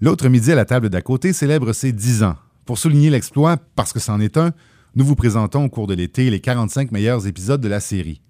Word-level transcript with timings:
L'autre 0.00 0.28
midi 0.28 0.52
à 0.52 0.54
la 0.54 0.64
table 0.64 0.90
d'à 0.90 1.02
côté 1.02 1.32
célèbre 1.32 1.72
ses 1.72 1.90
10 1.90 2.22
ans. 2.22 2.36
Pour 2.64 2.78
souligner 2.78 3.10
l'exploit, 3.10 3.56
parce 3.74 3.92
que 3.92 3.98
c'en 3.98 4.20
est 4.20 4.36
un, 4.36 4.52
nous 4.94 5.04
vous 5.04 5.16
présentons 5.16 5.64
au 5.64 5.68
cours 5.68 5.88
de 5.88 5.94
l'été 5.94 6.30
les 6.30 6.38
45 6.38 6.92
meilleurs 6.92 7.26
épisodes 7.26 7.60
de 7.60 7.66
la 7.66 7.80
série. 7.80 8.22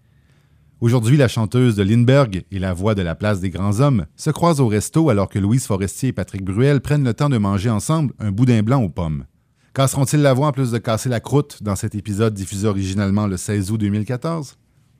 Aujourd'hui, 0.80 1.18
la 1.18 1.28
chanteuse 1.28 1.76
de 1.76 1.82
Lindbergh 1.82 2.46
et 2.50 2.58
la 2.58 2.72
voix 2.72 2.94
de 2.94 3.02
la 3.02 3.14
place 3.14 3.40
des 3.40 3.50
grands 3.50 3.80
hommes 3.80 4.06
se 4.16 4.30
croisent 4.30 4.60
au 4.60 4.68
resto 4.68 5.10
alors 5.10 5.28
que 5.28 5.38
Louise 5.38 5.66
Forestier 5.66 6.08
et 6.08 6.12
Patrick 6.12 6.42
Bruel 6.42 6.80
prennent 6.80 7.04
le 7.04 7.12
temps 7.12 7.28
de 7.28 7.36
manger 7.36 7.68
ensemble 7.68 8.14
un 8.18 8.30
boudin 8.30 8.62
blanc 8.62 8.82
aux 8.82 8.88
pommes. 8.88 9.26
Casseront-ils 9.74 10.22
la 10.22 10.32
voix 10.32 10.46
en 10.46 10.52
plus 10.52 10.70
de 10.70 10.78
casser 10.78 11.10
la 11.10 11.20
croûte 11.20 11.62
dans 11.62 11.76
cet 11.76 11.94
épisode 11.94 12.32
diffusé 12.32 12.66
originalement 12.66 13.26
le 13.26 13.36
16 13.36 13.72
août 13.72 13.78
2014? 13.78 14.56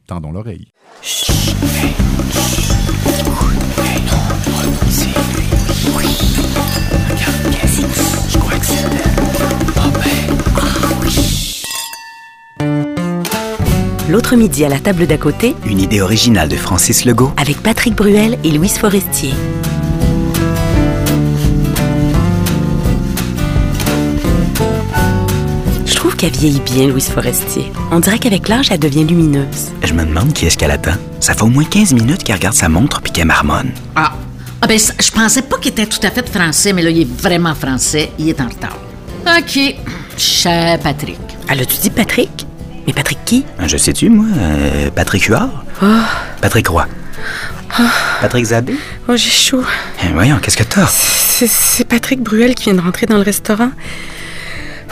Tendons 0.07 0.33
l'oreille. 0.33 0.69
L'autre 14.09 14.37
midi 14.37 14.65
à 14.65 14.69
la 14.69 14.79
table 14.81 15.07
d'à 15.07 15.19
côté, 15.19 15.55
Une 15.67 15.81
idée 15.81 16.01
originale 16.01 16.49
de 16.49 16.57
Francis 16.57 17.05
Legault. 17.05 17.33
avec 17.37 17.63
Patrick 17.63 17.95
Bruel 17.95 18.39
et 18.43 18.51
Louise 18.51 18.79
Forestier. 18.79 19.33
Je 25.87 25.95
trouve 25.95 26.17
qu'elle 26.17 26.33
vieillit 26.33 26.61
bien, 26.61 26.87
Louise 26.89 27.09
Forestier. 27.09 27.73
On 27.91 28.01
dirait 28.01 28.19
qu'avec 28.19 28.49
l'âge, 28.49 28.69
elle 28.71 28.79
devient 28.79 29.05
lumineuse. 29.05 29.73
Je 29.83 29.93
me 29.95 30.05
demande 30.05 30.33
qui 30.33 30.47
est-ce 30.47 30.59
qu'elle 30.59 30.71
attend. 30.71 30.93
Ça 31.21 31.35
fait 31.35 31.43
au 31.43 31.47
moins 31.49 31.65
15 31.65 31.93
minutes 31.95 32.23
qu'elle 32.25 32.37
regarde 32.37 32.55
sa 32.55 32.69
montre 32.69 33.01
puis 33.01 33.13
qu'elle 33.13 33.27
marmonne. 33.27 33.73
Ah, 33.97 34.13
ah 34.61 34.67
ben, 34.67 34.79
je 34.79 35.11
pensais 35.11 35.43
pas 35.43 35.59
qu'il 35.59 35.71
était 35.73 35.87
tout 35.87 36.05
à 36.05 36.11
fait 36.11 36.29
français, 36.29 36.73
mais 36.73 36.83
là, 36.83 36.91
il 36.91 37.03
est 37.03 37.21
vraiment 37.23 37.55
français. 37.55 38.11
Il 38.19 38.29
est 38.29 38.41
en 38.41 38.49
retard. 38.49 38.77
OK. 39.27 39.59
Cher 40.17 40.79
Patrick. 40.81 41.19
Elle 41.49 41.61
a-tu 41.61 41.77
dit 41.79 41.91
Patrick? 41.91 42.47
Mais 42.87 42.93
Patrick 42.93 43.19
qui? 43.25 43.45
Je 43.67 43.77
sais-tu, 43.77 44.09
moi? 44.11 44.27
euh, 44.37 44.91
Patrick 44.91 45.25
Huard? 45.25 45.51
Patrick 46.41 46.67
Roy? 46.69 46.87
Patrick 48.21 48.45
Zabé? 48.47 48.75
Oh, 49.09 49.15
j'ai 49.17 49.31
chaud. 49.31 49.63
Eh, 50.05 50.09
voyons, 50.13 50.39
qu'est-ce 50.39 50.57
que 50.57 50.65
t'as? 50.65 50.87
C'est- 50.87 51.47
C'est 51.47 51.85
Patrick 51.85 52.21
Bruel 52.21 52.55
qui 52.55 52.65
vient 52.65 52.75
de 52.75 52.81
rentrer 52.81 53.07
dans 53.07 53.17
le 53.17 53.23
restaurant. 53.23 53.71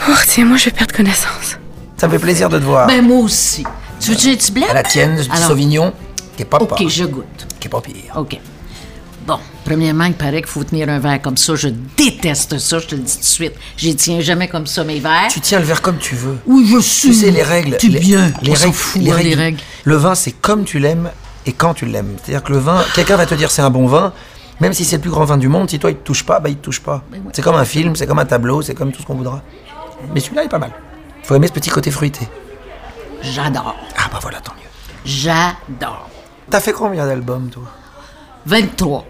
Oh, 0.07 0.13
tiens, 0.27 0.45
moi, 0.45 0.57
je 0.57 0.65
vais 0.65 0.71
perdre 0.71 0.93
connaissance. 0.95 1.57
Ça 1.97 2.07
me 2.07 2.13
fait 2.13 2.19
plaisir 2.19 2.49
de 2.49 2.59
te 2.59 2.63
voir. 2.63 2.87
Ben, 2.87 3.01
moi 3.05 3.17
aussi. 3.17 3.63
Tu 3.99 4.11
veux-tu 4.11 4.29
un 4.29 4.35
petit 4.35 4.63
à 4.69 4.73
la 4.73 4.83
tienne, 4.83 5.19
du 5.19 5.29
Alors, 5.31 5.47
Sauvignon, 5.47 5.91
qui 6.35 6.43
est 6.43 6.45
pas 6.45 6.57
OK, 6.57 6.69
pas, 6.69 6.75
je 6.87 7.03
goûte. 7.05 7.47
qui 7.59 7.67
est 7.67 7.69
pas 7.71 7.81
pire. 7.81 7.95
OK. 8.15 8.39
Bon, 9.27 9.39
premièrement, 9.65 10.05
il 10.05 10.13
paraît 10.13 10.37
qu'il 10.41 10.47
faut 10.47 10.63
tenir 10.63 10.87
un 10.87 10.99
verre 10.99 11.21
comme 11.21 11.35
ça. 11.35 11.53
Je 11.55 11.67
déteste 11.97 12.57
ça, 12.59 12.79
je 12.79 12.87
te 12.87 12.95
le 12.95 13.01
dis 13.01 13.13
tout 13.13 13.19
de 13.19 13.25
suite. 13.25 13.53
J'y 13.75 13.93
tiens 13.93 14.21
jamais 14.21 14.47
comme 14.47 14.65
ça, 14.65 14.85
mes 14.85 15.01
verres. 15.01 15.27
Tu 15.29 15.41
tiens 15.41 15.59
le 15.59 15.65
verre 15.65 15.81
comme 15.81 15.97
tu 15.97 16.15
veux. 16.15 16.37
Oui, 16.45 16.65
je 16.65 16.79
suis. 16.79 17.09
Tu 17.09 17.13
sais, 17.13 17.31
les 17.31 17.43
règles. 17.43 17.75
Tu 17.77 17.89
les, 17.89 17.99
bien. 17.99 18.31
Les 18.41 18.51
On 18.51 18.53
règles, 18.53 18.73
fout, 18.73 19.01
les 19.01 19.11
hein, 19.11 19.15
règles. 19.15 19.29
les 19.29 19.35
règles. 19.35 19.59
Le 19.83 19.95
vin, 19.97 20.15
c'est 20.15 20.31
comme 20.31 20.63
tu 20.63 20.79
l'aimes 20.79 21.11
et 21.45 21.51
quand 21.51 21.73
tu 21.73 21.85
l'aimes. 21.85 22.15
C'est-à-dire 22.23 22.41
que 22.41 22.53
le 22.53 22.59
vin, 22.59 22.81
quelqu'un 22.95 23.17
va 23.17 23.25
te 23.25 23.35
dire 23.35 23.51
c'est 23.51 23.61
un 23.61 23.69
bon 23.69 23.85
vin, 23.85 24.13
même 24.61 24.71
si 24.71 24.85
c'est 24.85 24.95
le 24.95 25.01
plus 25.01 25.11
grand 25.11 25.25
vin 25.25 25.37
du 25.37 25.49
monde, 25.49 25.69
si 25.69 25.77
toi 25.77 25.91
il 25.91 25.97
te 25.97 26.03
touche 26.05 26.23
pas, 26.23 26.39
bah 26.39 26.47
il 26.47 26.55
te 26.55 26.63
touche 26.63 26.79
pas. 26.79 27.03
C'est 27.33 27.41
comme 27.41 27.55
un 27.57 27.65
film, 27.65 27.97
c'est 27.97 28.07
comme 28.07 28.19
un 28.19 28.25
tableau, 28.25 28.61
c'est 28.61 28.75
comme 28.75 28.93
tout 28.93 29.01
ce 29.01 29.07
qu'on 29.07 29.15
voudra. 29.15 29.41
Mais 30.13 30.21
celui-là 30.21 30.45
est 30.45 30.49
pas 30.49 30.59
mal. 30.59 30.71
Faut 31.23 31.35
aimer 31.35 31.47
ce 31.47 31.53
petit 31.53 31.69
côté 31.69 31.91
fruité. 31.91 32.25
J'adore. 33.21 33.75
Ah 33.97 34.07
bah 34.09 34.19
voilà, 34.21 34.39
tant 34.39 34.53
mieux. 34.53 34.69
J'adore. 35.03 36.09
T'as 36.49 36.61
fait 36.61 36.71
combien 36.71 37.05
d'albums, 37.05 37.49
toi? 37.49 37.63
23. 38.47 39.05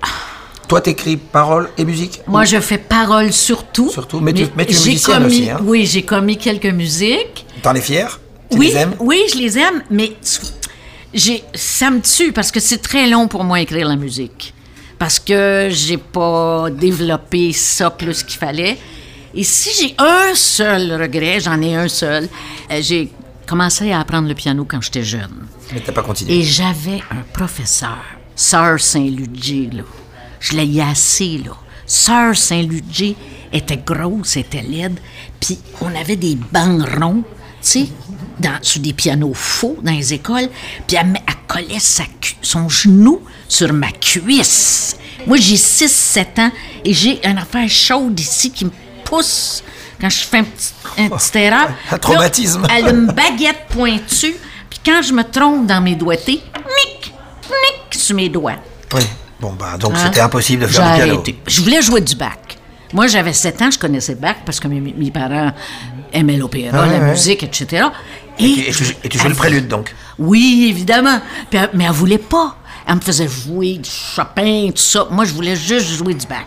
Toi, 0.68 0.82
t'écris 0.82 1.16
paroles 1.16 1.70
et 1.78 1.86
musique 1.86 2.22
Moi, 2.28 2.44
je 2.44 2.60
fais 2.60 2.78
parole 2.80 3.32
surtout. 3.32 3.90
Surtout, 3.90 4.20
mais 4.20 4.34
tu- 4.34 4.48
mais 4.58 4.66
tu 4.66 4.74
es 4.74 4.76
musicienne 4.76 5.24
commis- 5.24 5.26
aussi, 5.42 5.50
hein. 5.50 5.60
Oui, 5.64 5.86
j'ai 5.86 6.02
commis 6.04 6.38
quelques 6.38 6.66
musiques. 6.66 7.46
T'en 7.62 7.74
es 7.76 7.82
fier 7.82 8.20
Tu 8.52 8.58
oui, 8.58 8.68
les 8.70 8.76
aimes? 8.78 8.94
oui, 9.00 9.22
je 9.32 9.38
les 9.38 9.58
aime, 9.60 9.84
mais 9.92 10.14
j'ai, 11.14 11.44
ça 11.54 11.90
me 11.92 12.02
tue 12.02 12.34
parce 12.34 12.52
que 12.52 12.60
c'est 12.60 12.80
très 12.80 13.08
long 13.08 13.28
pour 13.28 13.44
moi 13.44 13.62
écrire 13.62 13.88
la 13.88 13.96
musique. 13.96 14.54
Parce 15.00 15.20
que 15.20 15.70
j'ai 15.72 15.98
pas 15.98 16.70
développé 16.72 17.54
ça 17.54 17.92
plus 17.92 18.24
qu'il 18.24 18.40
fallait. 18.40 18.78
Et 19.36 19.44
si 19.44 19.70
j'ai 19.80 19.96
un 20.00 20.34
seul 20.34 21.00
regret, 21.00 21.40
j'en 21.40 21.62
ai 21.62 21.76
un 21.76 21.88
seul, 21.88 22.28
euh, 22.72 22.80
j'ai 22.82 23.12
commencé 23.46 23.92
à 23.92 24.00
apprendre 24.00 24.28
le 24.28 24.34
piano 24.34 24.66
quand 24.68 24.82
j'étais 24.82 25.04
jeune. 25.04 25.46
Mais 25.72 25.80
t'as 25.82 25.92
pas 25.92 26.02
continué. 26.02 26.40
Et 26.40 26.44
j'avais 26.44 27.02
un 27.12 27.22
professeur, 27.34 28.00
Sœur 28.38 28.80
Saint-Ludger, 28.80 29.70
là. 29.74 29.84
Je 30.40 30.56
l'ai 30.56 30.80
assez, 30.80 31.42
là. 31.44 31.52
Sœur 31.86 32.36
Saint-Ludger 32.38 33.16
était 33.52 33.78
grosse, 33.86 34.38
était 34.38 34.62
laide, 34.62 35.00
puis 35.40 35.58
on 35.82 35.94
avait 35.96 36.16
des 36.16 36.38
bancs 36.52 36.88
ronds, 37.00 37.24
tu 37.24 37.26
sais, 37.62 37.88
dans- 38.40 38.60
sur 38.62 38.82
des 38.82 38.94
pianos 38.94 39.34
faux 39.34 39.78
dans 39.82 39.92
les 39.92 40.14
écoles, 40.14 40.50
puis 40.88 40.96
elle, 40.98 41.14
elle 41.28 41.34
collait 41.48 41.80
sa 41.80 42.04
son 42.42 42.70
genou 42.70 43.22
sur 43.50 43.74
ma 43.74 43.92
cuisse. 43.92 44.96
Moi, 45.26 45.38
j'ai 45.38 45.58
6-7 45.58 46.40
ans 46.40 46.52
et 46.86 46.94
j'ai 46.94 47.26
une 47.28 47.38
affaire 47.38 47.68
chaude 47.70 48.18
ici 48.20 48.52
qui 48.52 48.66
me 48.66 48.72
pousse 49.04 49.64
quand 50.00 50.10
je 50.10 50.20
fais 50.20 50.38
un 50.40 50.44
petit, 50.44 50.74
un 50.98 51.10
petit 51.10 51.38
erreur. 51.40 51.70
Un 51.92 51.98
traumatisme. 51.98 52.62
Là, 52.62 52.68
elle 52.78 52.86
a 52.86 52.90
une 52.92 53.08
baguette 53.08 53.66
pointue, 53.70 54.36
puis 54.70 54.80
quand 54.86 55.02
je 55.02 55.12
me 55.14 55.24
trompe 55.24 55.66
dans 55.66 55.82
mes 55.82 55.96
doigtés, 55.96 56.42
mic, 56.56 57.14
sur 57.92 58.16
mes 58.16 58.30
doigts. 58.30 58.54
Oui. 58.94 59.02
Bon, 59.40 59.54
bah, 59.54 59.78
donc 59.80 59.94
Hein? 59.96 60.00
c'était 60.06 60.20
impossible 60.22 60.64
de 60.64 60.68
faire 60.68 60.84
du 60.92 60.96
piano. 60.98 61.14
arrêté. 61.14 61.40
Je 61.46 61.62
voulais 61.62 61.82
jouer 61.82 62.02
du 62.02 62.16
bac. 62.16 62.58
Moi, 62.94 63.08
j'avais 63.08 63.34
7 63.34 63.62
ans, 63.62 63.72
je 63.72 63.78
connaissais 63.78 64.14
le 64.14 64.20
bac 64.20 64.38
parce 64.46 64.60
que 64.60 64.68
mes, 64.68 64.80
mes 64.80 65.12
parents 65.12 65.52
aimaient 66.14 66.38
l'opéra, 66.38 66.80
Ah 66.84 66.86
la 66.88 67.00
ouais. 67.00 67.12
musique, 67.12 67.44
etc. 67.44 67.86
Et, 68.40 68.46
Et 68.70 68.72
tu, 68.72 68.96
et 69.04 69.10
tu 69.10 69.18
joues 69.20 69.28
le 69.30 69.36
prélude, 69.36 69.68
donc? 69.68 69.94
Oui, 70.18 70.68
évidemment. 70.70 71.20
Puis 71.50 71.60
elle- 71.60 71.70
mais 71.74 71.84
elle 71.84 71.92
voulait 71.92 72.18
pas. 72.18 72.56
Elle 72.88 72.96
me 72.96 73.02
faisait 73.02 73.28
jouer 73.28 73.74
du 73.78 73.90
Chopin, 73.90 74.70
tout 74.70 74.78
ça. 74.82 75.08
Moi, 75.12 75.26
je 75.26 75.34
voulais 75.34 75.56
juste 75.56 75.88
jouer 75.90 76.14
du 76.14 76.26
bac. 76.26 76.46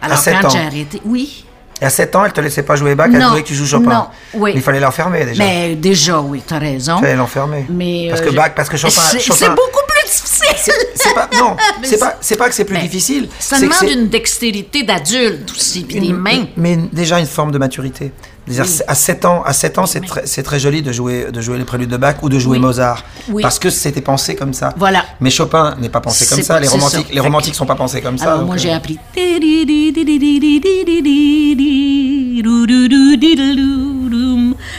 Alors, 0.00 0.16
sept 0.16 0.36
quand 0.40 0.46
ans? 0.48 0.50
j'ai 0.50 0.58
arrêté... 0.60 1.02
Oui. 1.04 1.44
Et 1.80 1.84
à 1.84 1.90
7 1.90 2.16
ans, 2.16 2.24
elle 2.24 2.32
te 2.32 2.40
laissait 2.40 2.62
pas 2.64 2.74
jouer 2.74 2.94
bac, 2.96 3.10
elle 3.14 3.22
voulait 3.22 3.42
que 3.42 3.46
tu 3.48 3.54
joues 3.54 3.66
Chopin. 3.66 3.90
non, 3.90 4.06
oui. 4.34 4.50
Mais 4.54 4.60
il 4.60 4.62
fallait 4.62 4.80
l'enfermer 4.80 5.24
déjà. 5.26 5.44
Mais 5.44 5.74
déjà, 5.76 6.18
oui, 6.20 6.42
t'as 6.44 6.58
raison. 6.58 6.98
Fallait 6.98 7.14
l'enfermer. 7.14 7.66
Mais... 7.68 8.06
Parce 8.08 8.22
euh, 8.22 8.24
que 8.24 8.30
je- 8.30 8.36
bac, 8.36 8.54
parce 8.56 8.68
que 8.68 8.76
Chopin- 8.76 8.90
c'est 8.90 9.48
beaucoup 9.50 9.84
plus 9.86 9.97
difficile. 10.08 10.74
C'est 10.94 11.14
pas, 11.14 11.28
non, 11.38 11.56
c'est 11.82 11.98
pas, 11.98 12.16
c'est 12.20 12.36
pas 12.36 12.48
que 12.48 12.54
c'est 12.54 12.64
plus 12.64 12.78
difficile. 12.78 13.28
Ça 13.38 13.60
demande 13.60 13.90
une 13.90 14.08
dextérité 14.08 14.82
d'adulte 14.82 15.50
aussi, 15.50 15.84
puis 15.84 16.00
des 16.00 16.12
mains. 16.12 16.46
Mais 16.56 16.76
déjà 16.92 17.18
une 17.18 17.26
forme 17.26 17.52
de 17.52 17.58
maturité. 17.58 18.12
C'est-à-dire, 18.50 18.84
À 18.86 18.94
7 18.94 19.24
ans, 19.24 19.42
à 19.44 19.52
7 19.52 19.78
ans, 19.78 19.84
c'est 19.86 20.42
très, 20.42 20.58
joli 20.58 20.82
de 20.82 20.92
jouer, 20.92 21.30
de 21.30 21.40
jouer 21.40 21.58
les 21.58 21.64
préludes 21.64 21.90
de 21.90 21.96
Bach 21.96 22.16
ou 22.22 22.28
de 22.28 22.38
jouer 22.38 22.56
Oui. 22.56 22.62
Mozart. 22.62 23.04
Oui. 23.28 23.42
Parce 23.42 23.58
que 23.58 23.70
c'était 23.70 24.00
pensé 24.00 24.36
comme 24.36 24.54
ça. 24.54 24.72
Voilà. 24.76 25.04
Mais 25.20 25.30
Chopin 25.30 25.76
n'est 25.78 25.88
pas 25.88 26.00
pensé 26.00 26.26
comme 26.26 26.42
ça. 26.42 26.58
Les 26.58 26.68
romantiques, 26.68 27.08
ça. 27.08 27.12
les 27.14 27.20
romantiques 27.20 27.54
sont 27.54 27.66
pas 27.66 27.74
pensés 27.74 28.00
comme 28.00 28.18
ça. 28.18 28.32
Alors, 28.34 28.46
moi, 28.46 28.54
euh, 28.54 28.58
j'ai 28.58 28.72
appris. 28.72 28.98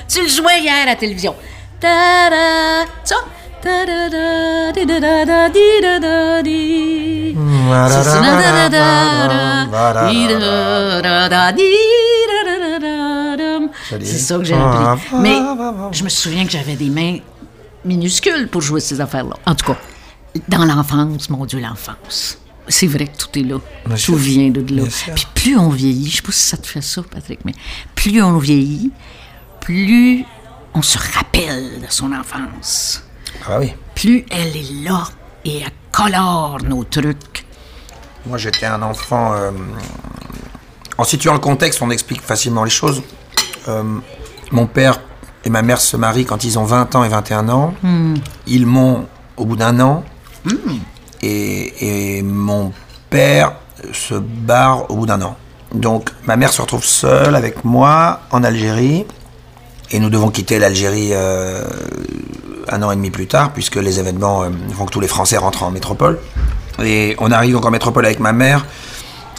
Tu 0.08 0.22
le 0.24 0.28
jouais 0.28 0.62
hier 0.62 0.74
à 0.84 0.86
la 0.86 0.96
télévision. 0.96 1.36
C'est 1.82 1.88
ça. 3.06 3.16
C'est 14.02 14.18
ça 14.20 14.38
que 14.38 14.44
j'ai 14.44 14.54
appris. 14.56 15.06
Mais 15.22 15.38
je 15.92 16.04
me 16.04 16.10
souviens 16.10 16.46
que 16.46 16.52
j'avais 16.52 16.76
des 16.76 16.90
mains 16.90 17.18
minuscules 17.86 18.48
pour 18.48 18.62
jouer 18.62 18.80
ces 18.80 19.00
affaires-là. 19.02 19.36
En 19.46 19.56
tout 19.56 19.66
cas, 19.66 19.78
dans 20.48 20.66
l'enfance, 20.66 21.30
mon 21.30 21.46
Dieu, 21.46 21.60
l'enfance. 21.60 22.38
C'est 22.68 22.88
vrai 22.88 23.08
que 23.08 23.18
tout 23.18 23.40
est 23.40 23.44
là. 23.44 23.58
Tout 24.06 24.16
vient 24.16 24.50
de 24.50 24.62
là. 24.76 24.84
Puis 25.16 25.26
plus 25.34 25.58
on 25.58 25.70
vieillit, 25.70 26.10
je 26.10 26.18
sais 26.18 26.22
pas 26.22 26.32
si 26.32 26.48
ça 26.50 26.58
te 26.58 26.68
fait 26.68 26.82
ça, 26.82 27.02
Patrick, 27.02 27.40
mais 27.44 27.54
plus 27.96 28.22
on 28.22 28.38
vieillit, 28.38 28.92
plus 29.60 30.24
on 30.76 30.82
se 30.84 30.98
rappelle 31.16 31.82
de 31.82 31.88
son 31.90 32.12
enfance. 32.12 33.04
Ah 33.48 33.60
oui. 33.60 33.74
Plus 33.96 34.26
elle 34.32 34.56
est 34.56 34.84
là 34.84 35.04
et 35.46 35.60
elle 35.62 35.72
colore 35.92 36.58
nos 36.64 36.84
trucs. 36.84 37.46
Moi, 38.26 38.38
j'étais 38.38 38.66
un 38.66 38.82
enfant. 38.82 39.34
euh, 39.34 39.52
en 40.98 41.04
situant 41.04 41.34
le 41.34 41.40
contexte, 41.40 41.82
on 41.82 41.90
explique 41.90 42.22
facilement 42.22 42.64
les 42.64 42.70
choses. 42.70 43.02
Euh, 43.68 43.84
mon 44.52 44.66
père 44.68 45.00
et 45.46 45.50
ma 45.50 45.62
mère 45.62 45.80
se 45.80 45.96
marient 45.98 46.26
quand 46.26 46.44
ils 46.44 46.60
ont 46.60 46.66
20 46.66 46.96
ans 46.96 47.04
et 47.04 47.10
21 47.10 47.50
ans. 47.50 47.74
Ils 48.48 48.66
m'ont 48.66 49.08
au 49.38 49.46
bout 49.46 49.56
d'un 49.56 49.80
an. 49.80 50.04
Et, 51.22 52.18
et 52.18 52.22
mon 52.22 52.72
père 53.10 53.54
se 53.94 54.16
barre 54.16 54.90
au 54.92 54.96
bout 54.96 55.06
d'un 55.06 55.22
an. 55.22 55.38
Donc, 55.74 56.10
ma 56.26 56.36
mère 56.36 56.52
se 56.52 56.62
retrouve 56.62 56.84
seule 56.84 57.36
avec 57.36 57.64
moi 57.64 58.22
en 58.32 58.44
Algérie. 58.44 59.06
Et 59.92 60.00
nous 60.00 60.10
devons 60.10 60.30
quitter 60.30 60.60
l'Algérie 60.60 61.10
euh, 61.14 61.64
un 62.70 62.82
an 62.84 62.92
et 62.92 62.96
demi 62.96 63.10
plus 63.10 63.28
tard, 63.28 63.52
puisque 63.54 63.76
les 63.76 64.00
événements 64.00 64.44
euh, 64.44 64.50
font 64.78 64.86
que 64.86 64.92
tous 64.92 65.00
les 65.00 65.08
Français 65.08 65.38
rentrent 65.38 65.64
en 65.64 65.72
métropole. 65.72 66.20
Et 66.84 67.16
on 67.20 67.32
arrive 67.32 67.54
donc 67.54 67.66
en 67.66 67.72
métropole 67.72 68.06
avec 68.06 68.20
ma 68.20 68.32
mère. 68.32 68.66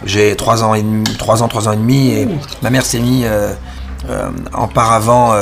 J'ai 0.04 0.34
3 0.34 0.64
ans, 0.64 0.74
et 0.74 0.82
demi, 0.82 1.04
3 1.18 1.42
ans, 1.42 1.48
3 1.48 1.68
ans 1.68 1.72
et 1.72 1.76
demi, 1.76 2.10
et 2.10 2.28
ma 2.62 2.70
mère 2.70 2.84
s'est 2.84 3.00
mise 3.00 3.26
euh, 3.26 3.52
en 4.52 4.66
paravent 4.66 5.34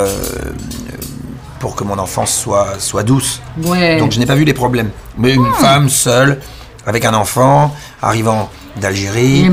pour 1.58 1.74
que 1.76 1.84
mon 1.84 1.98
enfance 1.98 2.34
soit, 2.34 2.78
soit 2.78 3.02
douce. 3.02 3.40
Ouais. 3.62 3.98
Donc 3.98 4.12
je 4.12 4.18
n'ai 4.18 4.26
pas 4.26 4.34
vu 4.34 4.44
les 4.44 4.54
problèmes. 4.54 4.90
Mais 5.16 5.34
une 5.34 5.52
femme 5.54 5.88
seule, 5.88 6.40
avec 6.86 7.04
un 7.04 7.14
enfant, 7.14 7.74
arrivant 8.02 8.50
d'Algérie, 8.80 9.50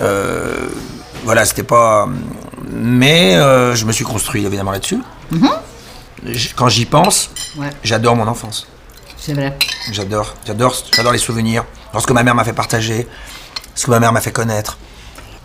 euh, 0.00 0.68
voilà, 1.24 1.44
c'était 1.44 1.62
pas. 1.62 2.08
Mais 2.72 3.34
euh, 3.36 3.74
je 3.74 3.84
me 3.84 3.92
suis 3.92 4.04
construit 4.04 4.44
évidemment 4.46 4.70
là-dessus. 4.72 4.98
J- 6.26 6.52
Quand 6.54 6.68
j'y 6.68 6.84
pense, 6.86 7.30
Ouais. 7.56 7.70
j'adore 7.82 8.14
mon 8.16 8.26
enfance. 8.26 8.66
C'est 9.16 9.32
vrai. 9.34 9.56
J'adore, 9.92 10.34
j'adore, 10.46 10.74
j'adore 10.94 11.12
les 11.12 11.18
souvenirs. 11.18 11.64
Lorsque 11.92 12.10
ma 12.10 12.22
mère 12.22 12.34
m'a 12.34 12.44
fait 12.44 12.52
partager, 12.52 13.06
ce 13.74 13.86
que 13.86 13.90
ma 13.90 14.00
mère 14.00 14.12
m'a 14.12 14.20
fait 14.20 14.32
connaître. 14.32 14.78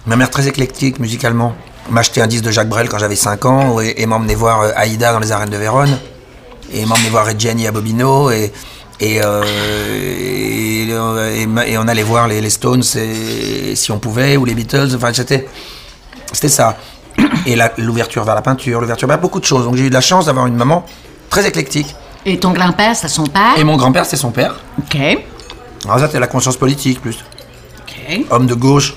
Ma 0.05 0.15
mère 0.15 0.29
très 0.29 0.47
éclectique 0.47 0.99
musicalement 0.99 1.55
m'achetait 1.89 2.21
un 2.21 2.27
disque 2.27 2.43
de 2.43 2.51
Jacques 2.51 2.69
Brel 2.69 2.89
quand 2.89 2.99
j'avais 2.99 3.15
5 3.15 3.45
ans 3.45 3.79
et, 3.81 3.95
et 3.97 4.05
m'emmenait 4.05 4.35
voir 4.35 4.61
euh, 4.61 4.71
Aïda 4.75 5.11
dans 5.13 5.19
les 5.19 5.31
arènes 5.31 5.49
de 5.49 5.57
Vérone 5.57 5.97
et 6.71 6.85
m'emmenait 6.85 7.09
voir 7.09 7.25
Reggiani 7.25 7.67
à 7.67 7.71
Bobino 7.71 8.29
et 8.31 8.51
et, 9.01 9.21
euh, 9.21 9.43
et, 9.43 10.87
euh, 10.91 11.35
et 11.35 11.45
ma- 11.47 11.67
et 11.67 11.77
on 11.77 11.87
allait 11.87 12.01
voir 12.03 12.27
les, 12.29 12.39
les 12.39 12.49
Stones 12.49 12.83
et- 12.95 13.75
si 13.75 13.91
on 13.91 13.99
pouvait 13.99 14.37
ou 14.37 14.45
les 14.45 14.53
Beatles. 14.55 14.91
Enfin 14.95 15.11
c'était 15.13 15.47
c'était 16.31 16.49
ça. 16.49 16.77
Et 17.45 17.55
l'ouverture 17.77 18.23
vers 18.23 18.35
la 18.35 18.41
peinture, 18.41 18.81
l'ouverture 18.81 19.07
vers 19.07 19.19
beaucoup 19.19 19.39
de 19.39 19.45
choses. 19.45 19.65
Donc 19.65 19.75
j'ai 19.75 19.85
eu 19.85 19.89
de 19.89 19.93
la 19.93 20.01
chance 20.01 20.25
d'avoir 20.25 20.47
une 20.47 20.55
maman 20.55 20.85
très 21.29 21.47
éclectique. 21.47 21.95
Et 22.25 22.39
ton 22.39 22.51
grand-père, 22.51 22.95
c'était 22.95 23.07
son 23.07 23.25
père? 23.25 23.53
Et 23.57 23.63
mon 23.63 23.77
grand-père, 23.77 24.05
c'est 24.05 24.17
son 24.17 24.31
père. 24.31 24.55
OK. 24.79 24.97
Alors 25.85 25.99
ça, 25.99 26.07
c'était 26.07 26.19
la 26.19 26.27
conscience 26.27 26.57
politique 26.57 27.01
plus. 27.01 27.23
OK. 27.81 28.25
Homme 28.31 28.47
de 28.47 28.55
gauche, 28.55 28.95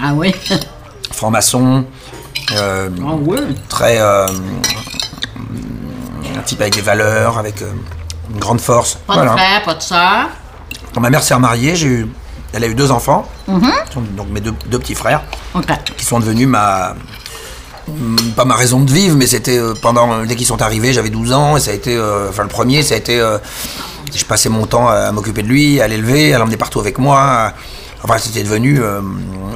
Ah 0.00 0.12
oui? 0.14 0.32
franc-maçon, 1.10 1.84
euh, 2.56 2.88
Ah 3.00 3.14
oui? 3.20 3.38
très... 3.68 3.98
euh, 4.00 4.26
un 6.36 6.42
type 6.42 6.60
avec 6.60 6.74
des 6.74 6.80
valeurs, 6.80 7.38
avec 7.38 7.60
euh, 7.62 7.70
une 8.32 8.38
grande 8.38 8.60
force. 8.60 8.94
Pas 9.06 9.14
Voilà. 9.14 9.32
de 9.32 9.36
frère, 9.36 9.62
pas 9.64 9.74
de 9.74 9.82
sœur. 9.82 10.28
Quand 10.94 11.00
ma 11.00 11.10
mère 11.10 11.22
s'est 11.22 11.34
remariée, 11.34 11.74
j'ai 11.76 11.86
eu, 11.88 12.08
elle 12.52 12.64
a 12.64 12.66
eu 12.68 12.74
deux 12.74 12.90
enfants, 12.90 13.26
sont 13.92 14.00
donc 14.16 14.28
mes 14.30 14.40
deux, 14.40 14.54
deux 14.66 14.78
petits 14.78 14.94
frères, 14.94 15.22
OK. 15.54 15.66
qui 15.96 16.04
sont 16.04 16.20
devenus 16.20 16.46
ma... 16.46 16.94
mm, 17.96 18.16
Pas 18.36 18.44
ma 18.44 18.54
raison 18.56 18.80
de 18.80 18.90
vivre, 18.92 19.16
mais 19.16 19.26
c'était 19.26 19.58
euh, 19.58 19.74
pendant... 19.80 20.24
Dès 20.24 20.36
qu'ils 20.36 20.46
sont 20.46 20.60
arrivés, 20.62 20.92
j'avais 20.92 21.10
12 21.10 21.32
ans, 21.32 21.56
et 21.56 21.60
ça 21.60 21.70
a 21.70 21.74
été... 21.74 21.94
euh, 21.96 22.28
Enfin, 22.30 22.42
le 22.42 22.48
premier, 22.48 22.82
ça 22.82 22.94
a 22.94 22.98
été... 22.98 23.18
euh, 23.18 23.38
je 24.14 24.24
passais 24.24 24.48
mon 24.48 24.66
temps 24.66 24.88
à 24.88 25.12
m'occuper 25.12 25.42
de 25.42 25.48
lui, 25.48 25.80
à 25.80 25.88
l'élever, 25.88 26.32
à 26.34 26.38
l'emmener 26.38 26.56
partout 26.56 26.80
avec 26.80 26.98
moi. 26.98 27.52
Enfin, 28.02 28.16
c'était 28.18 28.42
devenu 28.42 28.80
euh, 28.80 29.00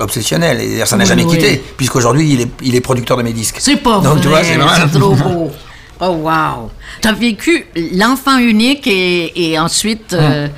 obsessionnel. 0.00 0.60
Et 0.60 0.84
ça 0.84 0.96
n'a 0.96 1.04
Oui, 1.04 1.08
jamais 1.08 1.24
oui. 1.24 1.30
quitté, 1.38 1.64
puisqu'aujourd'hui, 1.76 2.32
il 2.32 2.40
est, 2.42 2.50
il 2.62 2.74
est 2.74 2.80
producteur 2.80 3.16
de 3.16 3.22
mes 3.22 3.32
disques. 3.32 3.56
C'est 3.60 3.76
pas 3.76 4.00
Donc, 4.00 4.18
vrai, 4.18 4.20
tu 4.20 4.28
vois, 4.28 4.44
c'est 4.44 4.56
vrai. 4.56 4.80
c'est 4.92 4.98
trop 4.98 5.14
beau. 5.14 5.50
Oh, 6.00 6.08
wow. 6.08 6.70
T'as 7.00 7.12
vécu 7.12 7.64
l'enfant 7.94 8.36
unique 8.38 8.86
et, 8.88 9.52
et 9.52 9.58
ensuite 9.58 10.12
euh, 10.12 10.48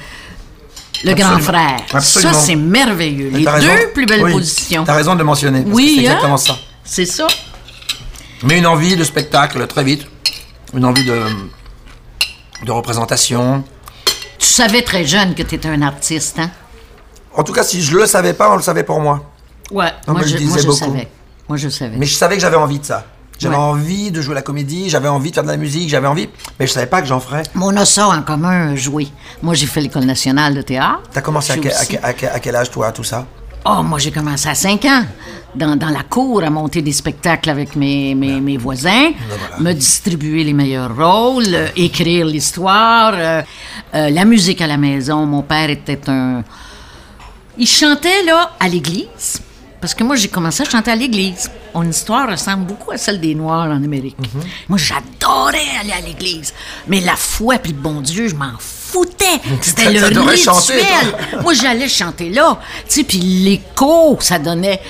le 1.05 1.15
grand 1.15 1.39
frère. 1.39 1.77
Absolument. 1.93 2.33
Ça, 2.33 2.39
c'est 2.39 2.57
merveilleux. 2.57 3.29
Mais 3.31 3.41
Les 3.41 3.49
raison. 3.49 3.67
deux 3.67 3.91
plus 3.93 4.07
belles 4.07 4.25
Oui, 4.25 4.33
positions. 4.33 4.85
T'as 4.85 4.95
raison 4.95 5.13
de 5.13 5.19
le 5.19 5.25
mentionner. 5.25 5.61
parce 5.61 5.75
Oui, 5.77 5.93
c'est 5.97 6.01
hein? 6.01 6.11
exactement 6.13 6.37
ça. 6.39 6.57
C'est 6.83 7.05
ça. 7.07 7.27
Mais 8.45 8.59
une 8.59 8.67
envie 8.67 8.97
de 8.97 9.05
spectacle 9.05 9.67
très 9.67 9.85
vite. 9.85 10.07
Une 10.75 10.85
envie 10.85 11.05
de, 11.05 11.23
de 12.65 12.71
représentation. 12.73 13.65
Tu 14.39 14.47
savais 14.47 14.83
très 14.83 15.05
jeune 15.05 15.35
que 15.35 15.43
tu 15.43 15.55
étais 15.55 15.69
un 15.69 15.83
artiste, 15.83 16.39
hein? 16.39 16.51
En 17.35 17.43
tout 17.43 17.53
cas, 17.53 17.63
si 17.65 17.83
je 17.83 17.97
le 17.97 18.07
savais 18.07 18.33
pas, 18.35 18.51
on 18.53 18.57
le 18.57 18.63
savait 18.63 18.85
pour 18.85 19.01
moi. 19.01 19.25
Ouais. 19.71 19.91
Moi, 20.07 20.21
je, 20.25 20.37
disait 20.37 20.45
moi, 20.47 20.59
je 20.59 20.71
savais. 20.71 21.09
Moi, 21.49 21.59
je 21.59 21.69
savais. 21.69 21.97
Mais 21.97 22.07
je 22.07 22.15
savais 22.15 22.37
que 22.37 22.43
j'avais 22.43 22.57
envie 22.57 22.79
de 22.79 22.85
ça. 22.85 23.05
J'avais 23.39 23.57
Ouais. 23.57 23.61
envie 23.61 24.11
de 24.13 24.21
jouer 24.21 24.35
la 24.37 24.43
comédie, 24.43 24.89
j'avais 24.89 25.09
envie 25.09 25.31
de 25.31 25.35
faire 25.35 25.43
de 25.43 25.49
la 25.49 25.57
musique, 25.57 25.89
j'avais 25.89 26.07
envie. 26.07 26.29
Mais 26.61 26.67
je 26.69 26.73
savais 26.73 26.87
pas 26.87 27.01
que 27.01 27.09
j'en 27.09 27.19
ferais. 27.19 27.43
Mais 27.57 27.65
on 27.65 27.77
a 27.77 27.85
ça 27.85 28.07
en 28.09 28.23
commun, 28.23 28.77
jouer. 28.77 29.09
Moi, 29.43 29.55
j'ai 29.55 29.67
fait 29.67 29.81
l'École 29.81 30.05
nationale 30.05 30.55
de 30.55 30.63
théâtre. 30.63 31.01
T'as 31.13 31.21
commencé 31.21 31.59
que- 31.59 31.69
à 32.33 32.39
quel 32.41 32.55
âge, 32.57 32.71
toi, 32.71 32.93
tout 32.93 33.03
ça? 33.03 33.27
Oh, 33.67 33.83
moi, 33.83 33.99
j'ai 33.99 34.11
commencé 34.11 34.47
à 34.47 34.55
5 34.55 34.85
ans, 34.85 35.07
dans, 35.55 35.75
dans 35.77 35.89
la 35.89 36.03
cour, 36.03 36.43
à 36.45 36.51
monter 36.51 36.83
des 36.83 36.93
spectacles 36.93 37.49
avec 37.49 37.77
mes, 37.77 38.15
mes, 38.15 38.39
mes 38.39 38.59
voisins, 38.59 39.13
me 39.59 39.73
distribuer 39.73 40.45
les 40.45 40.53
meilleurs 40.53 40.95
rôles, 40.95 41.55
euh, 41.55 41.69
écrire 41.75 42.27
l'histoire, 42.27 43.15
euh, 43.17 43.43
euh, 43.95 44.11
la 44.11 44.27
musique 44.27 44.61
à 44.61 44.67
la 44.67 44.77
maison. 44.77 45.25
Mon 45.25 45.43
père 45.43 45.71
était 45.71 46.11
un... 46.11 46.45
Il 47.57 47.67
chantait, 47.67 48.23
là, 48.25 48.53
à 48.61 48.69
l'église. 48.69 49.41
Parce 49.81 49.95
que 49.95 50.05
moi, 50.05 50.17
j'ai 50.17 50.29
commencé 50.29 50.63
à 50.63 50.69
chanter 50.69 50.91
à 50.91 50.97
l'église. 50.97 51.51
Mon 51.75 51.89
histoire 51.89 52.29
ressemble 52.31 52.67
beaucoup 52.67 52.91
à 52.91 52.99
celle 52.99 53.19
des 53.19 53.35
Noirs 53.35 53.69
en 53.69 53.83
Amérique. 53.83 54.17
Moi, 54.69 54.79
j'adorais 54.79 55.79
aller 55.81 55.93
à 55.93 56.01
l'église. 56.01 56.53
Mais 56.87 57.01
la 57.01 57.17
foi 57.17 57.57
puis 57.59 57.73
le 57.73 57.79
bon 57.79 58.03
Dieu, 58.03 58.29
je 58.29 58.35
m'en 58.35 58.59
C'était 59.61 59.91
le 59.93 60.05
rituel. 60.07 60.39
chanter. 60.39 60.83
Moi, 61.43 61.53
j'allais 61.55 61.89
chanter 61.89 62.31
là. 62.31 62.59
Tu 62.89 62.95
sais, 63.01 63.05
puis 63.05 63.19
l'écho, 63.19 64.17
ça 64.21 64.39
donnait 64.39 64.81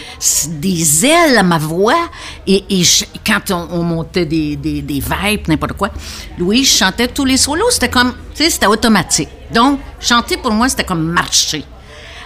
des 0.49 1.06
ailes 1.06 1.39
à 1.39 1.43
ma 1.43 1.59
voix. 1.59 2.09
Et, 2.47 2.65
et 2.71 2.85
je- 2.85 3.05
quand 3.27 3.51
on, 3.51 3.69
on 3.71 3.83
montait 3.83 4.27
des, 4.27 4.56
des, 4.56 4.83
des 4.83 5.01
vibes, 5.01 5.49
n'importe 5.49 5.73
quoi, 5.75 5.91
Louis 6.39 6.65
chantait 6.65 7.09
tous 7.09 7.25
les 7.25 7.37
solos. 7.37 7.71
C'était 7.71 7.89
comme, 7.89 8.12
tu 8.35 8.43
sais, 8.45 8.51
c'était 8.51 8.67
automatique. 8.67 9.29
Donc, 9.53 9.81
chanter 10.01 10.37
pour 10.37 10.53
moi, 10.53 10.69
c'était 10.69 10.85
comme 10.85 11.03
marcher. 11.05 11.65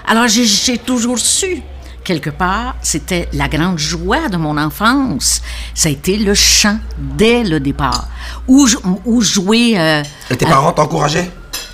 Alors, 0.07 0.27
j'ai- 0.29 0.79
toujours 0.79 1.19
su, 1.19 1.63
quelque 2.03 2.31
part, 2.31 2.77
c'était 2.81 3.29
la 3.35 3.49
grande 3.49 3.79
joie 3.79 4.29
de 4.31 4.39
mon 4.39 4.57
enfance. 4.57 5.43
Ça 5.75 5.91
a 5.91 5.93
été 5.93 6.17
le 6.17 6.33
chant 6.35 6.79
dès 6.97 7.45
le 7.45 7.61
départ. 7.61 8.09
Ou, 8.47 8.67
jou- 8.67 8.81
ou 9.05 9.21
jouer... 9.21 9.75
euh, 9.79 10.03
Et 10.31 10.37
tes 10.37 10.47
euh, 10.47 10.49
parents 10.49 10.73
t'encourageaient? 10.73 11.31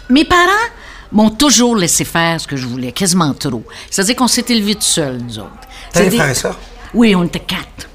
Mes 0.09 0.25
parents 0.25 0.51
m'ont 1.13 1.31
toujours 1.31 1.77
laissé 1.77 2.05
faire 2.05 2.41
ce 2.41 2.47
que 2.47 2.57
je 2.57 2.67
voulais, 2.67 2.93
quasiment 2.93 3.33
trop. 3.35 3.63
C'est-à-dire 3.91 4.17
qu'on 4.17 4.29
s'est 4.29 4.45
élevés 4.49 4.75
tout 4.75 4.83
seuls, 4.83 5.19
nous 5.19 5.39
autres. 5.39 5.51
T'as 5.93 6.05
des 6.05 6.17
frères 6.17 6.31
et 6.31 6.35
sœurs 6.35 6.59
Oui, 6.93 7.15
on 7.15 7.25
était 7.25 7.41
quatre. 7.41 7.89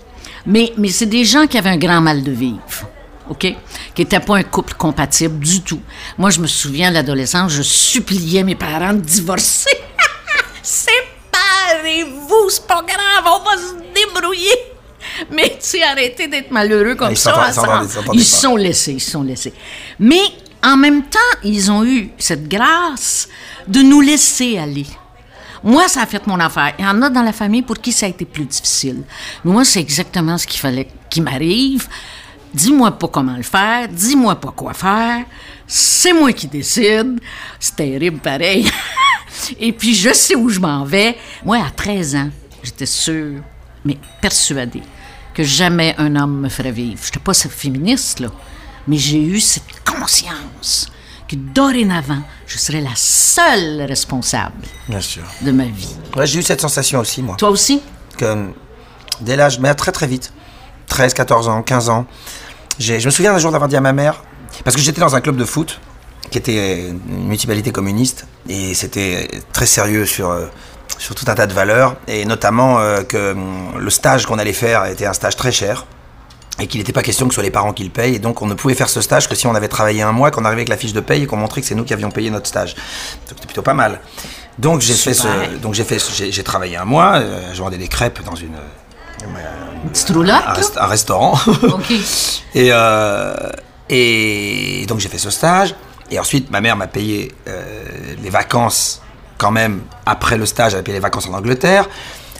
Mais, 0.46 0.72
mais 0.78 0.90
c'est 0.90 1.06
des 1.06 1.26
gens 1.26 1.46
qui 1.48 1.58
avaient 1.58 1.70
un 1.70 1.78
grand 1.78 2.02
mal 2.02 2.24
de 2.24 2.32
vivre. 2.32 2.60
OK? 3.30 3.40
Qui 3.94 4.02
n'étaient 4.02 4.20
pas 4.22 4.38
un 4.38 4.44
couple 4.44 4.74
compatible 4.74 5.40
du 5.44 5.62
tout. 5.62 5.82
Moi, 6.18 6.30
je 6.32 6.40
me 6.40 6.48
souviens, 6.48 6.88
à 6.88 6.92
l'adolescence, 6.92 7.52
je 7.52 7.62
suppliais 7.62 8.44
mes 8.44 8.56
parents 8.56 8.94
de 8.94 9.02
divorcer. 9.02 9.70
Séparez-vous, 10.64 12.50
c'est 12.50 12.68
pas 12.68 12.82
grave, 12.88 13.26
on 13.26 13.44
va 13.44 13.58
se 13.58 13.74
débrouiller. 13.94 14.56
Mais, 15.32 15.50
tu 15.50 15.56
sais, 15.68 15.84
arrêtez 15.84 16.28
d'être 16.28 16.52
malheureux 16.52 16.96
comme 16.96 17.12
Ils 17.12 17.18
ça. 17.18 17.48
ensemble. 17.50 17.88
Ils 18.14 18.24
se 18.24 18.42
sont 18.42 18.56
laissés, 18.56 18.94
ils 18.94 19.00
sont 19.02 19.24
laissés. 19.24 19.54
Mais, 20.00 20.22
en 20.64 20.78
même 20.78 21.04
temps, 21.04 21.20
ils 21.44 21.72
ont 21.72 21.86
eu 21.86 22.12
cette 22.18 22.48
grâce 22.48 23.30
de 23.68 23.82
nous 23.82 24.02
laisser 24.02 24.58
aller. 24.58 24.88
Moi, 25.64 25.88
ça 25.88 26.04
a 26.04 26.06
fait 26.06 26.26
mon 26.28 26.40
affaire. 26.40 26.74
Il 26.80 26.86
y 26.86 26.88
en 26.88 27.02
a 27.02 27.10
dans 27.10 27.22
la 27.22 27.34
famille 27.34 27.62
pour 27.62 27.78
qui 27.78 27.92
ça 27.92 28.06
a 28.06 28.10
été 28.10 28.26
plus 28.26 28.46
difficile. 28.46 29.04
Moi, 29.44 29.66
c'est 29.66 29.80
exactement 29.80 30.38
ce 30.38 30.48
qu'il 30.48 30.60
fallait 30.60 30.88
qu'il 31.10 31.24
m'arrive. 31.24 31.88
Dis-moi 32.54 32.92
pas 32.92 33.08
comment 33.08 33.36
le 33.36 33.44
faire, 33.44 33.88
dis-moi 33.88 34.36
pas 34.36 34.52
quoi 34.56 34.74
faire. 34.74 35.26
C'est 35.68 36.14
moi 36.14 36.34
qui 36.34 36.48
décide. 36.48 37.20
C'est 37.60 37.76
terrible 37.76 38.20
pareil. 38.20 38.70
Et 39.60 39.72
puis, 39.72 39.94
je 39.94 40.14
sais 40.14 40.36
où 40.36 40.50
je 40.50 40.60
m'en 40.60 40.84
vais. 40.84 41.16
Moi, 41.46 41.58
à 41.58 41.70
13 41.70 42.16
ans, 42.16 42.30
j'étais 42.64 42.86
sûre, 42.86 43.42
mais 43.86 43.98
persuadée, 44.22 44.82
que 45.34 45.44
jamais 45.44 45.94
un 45.98 46.16
homme 46.16 46.42
me 46.42 46.50
ferait 46.50 46.72
vivre. 46.72 47.00
Je 47.02 47.08
n'étais 47.08 47.20
pas 47.20 47.34
féministe, 47.34 48.20
là. 48.20 48.30
Mais 48.88 48.98
j'ai 48.98 49.22
eu 49.22 49.40
cette 49.40 49.79
conscience 50.00 50.88
que 51.28 51.36
dorénavant, 51.36 52.22
je 52.48 52.58
serais 52.58 52.82
la 52.82 52.96
seule 52.96 53.84
responsable 53.84 54.66
Bien 54.88 55.02
sûr. 55.02 55.22
de 55.42 55.52
ma 55.52 55.66
vie. 55.66 55.96
Ouais, 56.16 56.26
j'ai 56.26 56.40
eu 56.40 56.44
cette 56.44 56.62
sensation 56.62 57.00
aussi, 57.00 57.22
moi. 57.22 57.36
Toi 57.38 57.50
aussi? 57.50 57.82
que 58.18 58.50
dès 59.22 59.36
l'âge, 59.38 59.60
mais 59.60 59.74
très 59.76 59.92
très 59.94 60.08
vite, 60.08 60.34
13, 60.88 61.14
14 61.14 61.48
ans, 61.48 61.62
15 61.62 61.88
ans, 61.90 62.06
j'ai- 62.80 63.00
je 63.00 63.06
me 63.06 63.12
souviens 63.12 63.34
un 63.34 63.38
jour 63.38 63.52
d'avoir 63.52 63.70
dit 63.70 63.78
à 63.78 63.82
ma 63.82 63.94
mère, 63.94 64.24
parce 64.66 64.76
que 64.76 64.82
j'étais 64.82 65.00
dans 65.00 65.16
un 65.16 65.22
club 65.22 65.38
de 65.38 65.46
foot 65.46 65.80
qui 66.32 66.38
était 66.38 66.90
une 66.90 67.00
municipalité 67.26 67.72
communiste, 67.72 68.26
et 68.50 68.74
c'était 68.74 69.30
très 69.54 69.66
sérieux 69.68 70.06
sur, 70.06 70.30
euh, 70.32 70.48
sur 70.98 71.16
tout 71.16 71.26
un 71.30 71.36
tas 71.36 71.48
de 71.48 71.54
valeurs, 71.54 71.96
et 72.08 72.26
notamment 72.26 72.80
euh, 72.80 73.04
que 73.04 73.32
hum, 73.34 73.78
le 73.80 73.90
stage 73.90 74.26
qu'on 74.26 74.38
allait 74.38 74.52
faire 74.52 74.86
était 74.86 75.06
un 75.06 75.14
stage 75.14 75.36
très 75.38 75.52
cher. 75.52 75.86
Et 76.62 76.68
qu'il 76.68 76.80
n'était 76.82 76.92
pas 76.92 77.04
question 77.04 77.26
que 77.28 77.34
ce 77.34 77.36
soit 77.36 77.44
les 77.44 77.52
parents 77.52 77.72
qui 77.72 77.84
le 77.86 77.90
payent, 77.90 78.16
et 78.16 78.20
donc 78.20 78.42
on 78.42 78.46
ne 78.46 78.54
pouvait 78.54 78.74
faire 78.76 78.90
ce 78.90 79.00
stage 79.00 79.30
que 79.30 79.36
si 79.36 79.48
on 79.48 79.56
avait 79.56 79.70
travaillé 79.70 80.02
un 80.02 80.12
mois, 80.12 80.30
qu'on 80.32 80.44
arrivait 80.44 80.62
avec 80.62 80.70
la 80.70 80.76
fiche 80.78 80.92
de 80.92 81.00
paye 81.00 81.24
et 81.24 81.26
qu'on 81.26 81.38
montrait 81.38 81.62
que 81.62 81.68
c'est 81.68 81.76
nous 81.76 81.86
qui 81.86 81.94
avions 81.94 82.12
payé 82.12 82.30
notre 82.30 82.48
stage. 82.48 82.76
Donc 82.76 82.84
c'était 83.30 83.46
plutôt 83.46 83.62
pas 83.62 83.74
mal. 83.74 84.02
Donc 84.58 84.82
j'ai 84.82 84.94
fait 84.94 85.14
ce, 85.14 85.28
donc 85.62 85.74
j'ai 85.74 85.86
fait, 85.86 86.00
j'ai 86.32 86.44
travaillé 86.44 86.76
un 86.76 86.84
mois, 86.84 87.14
euh, 87.16 87.54
je 87.54 87.60
vendais 87.62 87.78
des 87.78 87.88
crêpes 87.88 88.22
dans 88.26 88.36
une 88.36 88.56
roulotte, 88.56 90.44
un, 90.48 90.54
rest- 90.54 90.78
un 90.78 90.86
restaurant. 90.88 91.40
OK. 91.64 91.92
et, 92.56 92.70
euh, 92.74 93.34
et 93.90 94.86
donc 94.88 95.00
j'ai 95.00 95.10
fait 95.10 95.18
ce 95.18 95.30
stage. 95.30 95.76
Et 96.12 96.20
ensuite, 96.20 96.50
ma 96.52 96.60
mère 96.60 96.76
m'a 96.76 96.88
payé 96.88 97.32
euh, 97.48 97.86
les 98.22 98.30
vacances 98.30 99.02
quand 99.38 99.52
même 99.52 99.82
après 100.06 100.38
le 100.38 100.46
stage. 100.46 100.74
Elle 100.74 100.80
a 100.80 100.84
payé 100.84 100.98
les 100.98 101.02
vacances 101.02 101.28
en 101.28 101.34
Angleterre. 101.34 101.88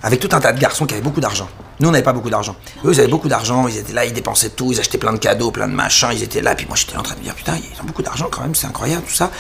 Avec 0.04 0.20
tout 0.20 0.30
un 0.32 0.40
tas 0.40 0.54
de 0.54 0.60
garçons 0.60 0.86
qui 0.86 0.94
avaient 0.94 1.04
beaucoup 1.04 1.22
d'argent. 1.22 1.48
Nous, 1.80 1.88
on 1.88 1.92
n'avait 1.92 2.04
pas 2.04 2.14
beaucoup 2.14 2.30
d'argent. 2.30 2.56
Eux, 2.86 2.94
ils 2.94 3.00
avaient 3.00 3.10
beaucoup 3.10 3.28
d'argent, 3.28 3.68
ils 3.68 3.78
étaient 3.78 3.94
là, 3.94 4.06
ils 4.06 4.14
dépensaient 4.14 4.50
tout, 4.50 4.72
ils 4.72 4.80
achetaient 4.80 4.98
plein 4.98 5.14
de 5.14 5.18
cadeaux, 5.18 5.52
plein 5.52 5.68
de 5.68 5.74
machins, 5.74 6.10
ils 6.12 6.24
étaient 6.24 6.42
là. 6.42 6.56
Puis 6.56 6.66
moi, 6.68 6.76
j'étais 6.76 6.98
en 6.98 7.04
train 7.04 7.16
de 7.16 7.20
me 7.20 7.24
dire, 7.24 7.36
putain, 7.36 7.54
ils 7.56 7.82
ont 7.82 7.86
beaucoup 7.86 8.02
d'argent 8.02 8.28
quand 8.30 8.42
même, 8.42 8.56
c'est 8.56 8.68
incroyable 8.68 9.04
tout 9.04 9.14
ça. 9.14 9.32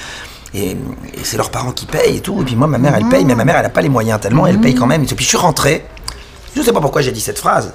Et, 0.54 0.72
et 0.72 1.24
c'est 1.24 1.38
leurs 1.38 1.52
parents 1.52 1.72
qui 1.72 1.86
payent 1.86 2.18
et 2.18 2.22
tout. 2.22 2.42
Et 2.42 2.46
puis 2.46 2.56
moi, 2.56 2.68
ma 2.68 2.78
mère, 2.78 2.96
elle 2.96 3.08
paye, 3.08 3.26
mais 3.26 3.36
ma 3.36 3.46
mère, 3.46 3.58
elle 3.58 3.64
n'a 3.64 3.70
pas 3.70 3.82
les 3.82 3.90
moyens 3.90 4.20
tellement, 4.20 4.48
elle 4.48 4.60
paye 4.60 4.76
quand 4.76 4.88
même. 4.88 5.04
Et 5.04 5.06
puis 5.06 5.24
je 5.24 5.30
suis 5.30 5.38
rentré. 5.38 5.86
Je 6.56 6.60
ne 6.60 6.66
sais 6.66 6.74
pas 6.74 6.82
pourquoi 6.82 7.02
j'ai 7.02 7.12
dit 7.12 7.22
cette 7.22 7.38
phrase, 7.38 7.74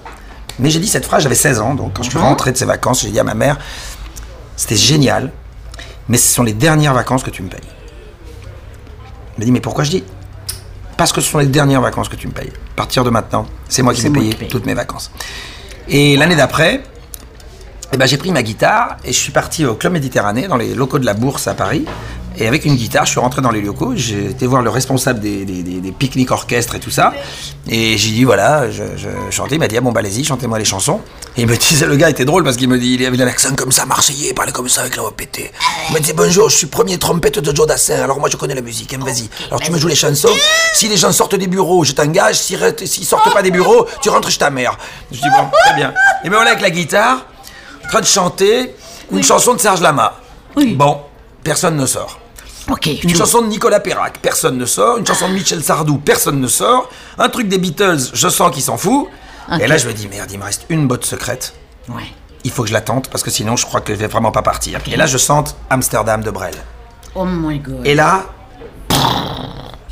mais 0.58 0.70
j'ai 0.70 0.80
dit 0.80 0.88
cette 0.88 1.04
phrase, 1.04 1.22
j'avais 1.22 1.34
16 1.34 1.60
ans, 1.60 1.74
donc 1.74 1.94
quand 1.94 2.02
je 2.02 2.10
suis 2.10 2.18
rentré 2.18 2.52
de 2.52 2.56
ces 2.56 2.64
vacances, 2.64 3.02
j'ai 3.02 3.10
dit 3.10 3.20
à 3.20 3.24
ma 3.24 3.34
mère, 3.34 3.58
c'était 4.56 4.76
génial, 4.76 5.32
mais 6.08 6.16
ce 6.16 6.34
sont 6.34 6.42
les 6.42 6.52
dernières 6.52 6.94
vacances 6.94 7.22
que 7.22 7.30
tu 7.30 7.42
me 7.42 7.48
payes. 7.48 7.60
Elle 7.62 9.40
m'a 9.40 9.44
dit, 9.44 9.52
mais 9.52 9.60
pourquoi 9.60 9.84
je 9.84 9.90
dis 9.90 10.04
Parce 10.96 11.12
que 11.12 11.20
ce 11.20 11.30
sont 11.30 11.38
les 11.38 11.46
dernières 11.46 11.80
vacances 11.80 12.08
que 12.08 12.16
tu 12.16 12.28
me 12.28 12.32
payes. 12.32 12.52
À 12.72 12.76
partir 12.76 13.04
de 13.04 13.10
maintenant, 13.10 13.46
c'est 13.68 13.82
moi 13.82 13.94
qui 13.94 14.02
vais 14.02 14.10
payer 14.10 14.34
toutes 14.48 14.66
mes 14.66 14.74
vacances. 14.74 15.10
Et 15.88 16.16
l'année 16.16 16.36
d'après, 16.36 16.82
eh 17.92 17.96
ben, 17.96 18.06
j'ai 18.06 18.16
pris 18.16 18.32
ma 18.32 18.42
guitare 18.42 18.96
et 19.04 19.12
je 19.12 19.18
suis 19.18 19.32
parti 19.32 19.64
au 19.64 19.74
Club 19.74 19.92
Méditerranée, 19.92 20.48
dans 20.48 20.56
les 20.56 20.74
locaux 20.74 20.98
de 20.98 21.06
la 21.06 21.14
Bourse 21.14 21.46
à 21.46 21.54
Paris. 21.54 21.84
Et 22.36 22.48
avec 22.48 22.64
une 22.64 22.74
guitare, 22.74 23.04
je 23.04 23.10
suis 23.12 23.20
rentré 23.20 23.42
dans 23.42 23.52
les 23.52 23.60
locaux, 23.62 23.92
j'ai 23.94 24.30
été 24.30 24.46
voir 24.48 24.60
le 24.62 24.68
responsable 24.70 25.20
des, 25.20 25.44
des, 25.44 25.62
des- 25.62 25.80
des 25.80 25.92
pique-niques 25.92 26.32
orchestres 26.32 26.74
et 26.74 26.80
tout 26.80 26.90
ça. 26.90 27.12
Et 27.68 27.96
j'ai 27.96 28.10
dit, 28.10 28.24
voilà, 28.24 28.70
je, 28.72 28.82
je 28.96 29.08
chantais. 29.30 29.54
Il 29.54 29.58
m'a 29.60 29.68
dit, 29.68 29.76
ah 29.76 29.80
bon, 29.80 29.92
bah 29.92 30.00
allez-y, 30.00 30.24
chantez-moi 30.24 30.58
les 30.58 30.64
chansons. 30.64 31.00
Et 31.36 31.42
il 31.42 31.46
me 31.46 31.56
disait, 31.56 31.86
le 31.86 31.94
gars 31.94 32.10
était 32.10 32.24
drôle 32.24 32.42
parce 32.42 32.56
qu'il 32.56 32.68
me 32.68 32.76
dit, 32.78 32.94
il 32.94 33.06
avait 33.06 33.16
l'accent 33.18 33.54
comme 33.54 33.70
ça, 33.70 33.86
marseillais, 33.86 34.30
il 34.30 34.34
parlait 34.34 34.50
comme 34.52 34.68
ça 34.68 34.80
avec 34.80 34.96
la 34.96 35.02
voix 35.02 35.12
pétée. 35.16 35.52
Il 35.90 35.94
me 35.94 36.00
disait, 36.00 36.12
bonjour, 36.12 36.48
je 36.50 36.56
suis 36.56 36.66
premier 36.66 36.98
trompette 36.98 37.38
de 37.38 37.54
Joe 37.54 37.68
Dassin, 37.68 38.02
alors 38.02 38.18
moi 38.18 38.28
je 38.28 38.36
connais 38.36 38.54
la 38.56 38.62
musique, 38.62 38.92
hein, 38.94 38.98
vas-y. 39.04 39.28
Alors 39.48 39.60
tu 39.60 39.70
me 39.70 39.78
joues 39.78 39.88
les 39.88 39.94
chansons. 39.94 40.28
Si 40.72 40.88
les 40.88 40.96
gens 40.96 41.12
sortent 41.12 41.36
des 41.36 41.46
bureaux, 41.46 41.84
je 41.84 41.92
t'engage. 41.92 42.34
Si 42.36 42.56
S'ils 42.86 43.06
sortent 43.06 43.32
pas 43.32 43.42
des 43.42 43.50
bureaux, 43.52 43.86
tu 44.02 44.08
rentres 44.10 44.30
chez 44.30 44.38
ta 44.38 44.50
mère. 44.50 44.76
Je 45.12 45.18
dis, 45.18 45.28
bon, 45.30 45.48
très 45.66 45.74
bien. 45.76 45.94
Et 46.24 46.28
me 46.28 46.34
voilà 46.34 46.50
avec 46.50 46.62
la 46.62 46.70
guitare, 46.70 47.26
en 47.84 47.88
train 47.88 48.00
de 48.00 48.06
chanter 48.06 48.74
une 49.12 49.22
chanson 49.22 49.54
de 49.54 49.60
Serge 49.60 49.80
Lama. 49.80 50.14
Oui. 50.56 50.74
Bon, 50.74 50.98
personne 51.44 51.76
ne 51.76 51.86
sort. 51.86 52.18
OK. 52.70 52.86
Une 52.86 53.10
tu- 53.10 53.16
chanson 53.16 53.42
de 53.42 53.46
Nicolas 53.48 53.80
Perrac, 53.80 54.18
personne 54.20 54.56
ne 54.56 54.64
sort. 54.66 54.96
Une 54.98 55.06
chanson 55.06 55.28
de 55.28 55.34
Michel 55.34 55.62
Sardou, 55.62 55.98
personne 55.98 56.40
ne 56.40 56.48
sort. 56.48 56.88
Un 57.18 57.28
truc 57.28 57.48
des 57.48 57.58
Beatles, 57.58 57.98
je 58.12 58.28
sens 58.28 58.50
qu'il 58.52 58.62
s'en 58.62 58.76
fout. 58.76 59.08
Et 59.60 59.66
là, 59.66 59.76
je 59.76 59.86
me 59.86 59.92
dis, 59.92 60.08
merde, 60.08 60.30
il 60.32 60.38
me 60.38 60.44
reste 60.44 60.64
une 60.70 60.86
botte 60.88 61.04
secrète. 61.04 61.54
Ouais. 61.88 62.02
Il 62.44 62.50
faut 62.50 62.62
que 62.62 62.68
je 62.68 62.72
la 62.74 62.80
tente 62.80 63.08
parce 63.10 63.22
que 63.22 63.30
sinon, 63.30 63.56
je 63.56 63.66
crois 63.66 63.80
que 63.82 63.92
je 63.94 63.98
vais 63.98 64.06
vraiment 64.06 64.32
pas 64.32 64.42
partir. 64.42 64.80
Et 64.90 64.96
là, 64.96 65.06
je 65.06 65.18
sente 65.18 65.56
Amsterdam 65.68 66.22
de 66.22 66.30
Brel. 66.30 66.54
Oh 67.14 67.24
my 67.26 67.58
God. 67.58 67.86
Et 67.86 67.94
là, 67.94 68.24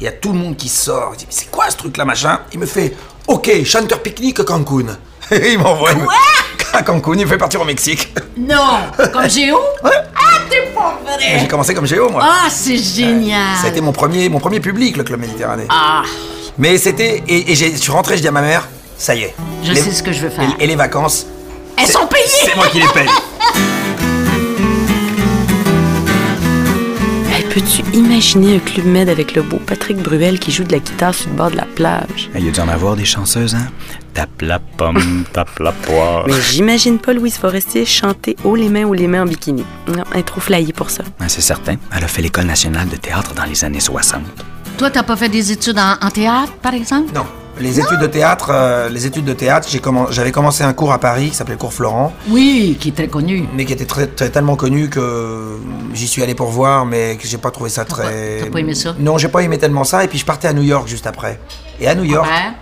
il 0.01 0.05
y 0.05 0.07
a 0.09 0.13
tout 0.13 0.33
le 0.33 0.39
monde 0.39 0.57
qui 0.57 0.69
sort. 0.69 1.11
Il 1.15 1.19
dit, 1.19 1.25
mais 1.27 1.35
c'est 1.35 1.51
quoi 1.51 1.71
ce 1.71 1.77
truc-là, 1.77 2.05
machin? 2.05 2.41
Il 2.53 2.59
me 2.59 2.67
fait, 2.67 2.97
ok, 3.27 3.65
chanteur 3.65 4.01
pique-nique 4.03 4.43
Cancun. 4.45 4.97
il 5.31 5.59
m'envoie 5.59 5.91
à 6.73 6.83
Cancun, 6.83 7.13
il 7.15 7.25
me 7.25 7.27
fait 7.27 7.39
partir 7.39 7.61
au 7.61 7.65
Mexique. 7.65 8.13
Non! 8.37 8.79
Comme 9.13 9.29
Géo? 9.29 9.59
Ah, 9.85 9.91
t'es 10.51 10.71
J'ai 11.39 11.49
commencé 11.49 11.75
comme 11.75 11.87
Géo, 11.87 12.09
moi. 12.11 12.23
Ah, 12.25 12.49
c'est 12.51 12.77
génial! 12.77 13.57
Ça 13.61 13.67
a 13.67 13.71
été 13.71 13.81
mon 13.81 13.93
premier, 13.93 14.29
mon 14.29 14.39
premier 14.39 14.61
public, 14.61 14.97
le 14.97 15.05
Club 15.05 15.21
Méditerranée. 15.21 15.67
Ah, 15.69 16.03
Mais 16.59 16.79
c'était. 16.79 17.23
Et, 17.29 17.55
je 17.55 17.77
suis 17.77 17.93
rentré, 17.93 18.17
je 18.17 18.23
dis 18.23 18.29
à 18.29 18.33
ma 18.33 18.43
mère, 18.43 18.69
ça 18.99 19.15
y 19.15 19.23
est. 19.23 19.35
Je 19.63 19.75
sais 19.75 19.91
ce 19.93 20.03
que 20.03 20.13
je 20.13 20.21
veux 20.21 20.31
faire. 20.31 20.49
Et, 20.59 20.65
et 20.65 20.67
les 20.67 20.77
vacances. 20.77 21.27
elles 21.77 21.87
sont 21.87 22.07
payées! 22.07 22.25
C'est 22.45 22.57
moi 22.57 22.67
qui 22.69 22.81
les 22.81 22.89
paye. 22.89 23.09
Peux-tu 27.53 27.83
imaginer 27.95 28.57
un 28.57 28.59
club 28.61 28.87
med 28.87 29.11
avec 29.11 29.35
le 29.35 29.43
beau 29.43 29.59
Patrick 29.59 29.99
Bruel 29.99 30.39
qui 30.39 30.51
joue 30.51 30.65
de 30.65 30.73
la 30.73 30.79
guitare 30.79 31.15
sur 31.15 31.29
le 31.29 31.37
bord 31.37 31.51
de 31.51 31.57
la 31.57 31.67
plage? 31.67 32.31
Il 32.35 32.47
y 32.47 32.49
a 32.49 32.51
dû 32.51 32.61
en 32.61 32.69
avoir 32.69 32.97
des 32.97 33.05
chanceuses, 33.05 33.55
hein? 33.55 33.67
Tape 34.15 34.41
la 34.41 34.59
pomme, 34.59 35.25
tape 35.35 35.59
la 35.59 35.73
poire. 35.73 36.25
Mais 36.27 36.41
j'imagine 36.51 36.99
pas 36.99 37.13
Louise 37.13 37.37
Forestier 37.37 37.85
chanter 37.85 38.37
haut 38.43 38.57
les 38.57 38.71
mains, 38.71 38.85
haut 38.85 38.95
les 38.95 39.07
mains 39.07 39.25
en 39.25 39.27
bikini. 39.27 39.65
Non, 39.87 40.03
elle 40.15 40.21
est 40.21 40.23
trop 40.23 40.41
flyée 40.41 40.73
pour 40.73 40.89
ça. 40.89 41.03
Ouais, 41.21 41.29
c'est 41.29 41.43
certain. 41.43 41.77
Elle 41.95 42.05
a 42.05 42.09
fait 42.09 42.23
l'École 42.23 42.47
nationale 42.47 42.89
de 42.89 42.97
théâtre 42.97 43.35
dans 43.35 43.45
les 43.45 43.65
années 43.67 43.81
60. 43.81 44.23
Toi, 44.79 44.89
t'as 44.89 45.03
pas 45.03 45.17
fait 45.17 45.29
des 45.29 45.53
études 45.53 45.79
en, 45.79 45.97
en 46.01 46.11
théâtre, 46.11 46.55
par 46.63 46.73
exemple? 46.73 47.13
Non. 47.15 47.27
Les 47.61 47.79
études 47.79 48.01
de 48.01 48.07
théâtre, 48.07 48.49
euh, 48.51 48.89
les 48.89 49.07
études 49.07 49.25
de 49.27 49.35
théâtre, 49.35 49.69
j'ai 49.71 49.79
commen- 49.79 50.11
j'avais 50.11 50.33
commencé 50.33 50.65
un 50.65 50.73
cours 50.73 50.93
à 50.93 50.99
Paris 50.99 51.31
qui 51.31 51.37
s'appelait 51.37 51.55
le 51.55 51.59
cours 51.61 51.73
Florent, 51.73 52.13
Oui, 52.29 52.77
qui 52.81 52.89
est 52.89 52.93
très 52.97 53.09
connu. 53.09 53.47
mais 53.55 53.65
qui 53.67 53.73
était 53.75 53.85
très, 53.85 54.07
très- 54.07 54.31
tellement 54.31 54.57
connu 54.57 54.89
que 54.89 55.59
j'y 55.93 56.09
suis 56.09 56.23
allé 56.23 56.35
pour 56.35 56.49
voir, 56.49 56.87
mais 56.87 57.17
que 57.17 57.29
j'ai 57.29 57.39
pas 57.39 57.51
trouvé 57.51 57.69
ça 57.71 57.85
très. 57.85 58.41
t'as 58.45 58.51
pas 58.51 58.61
aimé 58.61 58.75
ça? 58.75 58.95
Non, 58.99 59.19
j'ai 59.19 59.29
pas 59.29 59.41
aimé 59.41 59.59
tellement 59.59 59.85
ça, 59.85 60.03
et 60.03 60.09
puis 60.09 60.19
je 60.19 60.25
partais 60.25 60.49
à 60.49 60.53
New 60.55 60.63
York 60.63 60.89
juste 60.89 61.07
après. 61.07 61.39
Et 61.79 61.87
à 61.87 61.95
New 61.95 62.05
York, 62.05 62.27
Ouais. 62.27 62.53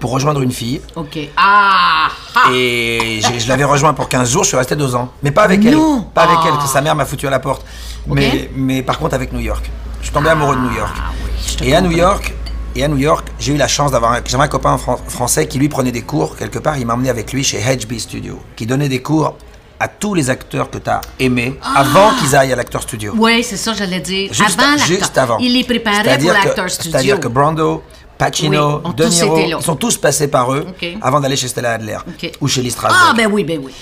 pour 0.00 0.10
rejoindre 0.10 0.40
une 0.40 0.50
fille, 0.50 0.80
OK. 0.96 1.18
Ah! 1.36 2.08
ah. 2.34 2.50
Et 2.52 3.20
j'ai- 3.20 3.38
je 3.38 3.48
l'avais 3.48 3.64
rejoint 3.64 3.92
pour 3.92 4.08
15 4.08 4.30
jours, 4.32 4.44
je 4.44 4.48
suis 4.48 4.56
resté 4.56 4.74
deux 4.76 4.94
ans. 4.96 5.10
Mais 5.22 5.30
pas 5.30 5.42
avec 5.42 5.62
Non. 5.62 5.98
elle. 5.98 6.12
Pas 6.14 6.22
avec 6.22 6.38
Ah. 6.42 6.48
elle, 6.48 6.58
que 6.58 6.68
sa 6.68 6.80
mère 6.80 6.96
m'a 6.96 7.04
foutu 7.04 7.26
à 7.26 7.30
la 7.30 7.38
porte. 7.38 7.64
Mais, 8.06 8.50
mais 8.56 8.82
par 8.82 8.98
contre 8.98 9.14
avec 9.14 9.32
New 9.32 9.40
York. 9.40 9.70
Je 10.00 10.06
suis 10.06 10.12
tombé 10.14 10.30
amoureux 10.30 10.56
de 10.56 10.60
New 10.62 10.74
York. 10.76 10.96
Ah 10.98 11.10
oui, 11.24 11.30
je 11.46 11.56
te 11.58 11.64
et 11.64 11.74
à 11.76 11.80
New 11.80 11.90
comprends. 11.90 12.02
York, 12.02 12.34
et 12.74 12.84
à 12.84 12.88
New 12.88 12.96
York, 12.98 13.28
j'ai 13.38 13.52
eu 13.52 13.56
la 13.56 13.68
chance 13.68 13.90
d'avoir 13.92 14.12
un, 14.12 14.20
un 14.40 14.48
copain 14.48 14.76
fran- 14.78 14.98
français 15.08 15.46
qui 15.46 15.58
lui 15.58 15.68
prenait 15.68 15.92
des 15.92 16.02
cours 16.02 16.36
quelque 16.36 16.58
part. 16.58 16.78
Il 16.78 16.86
m'a 16.86 16.94
emmené 16.94 17.10
avec 17.10 17.32
lui 17.32 17.44
chez 17.44 17.58
HB 17.58 17.98
Studio, 17.98 18.38
qui 18.56 18.66
donnait 18.66 18.88
des 18.88 19.02
cours 19.02 19.36
à 19.80 19.88
tous 19.88 20.14
les 20.14 20.30
acteurs 20.30 20.70
que 20.70 20.78
tu 20.78 20.88
as 20.88 21.00
aimés 21.18 21.58
avant 21.74 22.12
qu'ils 22.18 22.36
aillent 22.36 22.52
à 22.52 22.56
l'acteur 22.56 22.82
studio. 22.82 23.12
Oui, 23.16 23.42
c'est 23.42 23.56
ça, 23.56 23.72
j'allais 23.74 24.00
dire. 24.00 24.32
Juste, 24.32 24.58
avant 24.58 24.70
l'acteur. 24.70 24.86
juste 24.86 25.18
avant. 25.18 25.38
Il 25.38 25.54
les 25.54 25.64
préparait 25.64 26.18
pour 26.18 26.30
l'acteur 26.32 26.70
studio. 26.70 26.92
C'est-à-dire 26.92 27.18
que 27.20 27.26
Brando, 27.28 27.82
Pacino, 28.16 28.80
Oui, 28.84 28.94
De 28.94 29.04
Niro, 29.06 29.38
ils 29.58 29.62
sont 29.62 29.74
tous 29.74 29.96
passés 29.96 30.28
par 30.28 30.52
eux 30.52 30.66
avant 31.00 31.18
d'aller 31.20 31.34
chez 31.36 31.48
Stella 31.48 31.72
Adler 31.72 31.98
ou 32.40 32.46
chez 32.46 32.62
Lee 32.62 32.70
Strasberg. 32.70 33.02
Ah, 33.10 33.14
ben 33.16 33.28
oui, 33.32 33.42
ben 33.42 33.60
oui. 33.62 33.72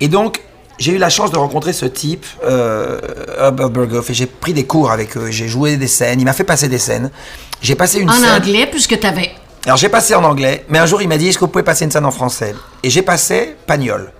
Et 0.00 0.08
donc, 0.08 0.40
j'ai 0.82 0.92
eu 0.92 0.98
la 0.98 1.08
chance 1.10 1.30
de 1.30 1.38
rencontrer 1.38 1.72
ce 1.72 1.86
type, 1.86 2.26
euh, 2.44 2.98
et 4.08 4.14
j'ai 4.14 4.26
pris 4.26 4.52
des 4.52 4.64
cours 4.64 4.90
avec 4.90 5.16
eux, 5.16 5.30
j'ai 5.30 5.48
joué 5.48 5.76
des 5.76 5.86
scènes, 5.86 6.20
il 6.20 6.24
m'a 6.24 6.32
fait 6.32 6.44
passer 6.44 6.68
des 6.68 6.78
scènes. 6.78 7.10
J'ai 7.60 7.74
passé 7.76 8.00
une 8.00 8.10
En 8.10 8.14
scène. 8.14 8.30
anglais, 8.42 8.66
puisque 8.70 8.98
t'avais. 8.98 9.30
Alors 9.64 9.76
j'ai 9.76 9.88
passé 9.88 10.14
en 10.16 10.24
anglais, 10.24 10.64
mais 10.68 10.78
un 10.78 10.86
jour 10.86 11.00
il 11.00 11.08
m'a 11.08 11.16
dit 11.18 11.28
est-ce 11.28 11.38
que 11.38 11.44
vous 11.44 11.50
pouvez 11.50 11.62
passer 11.62 11.84
une 11.84 11.92
scène 11.92 12.04
en 12.04 12.10
français? 12.10 12.54
Et 12.82 12.90
j'ai 12.90 13.02
passé 13.02 13.54
Pagnol. 13.66 14.12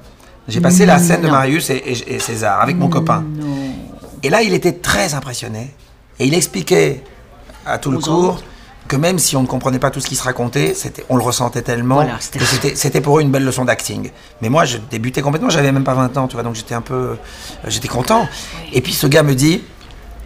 J'ai 0.46 0.60
passé 0.60 0.86
la 0.86 0.98
scène 1.00 1.22
de. 1.22 1.28
Marius 1.28 1.70
et, 1.70 1.74
et- 1.84 2.14
et 2.14 2.18
César 2.20 2.60
avec 2.60 2.76
mon 2.76 2.88
copain. 2.88 3.24
Et 4.22 4.30
là 4.30 4.42
il 4.42 4.54
était 4.54 4.72
très 4.74 5.14
impressionné. 5.14 5.74
Et 6.20 6.26
il 6.26 6.34
expliquait 6.34 7.02
à 7.66 7.78
tout 7.78 7.90
le 7.90 7.98
cours 7.98 8.28
autres. 8.34 8.44
Que 8.92 8.96
même 8.98 9.18
si 9.18 9.36
on 9.36 9.42
ne 9.42 9.46
comprenait 9.46 9.78
pas 9.78 9.90
tout 9.90 10.00
ce 10.00 10.06
qui 10.06 10.16
se 10.16 10.22
racontait, 10.22 10.74
on 11.08 11.16
le 11.16 11.22
ressentait 11.22 11.62
tellement 11.62 11.94
Voilà, 11.94 12.18
que 12.30 12.44
c'était, 12.76 13.00
pour 13.00 13.18
eux 13.18 13.22
une 13.22 13.30
belle 13.30 13.44
leçon 13.44 13.64
d'acting. 13.64 14.10
Mais 14.42 14.50
moi 14.50 14.66
je 14.66 14.76
débutais 14.76 15.22
complètement, 15.22 15.48
j'avais 15.48 15.72
même 15.72 15.82
pas 15.84 15.94
20 15.94 16.16
ans, 16.18 16.28
tu 16.28 16.34
vois, 16.34 16.42
donc 16.42 16.54
j'étais 16.56 16.74
un 16.74 16.82
peu... 16.82 16.94
euh, 16.94 17.16
J'étais 17.68 17.88
content. 17.88 18.28
Et 18.72 18.82
puis 18.82 18.92
ce 18.92 19.06
gars 19.06 19.22
me 19.22 19.34
dit, 19.34 19.62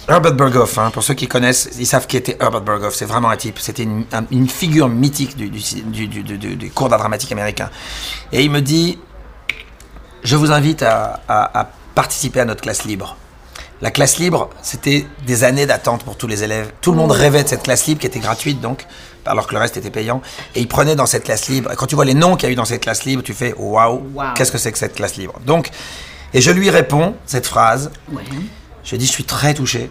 Herbert 0.08 0.35
Berghoff, 0.35 0.78
hein, 0.78 0.90
pour 0.92 1.02
ceux 1.04 1.14
qui 1.14 1.28
connaissent, 1.28 1.70
ils 1.78 1.87
savent 1.87 2.06
qui 2.08 2.16
était 2.16 2.37
Herbert 2.40 2.61
Berghoff. 2.62 2.94
C'est 2.94 3.04
vraiment 3.06 3.28
un 3.30 3.37
type. 3.37 3.58
C'était 3.61 3.82
une, 3.85 4.04
un- 4.12 4.25
une 4.32 4.49
figure 4.49 4.88
mythique 4.88 5.37
du, 5.37 5.49
du, 5.49 5.61
du, 5.85 6.06
du- 6.08 6.23
du- 6.25 6.38
du- 6.38 6.56
du 6.56 6.70
cours 6.70 6.88
d'art 6.88 6.99
dramatique 6.99 7.30
américain. 7.32 7.70
Et 8.32 8.42
il 8.44 8.50
me 8.50 8.61
dit 8.61 8.99
Je 10.25 10.35
vous 10.37 10.50
invite 10.50 10.82
à, 10.82 11.20
à- 11.28 11.61
à 11.61 11.68
participer 11.94 12.40
à 12.40 12.44
notre 12.44 12.62
classe 12.62 12.85
libre. 12.85 13.16
La 13.83 13.90
classe 13.90 14.18
libre, 14.18 14.49
c'était 14.62 15.06
des 15.26 15.45
années 15.45 15.66
d'attente 15.66 16.02
pour 16.02 16.16
tous 16.16 16.26
les 16.26 16.42
élèves. 16.42 16.73
Tout 16.80 16.92
le 16.92 16.97
monde 16.97 17.12
rêvait 17.12 17.42
de 17.45 17.49
cette 17.49 17.62
classe 17.62 17.87
libre 17.87 18.00
qui 18.00 18.06
était 18.06 18.21
gratuite, 18.21 18.61
donc, 18.61 18.87
alors 19.26 19.47
que 19.47 19.52
le 19.54 19.61
reste 19.61 19.76
était 19.76 19.90
payant. 19.90 20.23
Et 20.54 20.61
ils 20.61 20.68
prenaient 20.68 20.97
dans 20.97 21.04
cette 21.06 21.25
classe 21.25 21.49
libre. 21.49 21.71
Et 21.73 21.76
quand 21.76 21.87
tu 21.87 21.95
vois 21.95 22.06
les 22.06 22.14
noms 22.14 22.37
qu'il 22.37 22.47
y 22.49 22.50
a 22.50 22.52
eu 22.52 22.56
dans 22.56 22.64
cette 22.64 22.83
classe 22.83 23.04
libre, 23.04 23.23
tu 23.23 23.35
fais 23.35 23.54
Waouh, 23.59 24.02
Waouh. 24.14 24.35
qu'est-ce 24.35 24.50
que 24.50 24.56
c'est 24.59 24.73
que 24.73 24.78
cette 24.78 24.95
classe 24.95 25.16
libre? 25.16 25.35
Donc, 25.45 25.71
et 26.33 26.40
je 26.40 26.50
lui 26.50 26.71
réponds 26.71 27.14
cette 27.26 27.47
phrase 27.47 27.90
Ouais. 28.12 28.23
je 28.83 28.97
dis, 28.97 29.06
je 29.06 29.12
suis 29.12 29.25
très 29.25 29.52
touché, 29.52 29.90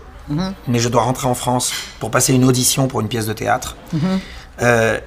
mais 0.68 0.80
je 0.80 0.89
dois 0.89 1.04
rentrer 1.04 1.27
en 1.27 1.36
France 1.36 1.72
pour 2.00 2.10
passer 2.10 2.34
une 2.34 2.44
audition 2.46 2.88
pour 2.88 3.01
une 3.01 3.08
pièce 3.08 3.27
de 3.27 3.34
théâtre. 3.34 3.75
Euh, 4.63 5.00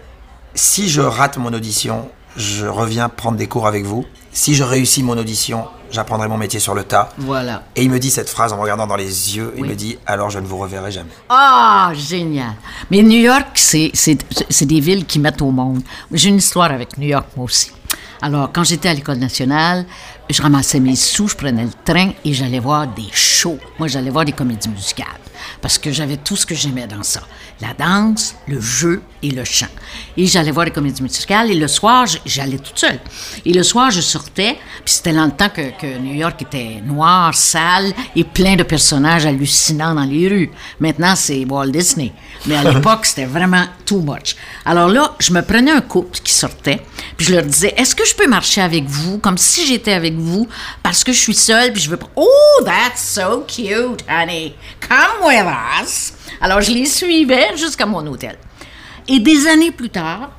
si 0.54 0.88
je 0.88 1.00
rate 1.00 1.36
mon 1.36 1.52
audition, 1.52 2.08
je 2.36 2.66
reviens 2.66 3.08
prendre 3.08 3.36
des 3.36 3.48
cours 3.48 3.66
avec 3.66 3.84
vous. 3.84 4.04
Si 4.32 4.54
je 4.54 4.62
réussis 4.62 5.02
mon 5.02 5.18
audition, 5.18 5.66
j'apprendrai 5.90 6.28
mon 6.28 6.36
métier 6.36 6.60
sur 6.60 6.74
le 6.74 6.84
tas. 6.84 7.10
Voilà. 7.18 7.64
Et 7.76 7.82
il 7.82 7.90
me 7.90 7.98
dit 7.98 8.10
cette 8.10 8.28
phrase 8.28 8.52
en 8.52 8.56
me 8.56 8.62
regardant 8.62 8.86
dans 8.86 8.96
les 8.96 9.36
yeux, 9.36 9.52
il 9.56 9.64
me 9.64 9.74
dit, 9.74 9.98
alors 10.06 10.30
je 10.30 10.38
ne 10.38 10.46
vous 10.46 10.58
reverrai 10.58 10.90
jamais. 10.90 11.10
Ah, 11.28 11.92
génial. 11.94 12.54
Mais 12.90 13.02
New 13.02 13.18
York, 13.18 13.46
c'est 13.54 14.64
des 14.64 14.80
villes 14.80 15.06
qui 15.06 15.18
mettent 15.18 15.42
au 15.42 15.50
monde. 15.50 15.82
J'ai 16.12 16.28
une 16.28 16.36
histoire 16.36 16.70
avec 16.70 16.98
New 16.98 17.08
York, 17.08 17.26
moi 17.36 17.44
aussi. 17.46 17.70
Alors, 18.20 18.50
quand 18.52 18.64
j'étais 18.64 18.88
à 18.88 18.94
l'École 18.94 19.18
nationale, 19.18 19.86
je 20.28 20.42
ramassais 20.42 20.80
mes 20.80 20.96
sous, 20.96 21.28
je 21.28 21.36
prenais 21.36 21.62
le 21.62 21.70
train 21.84 22.10
et 22.24 22.32
j'allais 22.32 22.58
voir 22.58 22.88
des 22.88 23.06
shows. 23.12 23.58
Moi, 23.78 23.86
j'allais 23.86 24.10
voir 24.10 24.24
des 24.24 24.32
comédies 24.32 24.68
musicales 24.68 25.06
parce 25.60 25.78
que 25.78 25.92
j'avais 25.92 26.16
tout 26.16 26.36
ce 26.36 26.46
que 26.46 26.54
j'aimais 26.54 26.86
dans 26.86 27.02
ça. 27.02 27.20
La 27.60 27.74
danse, 27.74 28.34
le 28.46 28.60
jeu 28.60 29.02
et 29.22 29.30
le 29.30 29.44
chant. 29.44 29.66
Et 30.16 30.26
j'allais 30.26 30.50
voir 30.50 30.66
des 30.66 30.72
comédies 30.72 31.02
musicales 31.02 31.50
et 31.50 31.54
le 31.54 31.68
soir, 31.68 32.06
j'allais 32.24 32.58
toute 32.58 32.78
seule. 32.78 33.00
Et 33.44 33.52
le 33.52 33.62
soir, 33.62 33.90
je 33.90 34.00
sortais, 34.00 34.56
puis 34.84 34.94
c'était 34.94 35.12
dans 35.12 35.24
le 35.24 35.32
temps 35.32 35.48
que, 35.48 35.70
que 35.78 35.98
New 35.98 36.14
York 36.14 36.40
était 36.42 36.80
noir, 36.84 37.34
sale 37.34 37.92
et 38.14 38.24
plein 38.24 38.56
de 38.56 38.62
personnages 38.62 39.26
hallucinants 39.26 39.94
dans 39.94 40.04
les 40.04 40.28
rues. 40.28 40.50
Maintenant, 40.80 41.14
c'est 41.16 41.44
Walt 41.44 41.68
Disney. 41.70 42.12
Mais 42.46 42.56
à 42.56 42.64
l'époque, 42.72 43.06
c'était 43.06 43.26
vraiment 43.26 43.64
too 43.84 44.00
much. 44.00 44.36
Alors 44.64 44.88
là, 44.88 45.14
je 45.18 45.32
me 45.32 45.42
prenais 45.42 45.72
un 45.72 45.80
couple 45.80 46.18
qui 46.20 46.32
sortait, 46.32 46.80
puis 47.16 47.26
je 47.26 47.34
leur 47.34 47.44
disais, 47.44 47.74
est-ce 47.76 47.94
que 47.94 48.04
je 48.04 48.14
peux 48.14 48.28
marcher 48.28 48.60
avec 48.60 48.84
vous, 48.84 49.18
comme 49.18 49.38
si 49.38 49.66
j'étais 49.66 49.92
avec 49.92 50.14
vous, 50.14 50.48
parce 50.82 51.04
que 51.04 51.12
je 51.12 51.18
suis 51.18 51.34
seule, 51.34 51.72
puis 51.72 51.82
je 51.82 51.90
veux 51.90 51.96
pas... 51.96 52.08
Oh, 52.16 52.62
that's 52.64 53.02
so 53.02 53.44
cute, 53.46 54.04
honey. 54.08 54.54
Come 54.80 55.26
with 55.26 55.37
Alors, 56.40 56.60
je 56.60 56.72
les 56.72 56.86
suivais 56.86 57.56
jusqu'à 57.56 57.86
mon 57.86 58.06
hôtel. 58.06 58.38
Et 59.06 59.20
des 59.20 59.46
années 59.46 59.70
plus 59.70 59.90
tard, 59.90 60.30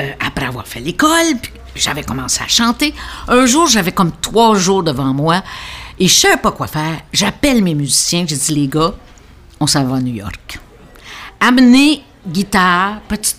euh, 0.00 0.10
après 0.26 0.46
avoir 0.46 0.66
fait 0.66 0.80
l'école, 0.80 1.36
j'avais 1.74 2.02
commencé 2.02 2.42
à 2.42 2.48
chanter. 2.48 2.94
Un 3.28 3.46
jour, 3.46 3.66
j'avais 3.66 3.92
comme 3.92 4.12
trois 4.20 4.56
jours 4.56 4.82
devant 4.82 5.12
moi 5.12 5.42
et 5.98 6.08
je 6.08 6.14
savais 6.14 6.38
pas 6.38 6.52
quoi 6.52 6.66
faire. 6.66 7.00
J'appelle 7.12 7.62
mes 7.62 7.74
musiciens, 7.74 8.24
j'ai 8.26 8.36
dit 8.36 8.54
les 8.54 8.68
gars, 8.68 8.94
on 9.60 9.66
s'en 9.66 9.84
va 9.84 9.96
à 9.96 10.00
New 10.00 10.14
York. 10.14 10.58
Amenez 11.40 12.02
guitare, 12.26 13.00
petit 13.08 13.34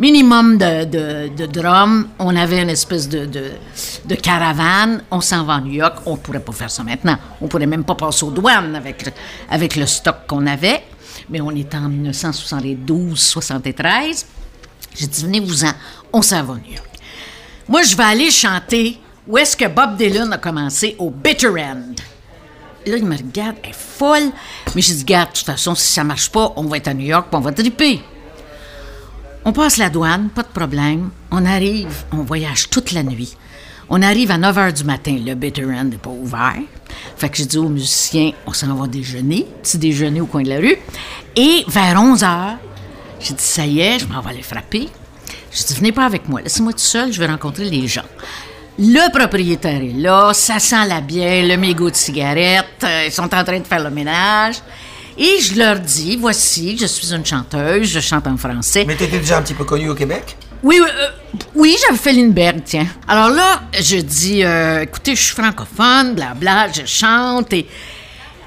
minimum 0.00 0.58
de, 0.58 0.84
de, 0.84 1.28
de 1.28 1.46
drum. 1.46 2.08
On 2.18 2.34
avait 2.34 2.62
une 2.62 2.70
espèce 2.70 3.08
de, 3.08 3.26
de, 3.26 4.14
caravane. 4.16 5.04
On 5.10 5.20
s'en 5.20 5.44
va 5.44 5.56
à 5.56 5.60
New 5.60 5.72
York. 5.72 5.98
On 6.06 6.16
pourrait 6.16 6.40
pas 6.40 6.52
faire 6.52 6.70
ça 6.70 6.82
maintenant. 6.82 7.18
On 7.40 7.46
pourrait 7.46 7.66
même 7.66 7.84
pas 7.84 7.94
passer 7.94 8.24
aux 8.24 8.30
douanes 8.30 8.74
avec, 8.74 9.04
avec 9.48 9.76
le 9.76 9.84
stock 9.86 10.26
qu'on 10.26 10.46
avait. 10.46 10.82
Mais 11.28 11.42
on 11.42 11.50
est 11.50 11.74
en 11.74 11.90
1972-73. 11.90 14.24
J'ai 14.96 15.06
dit, 15.06 15.22
venez-vous-en, 15.22 15.72
on 16.12 16.22
s'en 16.22 16.42
va 16.42 16.54
à 16.54 16.56
New 16.56 16.72
York. 16.72 16.88
Moi, 17.68 17.82
je 17.82 17.94
vais 17.94 18.02
aller 18.02 18.30
chanter 18.30 18.98
où 19.28 19.36
est-ce 19.38 19.56
que 19.56 19.68
Bob 19.68 19.96
Dylan 19.96 20.32
a 20.32 20.38
commencé, 20.38 20.96
au 20.98 21.10
Bitter 21.10 21.50
End. 21.50 21.94
Là, 22.86 22.96
il 22.96 23.04
me 23.04 23.16
regarde, 23.16 23.56
elle 23.62 23.70
est 23.70 23.74
folle. 23.74 24.30
Mais 24.74 24.80
j'ai 24.80 24.94
dit, 24.94 25.04
garde, 25.04 25.28
de 25.30 25.36
toute 25.36 25.46
façon, 25.46 25.74
si 25.74 25.92
ça 25.92 26.02
marche 26.02 26.30
pas, 26.30 26.54
on 26.56 26.64
va 26.64 26.78
être 26.78 26.88
à 26.88 26.94
New 26.94 27.06
York, 27.06 27.26
puis 27.30 27.36
on 27.36 27.40
va 27.40 27.52
triper. 27.52 28.00
On 29.44 29.52
passe 29.52 29.78
la 29.78 29.88
douane, 29.88 30.28
pas 30.28 30.42
de 30.42 30.48
problème. 30.48 31.10
On 31.30 31.46
arrive, 31.46 32.04
on 32.12 32.18
voyage 32.18 32.68
toute 32.68 32.92
la 32.92 33.02
nuit. 33.02 33.36
On 33.88 34.02
arrive 34.02 34.30
à 34.30 34.36
9 34.36 34.56
h 34.56 34.72
du 34.74 34.84
matin, 34.84 35.16
le 35.18 35.34
Bitter 35.34 35.64
End 35.64 35.84
n'est 35.84 35.96
pas 35.96 36.10
ouvert. 36.10 36.60
Fait 37.16 37.30
que 37.30 37.38
j'ai 37.38 37.46
dit 37.46 37.56
aux 37.58 37.70
musiciens, 37.70 38.32
on 38.46 38.52
s'en 38.52 38.74
va 38.74 38.86
déjeuner, 38.86 39.46
petit 39.62 39.78
déjeuner 39.78 40.20
au 40.20 40.26
coin 40.26 40.42
de 40.42 40.50
la 40.50 40.58
rue. 40.58 40.76
Et 41.34 41.64
vers 41.66 42.00
11 42.00 42.22
h, 42.22 42.56
j'ai 43.18 43.34
dit, 43.34 43.42
ça 43.42 43.64
y 43.64 43.80
est, 43.80 43.98
je 44.00 44.06
m'en 44.06 44.20
vais 44.20 44.30
aller 44.30 44.42
frapper. 44.42 44.88
J'ai 45.50 45.64
dit, 45.64 45.74
venez 45.74 45.92
pas 45.92 46.04
avec 46.04 46.28
moi, 46.28 46.42
laissez-moi 46.42 46.72
tout 46.72 46.78
seul, 46.78 47.10
je 47.10 47.18
vais 47.18 47.26
rencontrer 47.26 47.64
les 47.64 47.88
gens. 47.88 48.04
Le 48.78 49.10
propriétaire 49.10 49.82
est 49.82 49.96
là, 49.96 50.32
ça 50.34 50.58
sent 50.58 50.86
la 50.86 51.00
bière, 51.00 51.46
le 51.46 51.56
mégot 51.56 51.90
de 51.90 51.96
cigarette, 51.96 52.66
euh, 52.84 53.04
ils 53.06 53.12
sont 53.12 53.22
en 53.34 53.44
train 53.44 53.58
de 53.58 53.66
faire 53.66 53.82
le 53.82 53.90
ménage. 53.90 54.56
Et 55.22 55.38
je 55.38 55.54
leur 55.58 55.78
dis, 55.78 56.16
voici, 56.16 56.78
je 56.78 56.86
suis 56.86 57.12
une 57.12 57.26
chanteuse, 57.26 57.86
je 57.86 58.00
chante 58.00 58.26
en 58.26 58.38
français. 58.38 58.86
Mais 58.86 58.96
t'étais 58.96 59.18
déjà 59.18 59.36
un 59.36 59.42
petit 59.42 59.52
peu 59.52 59.64
connu 59.64 59.90
au 59.90 59.94
Québec? 59.94 60.34
Oui, 60.62 60.80
oui, 60.80 60.88
euh, 60.90 61.08
oui, 61.54 61.76
j'avais 61.82 61.98
fait 61.98 62.14
Lindbergh, 62.14 62.62
tiens. 62.64 62.86
Alors 63.06 63.28
là, 63.28 63.60
je 63.78 63.98
dis, 63.98 64.42
euh, 64.42 64.80
écoutez, 64.80 65.14
je 65.14 65.20
suis 65.20 65.34
francophone, 65.34 66.14
blabla, 66.14 66.72
je 66.72 66.86
chante 66.86 67.52
et 67.52 67.66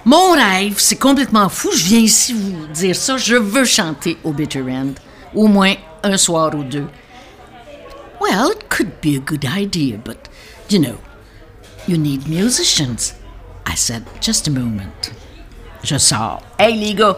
mon 0.04 0.32
rêve, 0.32 0.74
c'est 0.78 0.96
complètement 0.96 1.48
fou. 1.48 1.70
Je 1.72 1.86
viens 1.86 2.00
ici 2.00 2.34
vous 2.34 2.66
dire 2.74 2.96
ça. 2.96 3.18
Je 3.18 3.36
veux 3.36 3.66
chanter 3.66 4.18
au 4.24 4.34
Bitter 4.34 4.64
End, 4.68 4.94
au 5.36 5.46
moins 5.46 5.76
un 6.02 6.18
soir 6.18 6.56
ou 6.56 6.64
deux. 6.64 6.88
Well, 8.20 8.50
it 8.52 8.68
could 8.70 8.90
be 9.00 9.16
a 9.16 9.20
good 9.20 9.46
idea, 9.46 9.98
but 10.04 10.18
you 10.72 10.80
know, 10.80 10.98
you 11.88 11.98
need 11.98 12.28
musicians. 12.28 13.14
I 13.68 13.76
said, 13.76 14.04
just 14.22 14.48
a 14.48 14.52
moment. 14.52 15.12
Je 15.84 15.98
sors. 15.98 16.42
Hey 16.58 16.78
les 16.78 16.94
gars, 16.94 17.18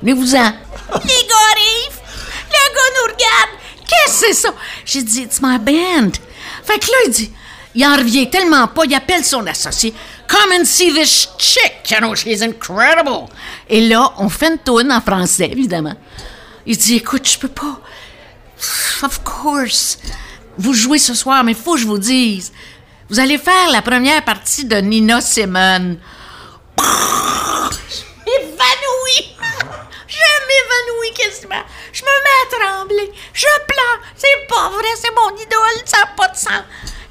venez-vous-en. 0.00 0.52
les 1.04 1.26
gars 1.28 1.44
arrivent. 1.52 2.00
Le 2.48 2.74
gars 2.74 2.90
nous 2.96 3.12
regarde. 3.12 3.50
Qu'est-ce 3.86 4.20
que 4.20 4.26
c'est 4.26 4.32
ça? 4.32 4.54
J'ai 4.84 5.02
dit, 5.02 5.22
it's 5.22 5.40
my 5.42 5.58
band. 5.58 6.12
Fait 6.62 6.78
que 6.78 6.86
là, 6.86 6.96
il 7.06 7.10
dit, 7.10 7.30
il 7.74 7.84
en 7.86 7.96
revient 7.96 8.30
tellement 8.30 8.66
pas, 8.68 8.84
il 8.86 8.94
appelle 8.94 9.24
son 9.24 9.46
associé. 9.46 9.92
Come 10.26 10.52
and 10.60 10.64
see 10.64 10.92
this 10.92 11.28
chick, 11.38 11.90
you 11.90 11.98
know, 11.98 12.14
she's 12.14 12.40
incredible. 12.40 13.26
Et 13.68 13.86
là, 13.86 14.14
on 14.16 14.30
fait 14.30 14.52
une 14.52 14.58
tourne 14.58 14.90
en 14.90 15.02
français, 15.02 15.50
évidemment. 15.52 15.94
Il 16.64 16.78
dit, 16.78 16.96
écoute, 16.96 17.28
je 17.28 17.38
peux 17.38 17.48
pas. 17.48 17.80
Of 19.02 19.22
course. 19.22 19.98
Vous 20.56 20.72
jouez 20.72 20.98
ce 20.98 21.12
soir, 21.12 21.44
mais 21.44 21.52
faut 21.52 21.74
que 21.74 21.80
je 21.80 21.86
vous 21.86 21.98
dise. 21.98 22.52
Vous 23.10 23.20
allez 23.20 23.36
faire 23.36 23.70
la 23.70 23.82
première 23.82 24.24
partie 24.24 24.64
de 24.64 24.76
Nina 24.76 25.20
Simone. 25.20 25.98
M'évanouis 30.54 31.14
quasiment. 31.14 31.62
Je 31.92 32.02
me 32.02 32.06
mets 32.06 32.40
à 32.42 32.76
trembler. 32.78 33.12
Je 33.32 33.46
pleure. 33.66 34.00
C'est 34.16 34.46
pas 34.48 34.68
vrai, 34.70 34.88
c'est 35.00 35.10
mon 35.14 35.34
idole, 35.36 35.82
ça 35.84 35.98
n'a 35.98 36.06
pas 36.16 36.28
de 36.28 36.36
sens. 36.36 36.62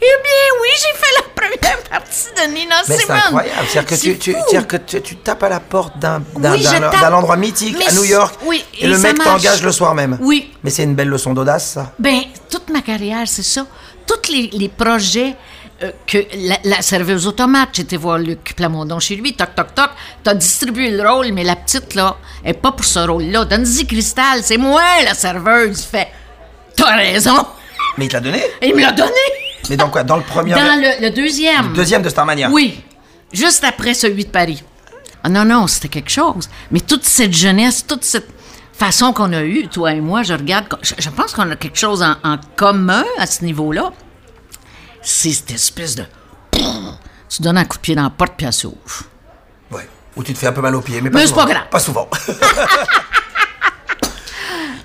Eh 0.02 0.22
bien, 0.22 0.60
oui, 0.62 0.68
j'ai 0.76 0.98
fait 1.00 1.14
la 1.16 1.42
première 1.42 1.84
partie 1.90 2.26
de 2.36 2.54
Nina 2.54 2.76
Mais 2.88 2.96
c'est 2.96 3.02
Simone. 3.04 3.18
incroyable. 3.26 3.68
C'est-à-dire 3.70 3.86
que, 3.90 3.96
tu, 4.02 4.18
tu, 4.20 4.32
c'est-à-dire 4.34 4.68
que 4.68 4.78
tu, 4.78 5.02
tu 5.02 5.16
tapes 5.18 5.44
à 5.44 5.50
la 5.50 5.60
porte 5.62 5.98
d'un, 5.98 6.22
d'un, 6.36 6.54
Oui, 6.54 6.68
endroit 7.14 7.38
mythique 7.38 7.76
Mais 7.78 7.88
à 7.88 7.92
New 7.94 8.04
York 8.04 8.36
oui, 8.44 8.66
et, 8.78 8.84
et 8.84 8.88
le 8.88 8.98
mec 8.98 9.18
t'engage 9.24 9.64
le 9.64 9.72
soir 9.72 9.96
même. 9.96 10.18
Oui. 10.20 10.52
Mais 10.64 10.72
c'est 10.72 10.84
une 10.84 10.96
belle 10.96 11.08
leçon 11.08 11.34
d'audace, 11.34 11.72
ça. 11.74 11.94
Ben, 12.00 12.20
toute 12.50 12.70
ma 12.70 12.82
carrière, 12.82 13.26
c'est 13.28 13.44
ça. 13.44 13.66
Tous 14.06 14.30
les, 14.30 14.50
les 14.52 14.68
projets 14.68 15.36
que 16.08 16.18
la, 16.36 16.58
la 16.64 16.82
serveuse 16.82 17.28
automate, 17.28 17.70
j'étais 17.74 17.98
voir 17.98 18.18
Luc 18.18 18.54
Plamondon 18.56 19.00
chez 19.00 19.16
lui, 19.16 19.34
toc, 19.34 19.56
toc, 19.56 19.74
toc, 19.76 19.90
t'as 20.24 20.34
distribué 20.34 20.92
le 20.92 21.08
rôle, 21.08 21.32
mais 21.34 21.44
la 21.44 21.56
petite, 21.56 21.96
là, 21.96 22.16
elle 22.44 22.52
est 22.52 22.54
pas 22.54 22.72
pour 22.72 22.86
ce 22.86 23.00
rôle-là. 23.00 23.46
Donne-y 23.46 23.86
Cristal, 23.86 24.42
c'est 24.44 24.58
moi, 24.58 24.82
la 25.04 25.14
serveuse. 25.14 25.82
Fait, 25.82 26.08
t'as 26.76 26.96
raison. 26.96 27.46
Mais 27.98 28.06
il 28.06 28.08
te 28.08 28.14
l'a 28.14 28.22
donné? 28.22 28.44
Il 28.62 28.76
me 28.76 28.82
l'a 28.82 28.92
donné. 28.92 29.12
Mais 29.70 29.78
dans 29.78 29.90
quoi? 29.90 30.04
Dans 30.04 30.18
le 30.18 30.24
premier. 30.24 30.52
Dans 30.54 30.60
le, 30.80 31.02
le 31.02 31.10
deuxième. 31.10 31.70
le 31.70 31.76
deuxième 31.76 32.02
de 32.02 32.10
Starmania? 32.10 32.50
Oui, 32.52 32.82
juste 33.32 33.64
après 33.64 33.94
celui 33.94 34.26
de 34.26 34.30
Paris. 34.30 34.64
Ah 35.24 35.30
non, 35.30 35.46
non, 35.46 35.68
c'était 35.68 35.88
quelque 35.88 36.12
chose. 36.12 36.50
Mais 36.72 36.82
toute 36.82 37.06
cette 37.06 37.34
jeunesse, 37.34 37.86
toute 37.88 38.04
cette 38.04 38.28
façon 38.74 39.14
qu'on 39.14 39.32
a 39.32 39.44
eue, 39.44 39.68
toi 39.68 39.94
et 39.94 40.02
moi, 40.02 40.24
je 40.24 40.34
regarde, 40.34 40.66
je, 40.82 40.94
je 40.98 41.10
pense 41.10 41.32
qu'on 41.34 41.50
a 41.52 41.56
quelque 41.56 41.78
chose 41.78 42.04
en, 42.04 42.16
en 42.24 42.38
commun 42.56 43.06
à 43.20 43.26
ce 43.26 43.46
niveau-là. 43.46 43.94
C'est 45.04 45.32
cette 45.34 45.52
espèce 45.52 45.96
de... 45.96 46.06
Tu 47.30 47.42
donnes 47.42 47.58
un 47.58 47.66
coup 47.66 47.78
de 47.78 47.82
pied 47.82 47.96
dans 47.96 48.04
la 48.04 48.10
porte, 48.12 48.34
puis 48.38 48.46
elle 48.46 48.54
s'ouvre. 48.54 48.78
Ouais. 49.72 49.90
Ou 50.16 50.24
tu 50.24 50.34
te 50.34 50.38
fais 50.38 50.48
un 50.48 50.52
peu 50.52 50.62
mal 50.62 50.76
aux 50.76 50.82
pieds, 50.82 51.02
mais 51.02 51.10
pas 51.10 51.18
Mais 51.18 51.24
c'est 51.24 51.30
souvent. 51.30 51.46
pas 51.46 51.50
grave. 51.54 51.64
Pas 51.72 51.80
souvent. 51.80 52.08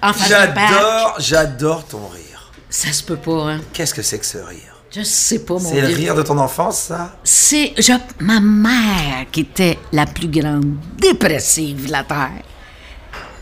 Enfin, 0.00 0.24
j'adore, 0.28 1.14
j'adore 1.18 1.84
ton 1.86 2.06
rire. 2.08 2.52
Ça 2.70 2.92
se 2.92 3.02
peut 3.02 3.16
pas, 3.16 3.50
hein. 3.52 3.60
Qu'est-ce 3.72 3.92
que 3.94 4.02
c'est 4.02 4.18
que 4.18 4.26
ce 4.26 4.38
rire? 4.38 4.74
Je 4.94 5.02
sais 5.02 5.40
pas, 5.40 5.54
mon 5.54 5.58
C'est 5.60 5.80
le 5.80 5.88
rire 5.88 6.14
de 6.14 6.22
ton 6.22 6.38
enfance, 6.38 6.78
ça? 6.78 7.16
C'est 7.24 7.74
je- 7.76 7.92
ma 8.20 8.40
mère 8.40 9.26
qui 9.32 9.40
était 9.40 9.78
la 9.92 10.06
plus 10.06 10.28
grande 10.28 10.76
dépressive 10.96 11.86
de 11.86 11.92
la 11.92 12.04
terre 12.04 12.30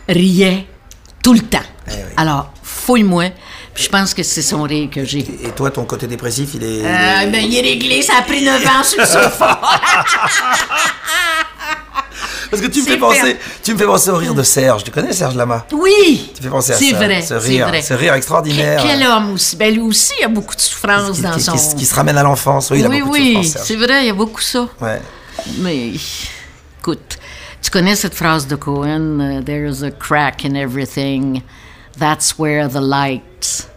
riait 0.09 0.67
tout 1.23 1.35
le 1.35 1.41
temps. 1.41 1.59
Eh 1.89 1.93
oui. 1.93 1.99
Alors 2.17 2.53
fouille-moi, 2.63 3.27
puis 3.77 3.85
je 3.85 3.89
pense 3.91 4.13
que 4.15 4.23
c'est 4.25 4.43
son 4.43 4.63
rire 4.63 4.89
que 4.91 5.05
j'ai. 5.05 5.19
Et 5.21 5.51
toi, 5.55 5.71
ton 5.71 5.85
côté 5.85 6.07
dépressif, 6.09 6.51
il 6.55 6.65
est. 6.65 6.81
Euh, 6.85 7.27
ben, 7.31 7.45
il 7.45 7.55
est 7.57 7.61
réglé, 7.61 8.03
ça 8.03 8.15
a 8.19 8.23
pris 8.23 8.43
9 8.43 8.67
ans 8.67 8.83
sur 8.83 8.99
le 9.01 9.07
sofa. 9.07 9.61
Parce 12.51 12.63
que 12.63 12.69
tu 12.69 12.81
me 12.81 12.85
c'est 12.85 12.93
fais 12.93 12.97
penser, 12.99 13.37
tu 13.63 13.73
me 13.75 13.79
fais 13.79 13.85
penser 13.87 14.11
au 14.11 14.17
rire 14.17 14.35
de 14.35 14.43
Serge. 14.43 14.85
Tu 14.85 14.91
connais 14.91 15.13
Serge 15.13 15.35
Lama? 15.35 15.67
Oui! 15.73 16.31
Tu 16.35 16.43
fais 16.43 16.49
penser 16.49 16.73
à 16.73 16.77
C'est 16.77 16.91
ça. 16.93 16.97
vrai, 16.97 17.21
Ce 17.21 17.29
c'est 17.29 17.39
rire, 17.39 17.69
vrai. 17.69 17.83
ce 17.83 17.95
rire 17.95 18.15
extraordinaire. 18.15 18.81
Quel, 18.83 18.99
quel 19.01 19.07
homme 19.09 19.33
aussi. 19.33 19.57
Ben, 19.57 19.73
lui 19.75 19.81
aussi, 19.83 20.13
il 20.21 20.25
a 20.25 20.29
beaucoup 20.29 20.55
de 20.55 20.61
souffrance 20.61 21.17
qui, 21.17 21.23
dans 21.23 21.33
qui- 21.33 21.41
son... 21.43 21.53
qui 21.53 21.59
se- 21.59 21.75
qui 21.75 21.85
se 21.85 21.95
ramène 21.95 22.17
à 22.17 22.23
l'enfance. 22.23 22.71
Oui, 22.71 22.79
il 22.81 22.87
a 22.87 22.89
oui, 22.89 23.01
beaucoup 23.01 23.17
de 23.17 23.21
oui, 23.23 23.45
c'est 23.45 23.77
vrai, 23.77 24.05
il 24.05 24.07
y 24.07 24.11
a 24.11 24.15
beaucoup 24.15 24.41
ça. 24.41 24.69
Ouais. 24.81 25.03
Mais 25.59 25.93
écoute, 26.81 27.19
tu 27.61 27.71
connais 27.71 27.97
cette 27.97 28.15
phrase 28.15 28.47
de 28.47 28.55
Cohen, 28.57 29.19
euh, 29.21 29.43
There's 29.43 29.83
a 29.83 29.91
crack 29.91 30.45
in 30.45 30.55
everything. 30.55 31.43
That's 31.99 32.39
where 32.39 32.69
the 32.69 32.81
light 32.81 33.69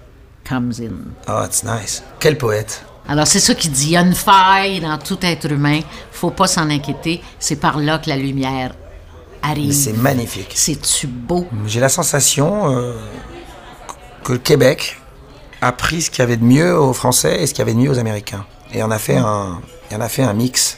comes 0.48 0.80
in. 0.80 1.14
Oh, 1.28 1.44
it's 1.46 1.64
nice. 1.64 2.04
Quel 2.20 2.38
poète. 2.38 2.84
Alors, 3.08 3.26
c'est 3.28 3.40
ça 3.40 3.56
qu'il 3.56 3.72
dit. 3.72 3.86
Il 3.86 3.92
y 3.92 3.98
a 3.98 4.02
une 4.02 4.14
faille 4.14 4.82
dans 4.82 4.98
tout 4.98 5.18
être 5.22 5.52
humain. 5.52 5.80
faut 6.12 6.32
pas 6.32 6.48
s'en 6.48 6.70
inquiéter. 6.70 7.22
C'est 7.40 7.56
par 7.56 7.80
là 7.80 7.98
que 7.98 8.10
la 8.10 8.18
lumière 8.18 8.74
arrive. 9.42 9.74
c'est 9.74 9.94
magnifique. 9.94 10.52
C'est-tu 10.54 11.08
beau? 11.08 11.48
J'ai 11.66 11.80
la 11.80 11.90
sensation 11.90 12.76
euh, 12.78 12.94
que 14.24 14.34
le 14.34 14.38
Québec 14.38 15.00
a 15.62 15.72
pris 15.72 16.02
ce 16.02 16.12
qu'il 16.12 16.20
y 16.20 16.22
avait 16.24 16.38
de 16.38 16.44
mieux 16.44 16.78
aux 16.78 16.94
Français 16.94 17.42
et 17.42 17.48
ce 17.48 17.54
qu'il 17.54 17.60
y 17.60 17.62
avait 17.64 17.74
de 17.74 17.80
mieux 17.80 17.90
aux 17.90 18.00
Américains. 18.00 18.46
Et 18.74 18.84
on 18.84 18.92
a 18.92 19.00
fait 19.00 19.18
un, 19.18 19.60
et 19.90 19.96
on 19.96 20.02
a 20.02 20.10
fait 20.10 20.24
un 20.24 20.34
mix 20.34 20.78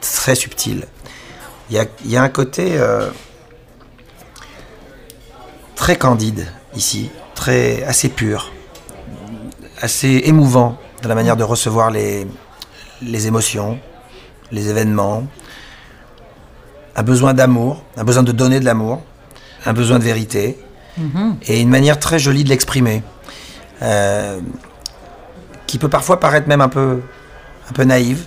très 0.00 0.34
subtil. 0.34 0.86
Il 1.70 1.76
y 1.76 1.78
a, 1.78 1.86
y 2.04 2.16
a 2.16 2.22
un 2.22 2.28
côté 2.28 2.78
euh, 2.78 3.10
très 5.82 5.96
candide 5.96 6.46
ici, 6.76 7.10
très 7.34 7.82
assez 7.82 8.08
pur, 8.08 8.52
assez 9.80 10.22
émouvant 10.26 10.78
dans 11.02 11.08
la 11.08 11.16
manière 11.16 11.36
de 11.36 11.42
recevoir 11.42 11.90
les, 11.90 12.24
les 13.02 13.26
émotions, 13.26 13.80
les 14.52 14.68
événements, 14.68 15.26
un 16.94 17.02
besoin 17.02 17.34
d'amour, 17.34 17.82
un 17.96 18.04
besoin 18.04 18.22
de 18.22 18.30
donner 18.30 18.60
de 18.60 18.64
l'amour, 18.64 19.02
un 19.66 19.72
besoin 19.72 19.98
de 19.98 20.04
vérité, 20.04 20.56
et 21.48 21.60
une 21.60 21.68
manière 21.68 21.98
très 21.98 22.20
jolie 22.20 22.44
de 22.44 22.50
l'exprimer, 22.50 23.02
euh, 23.82 24.38
qui 25.66 25.78
peut 25.78 25.88
parfois 25.88 26.20
paraître 26.20 26.46
même 26.46 26.60
un 26.60 26.68
peu, 26.68 27.00
un 27.68 27.72
peu 27.72 27.82
naïve, 27.82 28.26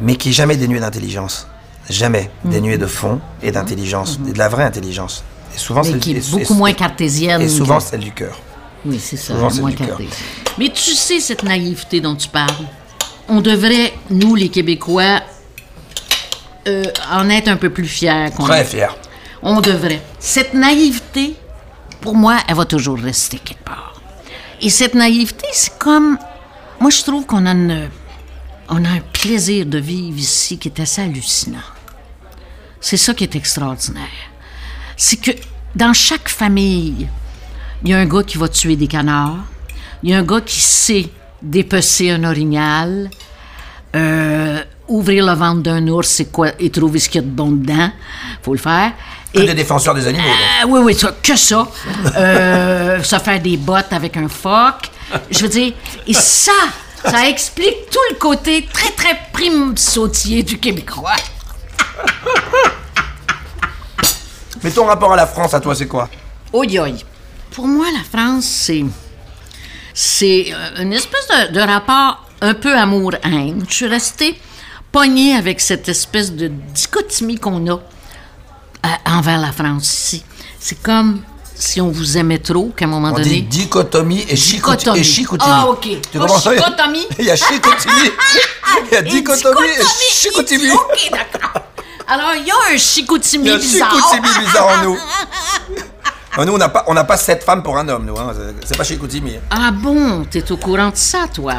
mais 0.00 0.16
qui 0.16 0.30
est 0.30 0.32
jamais 0.32 0.56
dénuée 0.56 0.80
d'intelligence, 0.80 1.46
jamais 1.88 2.32
dénuée 2.44 2.78
de 2.78 2.88
fond 2.88 3.20
et 3.44 3.52
d'intelligence, 3.52 4.18
et 4.28 4.32
de 4.32 4.38
la 4.38 4.48
vraie 4.48 4.64
intelligence. 4.64 5.22
Et 5.54 5.58
souvent, 5.58 5.82
c'est 5.82 5.98
qui 5.98 6.12
est 6.12 6.30
beaucoup 6.30 6.54
moins 6.54 6.72
cartésienne. 6.72 7.42
Et 7.42 7.48
souvent, 7.48 7.80
celle 7.80 8.00
du 8.00 8.12
cœur. 8.12 8.38
Oui, 8.84 8.98
c'est 8.98 9.16
ça, 9.16 9.34
Souvent, 9.34 9.50
c'est 9.50 9.60
moins 9.60 9.70
du 9.70 9.76
cœur. 9.76 9.88
cartésienne. 9.88 10.18
Mais 10.58 10.68
tu 10.70 10.92
sais, 10.92 11.20
cette 11.20 11.42
naïveté 11.42 12.00
dont 12.00 12.16
tu 12.16 12.28
parles, 12.28 12.50
on 13.28 13.40
devrait, 13.40 13.92
nous, 14.10 14.34
les 14.34 14.48
Québécois, 14.48 15.20
euh, 16.68 16.84
en 17.10 17.28
être 17.28 17.48
un 17.48 17.56
peu 17.56 17.70
plus 17.70 17.86
fiers. 17.86 18.28
Très 18.38 18.60
est. 18.60 18.64
fier. 18.64 18.96
On 19.42 19.60
devrait. 19.60 20.00
Cette 20.18 20.54
naïveté, 20.54 21.34
pour 22.00 22.14
moi, 22.14 22.38
elle 22.48 22.54
va 22.56 22.64
toujours 22.64 22.98
rester 22.98 23.38
quelque 23.38 23.64
part. 23.64 24.00
Et 24.60 24.70
cette 24.70 24.94
naïveté, 24.94 25.46
c'est 25.52 25.76
comme. 25.78 26.18
Moi, 26.80 26.90
je 26.90 27.02
trouve 27.02 27.26
qu'on 27.26 27.46
a, 27.46 27.50
une- 27.52 27.88
on 28.68 28.84
a 28.84 28.88
un 28.88 29.00
plaisir 29.12 29.66
de 29.66 29.78
vivre 29.78 30.18
ici 30.18 30.58
qui 30.58 30.68
est 30.68 30.80
assez 30.80 31.02
hallucinant. 31.02 31.58
C'est 32.80 32.96
ça 32.96 33.14
qui 33.14 33.24
est 33.24 33.36
extraordinaire. 33.36 34.02
C'est 35.04 35.16
que 35.16 35.32
dans 35.74 35.92
chaque 35.92 36.28
famille, 36.28 37.08
il 37.82 37.90
y 37.90 37.92
a 37.92 37.98
un 37.98 38.06
gars 38.06 38.22
qui 38.22 38.38
va 38.38 38.46
tuer 38.48 38.76
des 38.76 38.86
canards, 38.86 39.38
il 40.00 40.10
y 40.10 40.14
a 40.14 40.18
un 40.18 40.22
gars 40.22 40.40
qui 40.40 40.60
sait 40.60 41.08
dépecer 41.42 42.12
un 42.12 42.22
orignal, 42.22 43.10
euh, 43.96 44.62
ouvrir 44.86 45.26
le 45.26 45.32
ventre 45.32 45.62
d'un 45.62 45.84
ours 45.88 46.06
c'est 46.08 46.26
quoi, 46.30 46.50
et 46.60 46.70
trouver 46.70 47.00
ce 47.00 47.08
qu'il 47.08 47.20
y 47.20 47.24
a 47.24 47.26
de 47.26 47.32
bon 47.32 47.50
dedans. 47.50 47.90
faut 48.44 48.52
le 48.54 48.60
faire. 48.60 48.92
Que 49.34 49.40
Et- 49.40 49.46
des 49.46 49.54
défenseurs 49.54 49.92
des 49.94 50.06
animaux. 50.06 50.22
ah, 50.62 50.66
oui, 50.68 50.80
oui, 50.84 50.94
ça, 50.94 51.16
que 51.20 51.34
ça. 51.36 51.66
Euh, 52.16 53.02
se 53.02 53.18
faire 53.18 53.40
des 53.42 53.56
bottes 53.56 53.92
avec 53.92 54.16
un 54.16 54.28
phoque. 54.28 54.88
Je 55.32 55.40
veux 55.40 55.48
dire, 55.48 55.72
et 56.06 56.14
ça, 56.14 56.52
ça 57.04 57.28
explique 57.28 57.90
tout 57.90 57.98
le 58.12 58.16
côté 58.18 58.68
très, 58.72 58.90
très 58.92 59.18
prime 59.32 59.76
sautier 59.76 60.44
du 60.44 60.58
Québécois. 60.58 61.16
Mais 64.64 64.70
ton 64.70 64.86
rapport 64.86 65.12
à 65.12 65.16
la 65.16 65.26
France, 65.26 65.54
à 65.54 65.60
toi, 65.60 65.74
c'est 65.74 65.86
quoi? 65.86 66.08
Oi, 66.52 66.66
oi. 66.78 66.88
Pour 67.50 67.66
moi, 67.66 67.86
la 67.92 68.02
France, 68.04 68.44
c'est. 68.46 68.84
C'est 69.94 70.46
euh, 70.52 70.82
une 70.82 70.92
espèce 70.92 71.28
de, 71.28 71.52
de 71.52 71.60
rapport 71.60 72.24
un 72.40 72.54
peu 72.54 72.74
amour-haine. 72.74 73.64
Je 73.68 73.74
suis 73.74 73.86
restée 73.86 74.38
pognée 74.90 75.34
avec 75.34 75.60
cette 75.60 75.88
espèce 75.88 76.32
de 76.32 76.48
dichotomie 76.48 77.38
qu'on 77.38 77.66
a 77.68 77.74
euh, 77.74 78.88
envers 79.06 79.38
la 79.38 79.52
France 79.52 79.92
ici. 79.92 80.24
C'est 80.58 80.80
comme 80.82 81.20
si 81.54 81.80
on 81.80 81.90
vous 81.90 82.18
aimait 82.18 82.38
trop, 82.38 82.72
qu'à 82.76 82.86
un 82.86 82.88
moment 82.88 83.08
On 83.12 83.16
donné. 83.16 83.24
dit 83.24 83.42
dichotomie 83.42 84.24
et. 84.28 84.34
Dichotomie. 84.34 84.98
Et 84.98 85.04
chicoutimi. 85.04 85.52
Ah, 85.52 85.66
ok. 85.68 85.80
Tu 86.10 86.18
ça? 86.18 86.50
chicotomie. 86.50 87.06
Il 87.18 87.24
y 87.26 87.30
a 87.30 87.36
chicoutimi. 87.36 87.92
Il 88.90 88.94
y 88.94 88.96
a 88.96 89.00
Et 89.00 89.02
dichotomie 89.02 89.68
et 89.78 89.84
chicoutimi. 90.10 90.70
Ok, 90.70 91.10
d'accord. 91.12 91.61
Alors, 92.12 92.34
il 92.38 92.46
y 92.46 92.50
a 92.50 92.74
un 92.74 92.76
chicoutimi 92.76 93.44
Il 93.46 93.50
y 93.50 93.54
a 93.54 93.58
bizarre. 93.58 93.90
chicoutimi 93.94 94.44
bizarre 94.46 94.66
en 94.68 94.84
nous. 94.84 94.98
Nous, 96.46 96.52
on 96.54 96.58
n'a 96.58 96.68
pas, 96.68 96.84
on 96.86 96.94
n'a 96.94 97.04
pas 97.04 97.16
sept 97.16 97.42
femmes 97.44 97.62
pour 97.62 97.76
un 97.78 97.86
homme, 97.88 98.06
nous. 98.06 98.18
Hein. 98.18 98.32
C'est- 98.64 98.76
pas 98.76 98.84
chicoutimi. 98.84 99.34
Ah 99.50 99.70
bon, 99.70 100.24
t'es 100.30 100.50
au 100.50 100.56
courant 100.56 100.88
de 100.90 100.96
ça, 100.96 101.26
toi? 101.32 101.54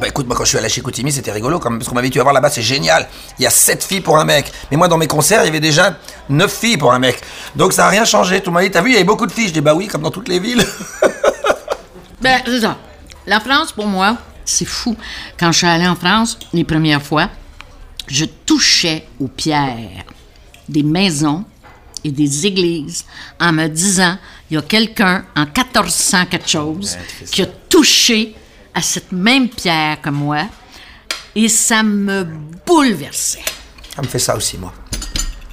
Bah 0.00 0.08
écoute, 0.08 0.26
moi 0.26 0.34
quand 0.36 0.42
je 0.44 0.48
suis 0.48 0.58
allé 0.58 0.66
à 0.66 0.70
Chicoutimi, 0.70 1.12
c'était 1.12 1.30
rigolo 1.30 1.58
quand 1.60 1.70
même, 1.70 1.78
parce 1.78 1.88
qu'on 1.88 1.94
m'avait 1.94 2.08
dit, 2.08 2.12
tu 2.12 2.18
vas 2.18 2.24
voir 2.24 2.34
là-bas, 2.34 2.50
c'est 2.50 2.62
génial. 2.62 3.06
Il 3.38 3.42
y 3.42 3.46
a 3.46 3.50
sept 3.50 3.84
filles 3.84 4.00
pour 4.00 4.18
un 4.18 4.24
mec. 4.24 4.50
Mais 4.70 4.76
moi, 4.76 4.88
dans 4.88 4.96
mes 4.98 5.06
concerts, 5.06 5.42
il 5.42 5.46
y 5.46 5.48
avait 5.48 5.60
déjà 5.60 5.96
neuf 6.28 6.52
filles 6.52 6.76
pour 6.78 6.92
un 6.92 6.98
mec. 6.98 7.20
Donc 7.54 7.72
ça 7.72 7.82
n'a 7.84 7.88
rien 7.90 8.04
changé. 8.04 8.40
Tout 8.40 8.50
le 8.50 8.54
monde 8.54 8.64
dit, 8.64 8.70
t'as 8.72 8.82
vu, 8.82 8.88
il 8.90 8.94
y 8.94 8.96
avait 8.96 9.04
beaucoup 9.04 9.26
de 9.26 9.32
filles. 9.32 9.48
Je 9.48 9.52
dis, 9.52 9.60
bah 9.60 9.74
oui, 9.74 9.86
comme 9.86 10.02
dans 10.02 10.10
toutes 10.10 10.28
les 10.28 10.38
villes. 10.40 10.66
Ben, 12.20 12.40
c'est 12.46 12.60
ça. 12.62 12.76
La 13.26 13.38
France, 13.38 13.70
pour 13.72 13.86
moi, 13.86 14.16
c'est 14.46 14.64
fou. 14.64 14.96
Quand 15.38 15.52
je 15.52 15.58
suis 15.58 15.66
allée 15.66 15.86
en 15.86 15.94
France, 15.94 16.38
les 16.54 16.64
premières 16.64 17.02
fois, 17.02 17.28
je 18.06 18.24
touchais 18.24 19.06
aux 19.20 19.28
pierres 19.28 20.04
des 20.68 20.82
maisons 20.82 21.44
et 22.02 22.10
des 22.10 22.46
églises 22.46 23.04
en 23.40 23.52
me 23.52 23.66
disant, 23.68 24.18
il 24.50 24.54
y 24.54 24.56
a 24.58 24.62
quelqu'un 24.62 25.24
en 25.36 25.44
1400 25.46 26.26
quelque 26.26 26.48
chose 26.48 26.96
qui 27.30 27.42
a 27.42 27.46
touché 27.46 28.34
à 28.74 28.82
cette 28.82 29.12
même 29.12 29.48
pierre 29.48 30.00
que 30.00 30.10
moi 30.10 30.44
et 31.34 31.48
ça 31.48 31.82
me 31.82 32.26
bouleversait. 32.66 33.42
Ça 33.94 34.02
me 34.02 34.06
fait 34.06 34.18
ça 34.18 34.36
aussi, 34.36 34.58
moi. 34.58 34.72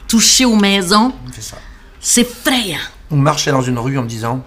Toucher 0.07 0.45
aux 0.45 0.55
maisons, 0.55 1.13
c'est 1.99 2.21
effrayant. 2.21 2.79
On 3.09 3.15
marchait 3.15 3.51
dans 3.51 3.61
une 3.61 3.79
rue 3.79 3.97
en 3.97 4.03
me 4.03 4.07
disant, 4.09 4.43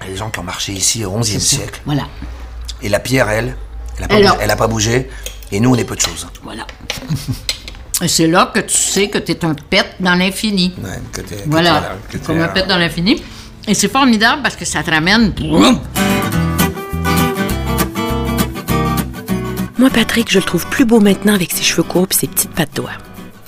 il 0.00 0.04
y 0.04 0.08
a 0.08 0.10
des 0.12 0.16
gens 0.16 0.30
qui 0.30 0.38
ont 0.38 0.42
marché 0.44 0.72
ici 0.72 1.04
au 1.04 1.18
XIe 1.18 1.40
siècle. 1.40 1.80
Voilà, 1.86 2.08
Et 2.82 2.88
la 2.88 3.00
pierre, 3.00 3.28
elle, 3.30 3.56
elle 3.98 4.04
a 4.04 4.08
pas, 4.08 4.14
Elle 4.16 4.26
a- 4.26 4.30
bougé, 4.32 4.42
elle 4.44 4.50
a 4.50 4.56
pas 4.56 4.66
bougé. 4.68 5.10
Et 5.52 5.60
nous, 5.60 5.70
on 5.70 5.74
est 5.76 5.84
peu 5.84 5.96
de 5.96 6.00
choses. 6.00 6.26
voilà. 6.42 6.66
Et 8.02 8.08
c'est 8.08 8.26
là 8.28 8.50
que 8.54 8.60
tu 8.60 8.76
sais 8.76 9.08
que 9.08 9.18
tu 9.18 9.32
es 9.32 9.44
un 9.44 9.54
pet 9.54 9.84
dans 10.00 10.14
l'infini. 10.14 10.72
Ouais, 10.82 10.90
que 11.12 11.20
t'es- 11.20 11.36
que 11.36 11.40
Voilà, 11.50 11.96
t'es- 12.10 12.18
que 12.18 12.22
t'es 12.22 12.26
comme 12.26 12.40
un 12.40 12.44
un- 12.44 12.48
pet 12.48 12.66
dans 12.66 12.78
l'infini. 12.78 13.22
Et 13.68 13.74
c'est 13.74 13.88
formidable 13.90 14.42
parce 14.42 14.56
que 14.56 14.64
ça 14.64 14.82
te 14.82 14.90
ramène. 14.90 15.34
Moi, 19.78 19.88
Patrick, 19.90 20.30
je 20.30 20.38
le 20.38 20.44
trouve 20.44 20.66
plus 20.66 20.84
beau 20.84 21.00
maintenant 21.00 21.34
avec 21.34 21.50
ses 21.52 21.62
cheveux 21.62 21.82
courts 21.82 22.06
et 22.10 22.14
ses 22.14 22.26
petites 22.26 22.50
pattes 22.50 22.74
d'oie. 22.74 22.90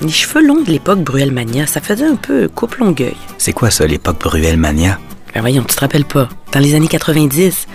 Les 0.01 0.09
cheveux 0.11 0.45
longs 0.45 0.62
de 0.62 0.71
l'époque 0.71 1.01
Bruel-Mania, 1.01 1.67
ça 1.67 1.81
faisait 1.81 2.07
un 2.07 2.17
peu 2.17 2.49
coupe 2.49 2.77
Longueuil. 2.77 3.17
C'est 3.38 3.53
quoi 3.53 3.71
ça, 3.71 3.87
l'époque 3.87 4.19
Bruel-Mania? 4.21 4.99
Ben 5.35 5.41
voyons, 5.41 5.62
tu 5.62 5.75
te 5.75 5.81
rappelles 5.81 6.05
pas. 6.05 6.29
Dans 6.53 6.61
les 6.61 6.75
années 6.75 6.88
90, 6.88 7.67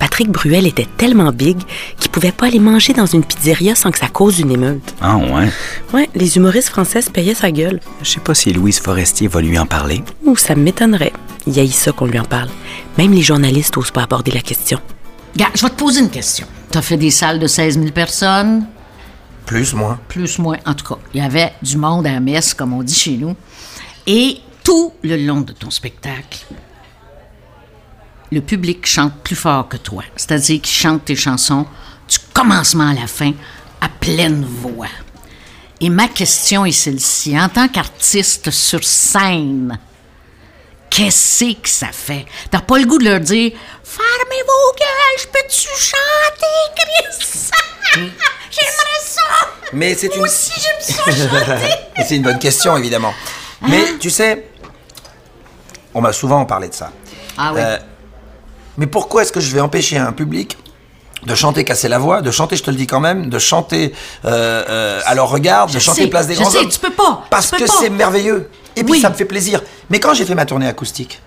Patrick 0.00 0.30
Bruel 0.30 0.66
était 0.66 0.88
tellement 0.96 1.30
big 1.30 1.58
qu'il 2.00 2.10
pouvait 2.10 2.32
pas 2.32 2.46
aller 2.46 2.58
manger 2.58 2.92
dans 2.94 3.06
une 3.06 3.22
pizzeria 3.22 3.74
sans 3.76 3.92
que 3.92 3.98
ça 3.98 4.08
cause 4.08 4.40
une 4.40 4.50
émeute. 4.50 4.94
Ah 5.00 5.16
ouais? 5.16 5.48
Ouais, 5.92 6.08
les 6.16 6.36
humoristes 6.36 6.70
français 6.70 7.02
se 7.02 7.10
payaient 7.10 7.34
sa 7.34 7.52
gueule. 7.52 7.78
Je 8.02 8.08
sais 8.10 8.20
pas 8.20 8.34
si 8.34 8.52
Louise 8.52 8.80
Forestier 8.80 9.28
va 9.28 9.40
lui 9.40 9.58
en 9.58 9.66
parler. 9.66 10.02
Ou 10.24 10.36
ça 10.36 10.54
m'étonnerait. 10.56 11.12
Il 11.46 11.52
y 11.56 11.60
a 11.60 11.66
ça 11.70 11.92
qu'on 11.92 12.06
lui 12.06 12.18
en 12.18 12.24
parle. 12.24 12.48
Même 12.98 13.12
les 13.12 13.22
journalistes 13.22 13.76
osent 13.76 13.90
pas 13.92 14.02
aborder 14.02 14.30
la 14.32 14.40
question. 14.40 14.80
Regarde, 15.34 15.52
je 15.56 15.62
vais 15.62 15.70
te 15.70 15.76
poser 15.76 16.00
une 16.00 16.10
question. 16.10 16.46
T'as 16.70 16.82
fait 16.82 16.96
des 16.96 17.10
salles 17.10 17.38
de 17.38 17.46
16 17.46 17.74
000 17.78 17.90
personnes, 17.92 18.66
Plus, 19.46 19.74
moins. 19.74 19.98
plus, 20.08 20.38
moins. 20.38 20.56
En 20.66 20.74
tout 20.74 20.86
cas, 20.94 21.00
il 21.14 21.20
y 21.20 21.24
avait 21.24 21.52
du 21.62 21.76
monde 21.76 22.06
à 22.06 22.12
la 22.12 22.20
messe, 22.20 22.54
comme 22.54 22.72
on 22.72 22.82
dit 22.82 22.94
chez 22.94 23.12
nous. 23.18 23.36
Et 24.06 24.38
tout 24.64 24.92
le 25.02 25.16
long 25.16 25.40
de 25.42 25.52
ton 25.52 25.70
spectacle, 25.70 26.46
le 28.32 28.40
public 28.40 28.86
chante 28.86 29.14
plus 29.22 29.36
fort 29.36 29.68
que 29.68 29.76
toi. 29.76 30.04
C'est-à-dire 30.16 30.60
qu'il 30.60 30.74
chante 30.74 31.04
tes 31.04 31.16
chansons 31.16 31.66
du 32.08 32.18
commencement 32.32 32.88
à 32.88 32.94
la 32.94 33.06
fin 33.06 33.32
à 33.80 33.88
pleine 33.88 34.44
voix. 34.44 34.88
Et 35.80 35.88
ma 35.88 36.08
question 36.08 36.66
est 36.66 36.72
celle-ci. 36.72 37.38
En 37.38 37.48
tant 37.48 37.68
qu'artiste 37.68 38.50
sur 38.50 38.84
scène, 38.84 39.78
qu'est-ce 40.90 41.54
que 41.54 41.68
ça 41.68 41.88
fait? 41.90 42.26
T'as 42.50 42.60
pas 42.60 42.78
le 42.78 42.84
goût 42.86 42.98
de 42.98 43.04
leur 43.04 43.20
dire 43.20 43.52
Fermez 43.82 44.42
vos 44.46 44.76
gueules, 44.76 45.18
je 45.18 45.26
peux-tu 45.26 45.68
chanter, 45.76 46.76
Chris? 46.76 47.50
J'aimerais 48.50 49.00
ça! 49.02 49.22
Mais 49.72 49.94
c'est 49.94 50.08
une. 50.08 50.18
Moi 50.18 50.28
aussi, 50.28 50.52
j'aime 50.60 50.96
ça 50.96 51.04
chanter! 51.04 51.74
C'est 52.06 52.16
une 52.16 52.22
bonne 52.22 52.38
question, 52.38 52.76
évidemment. 52.76 53.14
Mais 53.68 53.98
tu 53.98 54.10
sais, 54.10 54.48
on 55.94 56.00
m'a 56.00 56.12
souvent 56.12 56.44
parlé 56.44 56.68
de 56.68 56.74
ça. 56.74 56.92
Ah 57.36 57.52
oui. 57.52 57.60
Euh, 57.62 57.78
mais 58.80 58.86
pourquoi 58.86 59.20
est-ce 59.22 59.30
que 59.32 59.40
je 59.40 59.52
vais 59.54 59.60
empêcher 59.60 59.98
un 59.98 60.12
public 60.12 60.56
de 61.26 61.34
chanter 61.34 61.64
casser 61.64 61.86
la 61.88 61.98
voix, 61.98 62.22
de 62.22 62.30
chanter, 62.30 62.56
je 62.56 62.62
te 62.62 62.70
le 62.70 62.76
dis 62.78 62.86
quand 62.86 62.98
même, 62.98 63.28
de 63.28 63.38
chanter 63.38 63.92
euh, 64.24 64.64
euh, 64.68 65.00
à 65.04 65.14
leur 65.14 65.28
regard, 65.28 65.66
de 65.66 65.72
Je 65.72 65.78
chanter 65.78 66.02
sais, 66.04 66.08
Place 66.08 66.26
des 66.26 66.34
je 66.34 66.40
Grands 66.40 66.50
sais, 66.50 66.58
Hommes 66.60 66.68
tu 66.70 66.78
peux 66.78 66.90
pas, 66.92 67.24
Parce 67.28 67.50
peux 67.50 67.58
que 67.58 67.66
c'est 67.66 67.90
merveilleux. 67.90 68.48
Et 68.74 68.82
puis 68.84 68.92
Oui. 68.94 69.00
ça 69.02 69.10
me 69.10 69.14
fait 69.14 69.26
plaisir. 69.26 69.60
Mais 69.90 70.00
quand 70.00 70.14
j'ai 70.14 70.24
fait 70.24 70.34
ma 70.34 70.46
tournée 70.46 70.66
acoustique 70.66 71.20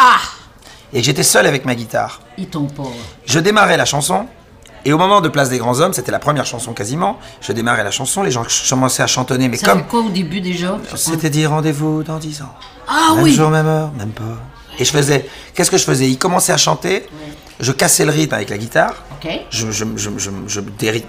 Ah! 0.00 0.16
et 0.92 0.98
que 0.98 1.04
j'étais 1.06 1.22
seul 1.22 1.46
avec 1.46 1.64
ma 1.64 1.76
guitare, 1.76 2.20
Ils 2.38 2.48
t'ont 2.48 2.66
pas. 2.66 2.82
je 3.24 3.38
démarrais 3.38 3.76
la 3.76 3.84
chanson. 3.84 4.26
Et 4.84 4.92
au 4.92 4.98
moment 4.98 5.20
de 5.20 5.28
Place 5.28 5.48
des 5.48 5.58
Grands 5.58 5.78
Hommes, 5.80 5.92
c'était 5.92 6.12
la 6.12 6.18
première 6.20 6.46
chanson 6.46 6.72
quasiment, 6.72 7.18
je 7.40 7.52
démarrais 7.52 7.84
la 7.84 7.90
chanson, 7.92 8.22
les 8.24 8.30
gens 8.32 8.44
commençaient 8.68 9.02
à 9.04 9.06
chantonner, 9.08 9.48
mais 9.48 9.56
Ça 9.58 9.66
comme 9.70 9.84
quoi 9.86 10.00
au 10.00 10.08
début 10.10 10.40
déjà? 10.40 10.76
c'était 10.96 11.30
dit 11.30 11.46
rendez-vous 11.46 12.02
dans 12.02 12.18
10 12.18 12.42
ans. 12.42 12.52
Ah 12.88 13.12
même 13.14 13.22
oui! 13.24 13.32
jour, 13.34 13.50
même 13.50 13.66
heure, 13.66 13.90
même 13.96 14.10
pas. 14.10 14.22
Et 14.78 14.84
je 14.84 14.90
faisais, 14.90 15.26
qu'est-ce 15.54 15.70
que 15.70 15.78
je 15.78 15.84
faisais? 15.84 16.08
Ils 16.08 16.18
commençaient 16.18 16.52
à 16.52 16.56
chanter, 16.56 17.06
je 17.60 17.72
cassais 17.72 18.04
le 18.04 18.10
rythme 18.10 18.34
avec 18.34 18.50
la 18.50 18.58
guitare, 18.58 18.94
OK. 19.12 19.26
OK. 19.26 19.40
Je, 19.50 19.70
je. 19.70 20.60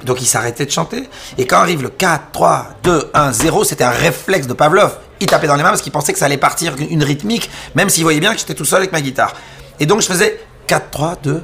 Donc 0.06 0.22
il 0.22 0.26
s'arrêtait 0.26 0.66
de 0.66 0.72
chanter. 0.72 1.10
Et 1.38 1.46
quand 1.46 1.58
arrive 1.58 1.84
le 1.84 1.90
4, 1.90 2.32
3, 2.32 2.68
2, 2.84 3.12
1, 3.14 3.32
0, 3.34 3.64
c'était 3.64 3.84
un 3.84 3.90
réflexe 3.92 4.48
de 4.48 4.54
Pavlov. 4.54 4.98
Il 5.20 5.28
tapait 5.28 5.48
dans 5.48 5.56
les 5.56 5.64
mains 5.64 5.70
parce 5.70 5.82
qu'il 5.82 5.92
pensait 5.92 6.14
que 6.14 6.20
ça 6.20 6.26
allait 6.26 6.38
partir 6.38 6.76
une 6.78 7.04
rythmique, 7.04 7.50
même 7.76 7.90
s'il 7.90 8.04
voyait 8.04 8.20
bien 8.20 8.34
que 8.34 8.40
j'étais 8.40 8.54
tout 8.54 8.66
seul 8.66 8.80
avec 8.80 8.92
ma 8.92 9.02
guitare. 9.02 9.34
Et 9.80 9.86
donc 9.86 10.02
je 10.02 10.08
faisais 10.08 10.40
4, 10.68 10.90
3, 10.90 11.16
2, 11.24 11.44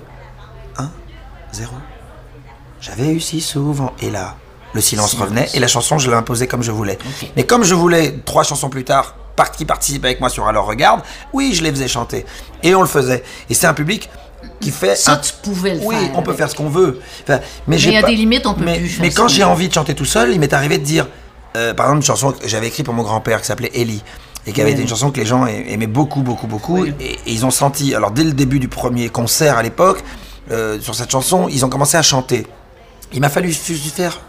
1, 0.78 0.92
0. 1.54 1.72
J'avais 2.82 3.10
eu 3.10 3.20
si 3.20 3.42
souvent. 3.42 3.94
Et 4.02 4.10
là, 4.10 4.36
le 4.74 4.82
silence, 4.82 5.14
revenait 5.14 5.48
et 5.54 5.60
la 5.60 5.68
chanson, 5.68 5.98
je 5.98 6.10
l'ai 6.10 6.16
imposée 6.16 6.48
comme 6.48 6.64
je 6.64 6.72
voulais. 6.72 6.98
Mais 7.36 7.44
comme 7.44 7.64
je 7.64 7.76
voulais, 7.76 8.20
trois 8.26 8.44
chansons 8.44 8.70
plus 8.70 8.84
tard, 8.84 9.16
qui 9.56 9.66
participait 9.66 10.08
avec 10.08 10.20
moi 10.20 10.30
sur 10.30 10.48
Alors 10.48 10.66
Regarde, 10.66 11.02
oui, 11.34 11.54
je 11.54 11.64
les 11.64 11.72
faisais 11.72 11.88
chanter. 11.88 12.26
Et 12.62 12.76
on 12.76 12.82
le 12.82 12.88
faisait. 12.88 13.24
Et 13.50 13.54
c'est 13.54 13.68
un 13.68 13.74
public 13.74 14.10
qui 14.60 14.72
fait. 14.72 14.96
Ça, 14.96 15.14
un- 15.14 15.18
tu 15.18 15.34
pouvais 15.42 15.76
le 15.76 15.82
oui, 15.84 15.96
faire 15.96 16.12
on 16.18 16.22
peut 16.22 16.34
faire 16.34 16.50
ce 16.50 16.56
qu'on 16.56 16.70
veut. 16.70 17.00
Enfin, 17.24 17.40
mais 17.68 17.80
il 17.80 17.92
y 17.92 17.98
a 17.98 18.02
pas- 18.02 18.08
des 18.08 18.16
limites, 18.16 18.46
on 18.46 18.54
peut 18.54 18.64
mais, 18.64 18.78
plus 18.80 19.00
Mais 19.00 19.10
quand 19.12 19.28
j'ai 19.28 19.44
envie 19.44 19.68
de 19.70 19.74
chanter 19.74 19.96
tout 19.96 20.06
seul, 20.06 20.32
il 20.32 20.40
m'est 20.40 20.54
arrivé 20.54 20.78
de 20.78 20.84
dire, 20.84 21.08
euh, 21.58 21.74
par 21.74 21.88
exemple, 21.88 21.98
une 22.02 22.06
chanson 22.06 22.32
que 22.32 22.48
j'avais 22.48 22.68
écrite 22.68 22.86
pour 22.86 22.94
mon 22.94 23.04
grand-père 23.04 23.42
qui 23.42 23.48
s'appelait 23.48 23.72
Ellie. 23.74 24.04
Et 24.46 24.52
qui 24.52 24.60
avait 24.62 24.74
été 24.74 24.82
une 24.82 24.90
chanson 24.90 25.10
que 25.10 25.20
les 25.22 25.26
gens 25.26 25.44
a- 25.46 25.52
aimaient 25.52 25.88
beaucoup, 25.88 26.22
beaucoup, 26.22 26.48
beaucoup. 26.48 26.86
Et, 26.86 26.90
et 27.00 27.18
ils 27.28 27.46
ont 27.46 27.52
senti, 27.52 27.96
alors 27.96 28.12
dès 28.12 28.26
le 28.26 28.34
début 28.34 28.60
du 28.60 28.68
premier 28.68 29.08
concert 29.08 29.58
à 29.58 29.64
l'époque, 29.64 30.04
euh, 30.52 30.82
sur 30.82 30.94
cette 30.96 31.10
chanson, 31.12 31.48
ils 31.50 31.64
ont 31.64 31.70
commencé 31.70 31.96
à 31.96 32.02
chanter. 32.02 32.46
Il 33.14 33.22
m'a 33.22 33.30
fallu 33.30 33.54
juste 33.54 33.96
faire 33.96 34.20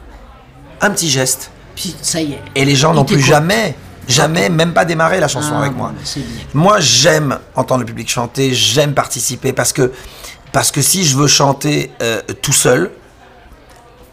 un 0.80 0.90
petit 0.90 1.10
geste. 1.10 1.50
Puis 1.74 1.96
ça 2.00 2.20
y 2.20 2.34
est. 2.34 2.38
Et 2.54 2.64
les 2.64 2.76
gens 2.76 2.94
n'ont 2.94 3.04
plus 3.04 3.18
jamais, 3.20 3.74
jamais, 4.08 4.48
même 4.48 4.72
pas 4.72 4.84
démarré 4.84 5.20
la 5.20 5.28
chanson 5.28 5.52
Ah, 5.56 5.60
avec 5.60 5.76
moi. 5.76 5.92
bien. 5.92 6.22
Moi, 6.54 6.80
j'aime 6.80 7.38
entendre 7.54 7.80
le 7.80 7.86
public 7.86 8.08
chanter, 8.10 8.52
j'aime 8.54 8.94
participer 8.94 9.52
parce 9.52 9.72
que, 9.72 9.92
parce 10.52 10.70
que 10.70 10.82
si 10.82 11.04
je 11.04 11.16
veux 11.16 11.26
chanter 11.28 11.92
euh, 12.02 12.20
tout 12.42 12.52
seul, 12.52 12.90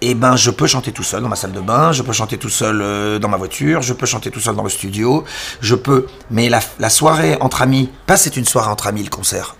eh 0.03 0.15
ben, 0.15 0.35
je 0.35 0.49
peux 0.49 0.65
chanter 0.65 0.91
tout 0.91 1.03
seul 1.03 1.21
dans 1.21 1.29
ma 1.29 1.35
salle 1.35 1.51
de 1.51 1.59
bain, 1.59 1.91
je 1.91 2.01
peux 2.01 2.11
chanter 2.13 2.37
tout 2.39 2.49
seul 2.49 2.81
euh, 2.81 3.19
dans 3.19 3.27
ma 3.29 3.37
voiture, 3.37 3.83
je 3.83 3.93
peux 3.93 4.07
chanter 4.07 4.31
tout 4.31 4.39
seul 4.39 4.55
dans 4.55 4.63
le 4.63 4.69
studio, 4.69 5.23
je 5.61 5.75
peux. 5.75 6.07
Mais 6.31 6.49
la, 6.49 6.59
la 6.79 6.89
soirée 6.89 7.37
entre 7.39 7.61
amis, 7.61 7.89
pas 8.07 8.17
c'est 8.17 8.35
une 8.35 8.45
soirée 8.45 8.69
entre 8.69 8.87
amis 8.87 9.03
le 9.03 9.09
concert. 9.09 9.55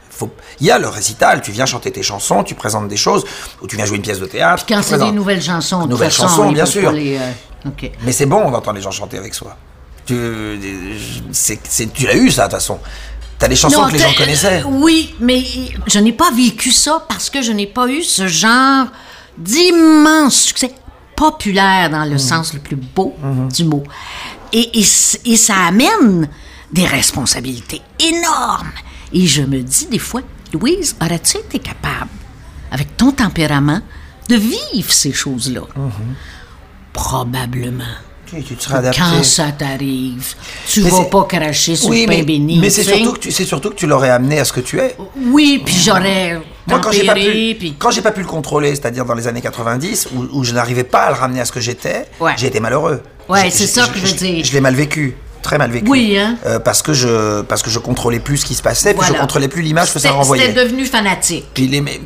Il 0.60 0.68
y 0.68 0.72
a 0.72 0.78
le 0.78 0.88
récital, 0.88 1.42
tu 1.42 1.52
viens 1.52 1.66
chanter 1.66 1.92
tes 1.92 2.04
chansons, 2.04 2.44
tu 2.44 2.54
présentes 2.54 2.88
des 2.88 2.96
choses, 2.98 3.26
ou 3.62 3.68
tu 3.68 3.76
viens 3.76 3.86
jouer 3.86 3.98
une 3.98 4.04
pièce 4.04 4.20
de 4.20 4.28
théâtre. 4.28 4.66
Puis 4.66 4.76
quand 4.76 4.84
c'est 4.84 5.00
des 5.00 5.12
nouvelles 5.12 5.42
chansons, 5.42 5.88
Nouvelles 5.88 6.12
chansons, 6.12 6.52
bien 6.52 6.66
sûr. 6.68 6.92
les, 6.92 7.18
euh. 7.18 7.72
Mais 8.04 8.12
c'est 8.12 8.28
bon 8.28 8.52
d'entendre 8.52 8.76
les 8.78 8.84
gens 8.84 8.92
chanter 8.92 9.18
avec 9.18 9.34
soi. 9.34 9.56
Tu, 10.16 11.00
c'est, 11.32 11.60
tu 11.94 12.06
l'as 12.06 12.16
eu 12.16 12.30
ça 12.32 12.44
de 12.48 12.52
toute 12.52 12.60
façon. 12.60 12.80
T'as 13.40 13.48
des 13.48 13.56
chansons 13.56 13.82
Non, 13.84 13.88
que 13.88 13.94
les 13.94 14.00
gens 14.00 14.14
connaissaient. 14.18 14.64
Oui, 14.68 15.16
mais 15.20 15.44
je 15.88 16.00
n'ai 16.00 16.14
pas 16.14 16.32
vécu 16.32 16.72
ça 16.72 17.04
parce 17.08 17.30
que 17.30 17.42
je 17.42 17.52
n'ai 17.52 17.68
pas 17.68 17.88
eu 17.88 18.04
ce 18.04 18.28
genre 18.28 18.88
d'immense 19.38 20.36
succès 20.42 20.74
populaire 21.16 21.90
dans 21.90 22.06
Mhm. 22.06 22.12
le 22.12 22.18
sens 22.18 22.54
le 22.54 22.60
plus 22.60 22.76
beau 22.76 23.16
du 23.54 23.64
mot. 23.66 23.84
Et, 24.54 24.80
et 24.80 24.86
et 25.26 25.38
ça 25.38 25.56
amène 25.68 26.28
des 26.72 26.86
responsabilités 26.86 27.82
énormes. 28.00 28.72
Et 29.14 29.26
je 29.28 29.42
me 29.44 29.62
dis 29.62 29.88
des 29.88 30.00
fois, 30.00 30.22
Louise, 30.54 30.96
aurais-tu 31.02 31.38
été 31.38 31.60
capable, 31.60 32.10
avec 32.72 32.96
ton 32.98 33.12
tempérament, 33.12 33.82
de 34.30 34.36
vivre 34.36 34.92
ces 34.92 35.14
choses-là? 35.14 35.62
Mhm. 35.76 35.92
Probablement. 36.94 37.84
Tu, 38.34 38.42
tu 38.44 38.56
te 38.56 38.64
serais 38.64 38.78
adapté. 38.78 39.00
Quand 39.02 39.24
ça 39.24 39.52
t'arrive, 39.52 40.36
tu 40.68 40.82
Mais 40.84 40.90
vas 40.90 41.04
pas 41.06 41.24
cracher 41.26 41.76
sur 41.76 41.90
oui, 41.90 42.02
le 42.04 42.08
pain 42.08 42.18
mais, 42.20 42.24
béni. 42.24 42.60
mais 42.60 42.70
c'est 42.70 42.84
surtout, 42.84 43.14
que 43.14 43.20
tu, 43.20 43.32
c'est 43.32 43.44
surtout 43.46 43.70
que 43.72 43.76
tu 43.76 43.88
l'aurais 43.88 44.10
amené 44.10 44.40
à 44.40 44.46
ce 44.46 44.54
que 44.54 44.62
tu 44.62 44.80
es. 44.80 44.96
Oui, 45.32 45.62
puis 45.66 45.76
j'aurais 45.76 46.40
Moi, 46.68 46.80
quand 46.80 46.92
j'ai 46.92 47.06
pas 47.06 47.14
pu, 47.14 47.56
puis... 47.60 47.76
quand 47.78 47.92
j'ai 47.92 48.02
pas 48.02 48.12
pu 48.12 48.22
le 48.22 48.28
contrôler, 48.28 48.70
c'est-à-dire 48.70 49.04
dans 49.04 49.16
les 49.16 49.28
années 49.28 49.42
90, 49.42 50.10
où, 50.16 50.40
où 50.40 50.44
je 50.46 50.54
n'arrivais 50.54 50.86
pas 50.86 51.02
à 51.02 51.10
le 51.12 51.18
ramener 51.18 51.42
à 51.42 51.46
ce 51.46 51.52
que 51.52 51.60
j'étais, 51.60 52.06
Ouais. 52.22 52.32
j'ai 52.38 52.48
été 52.48 52.60
malheureux. 52.62 53.02
Ouais, 53.28 53.50
c'est 53.50 53.68
ça 53.68 53.88
que 53.88 54.00
je 54.00 54.06
veux 54.08 54.14
dire. 54.14 54.46
Je 54.46 54.54
l'ai 54.54 54.62
mal 54.62 54.76
vécu, 54.76 55.16
très 55.42 55.58
mal 55.58 55.70
vécu. 55.72 55.90
Oui, 55.90 56.18
hein. 56.18 56.38
Euh, 56.46 56.60
parce 56.60 56.82
que 56.82 56.94
je, 56.94 57.42
parce 57.42 57.62
que 57.64 57.70
je 57.70 57.80
contrôlais 57.80 58.20
plus 58.20 58.38
ce 58.38 58.46
qui 58.46 58.56
se 58.56 58.62
passait, 58.62 58.94
puis 58.94 59.02
je 59.02 59.08
Voilà. 59.08 59.22
contrôlais 59.22 59.48
plus 59.50 59.62
l'image 59.62 59.92
que 59.94 60.00
ça 60.00 60.12
renvoyait. 60.12 60.48
C'était 60.48 60.64
devenu 60.64 60.86
fanatique. 60.86 61.46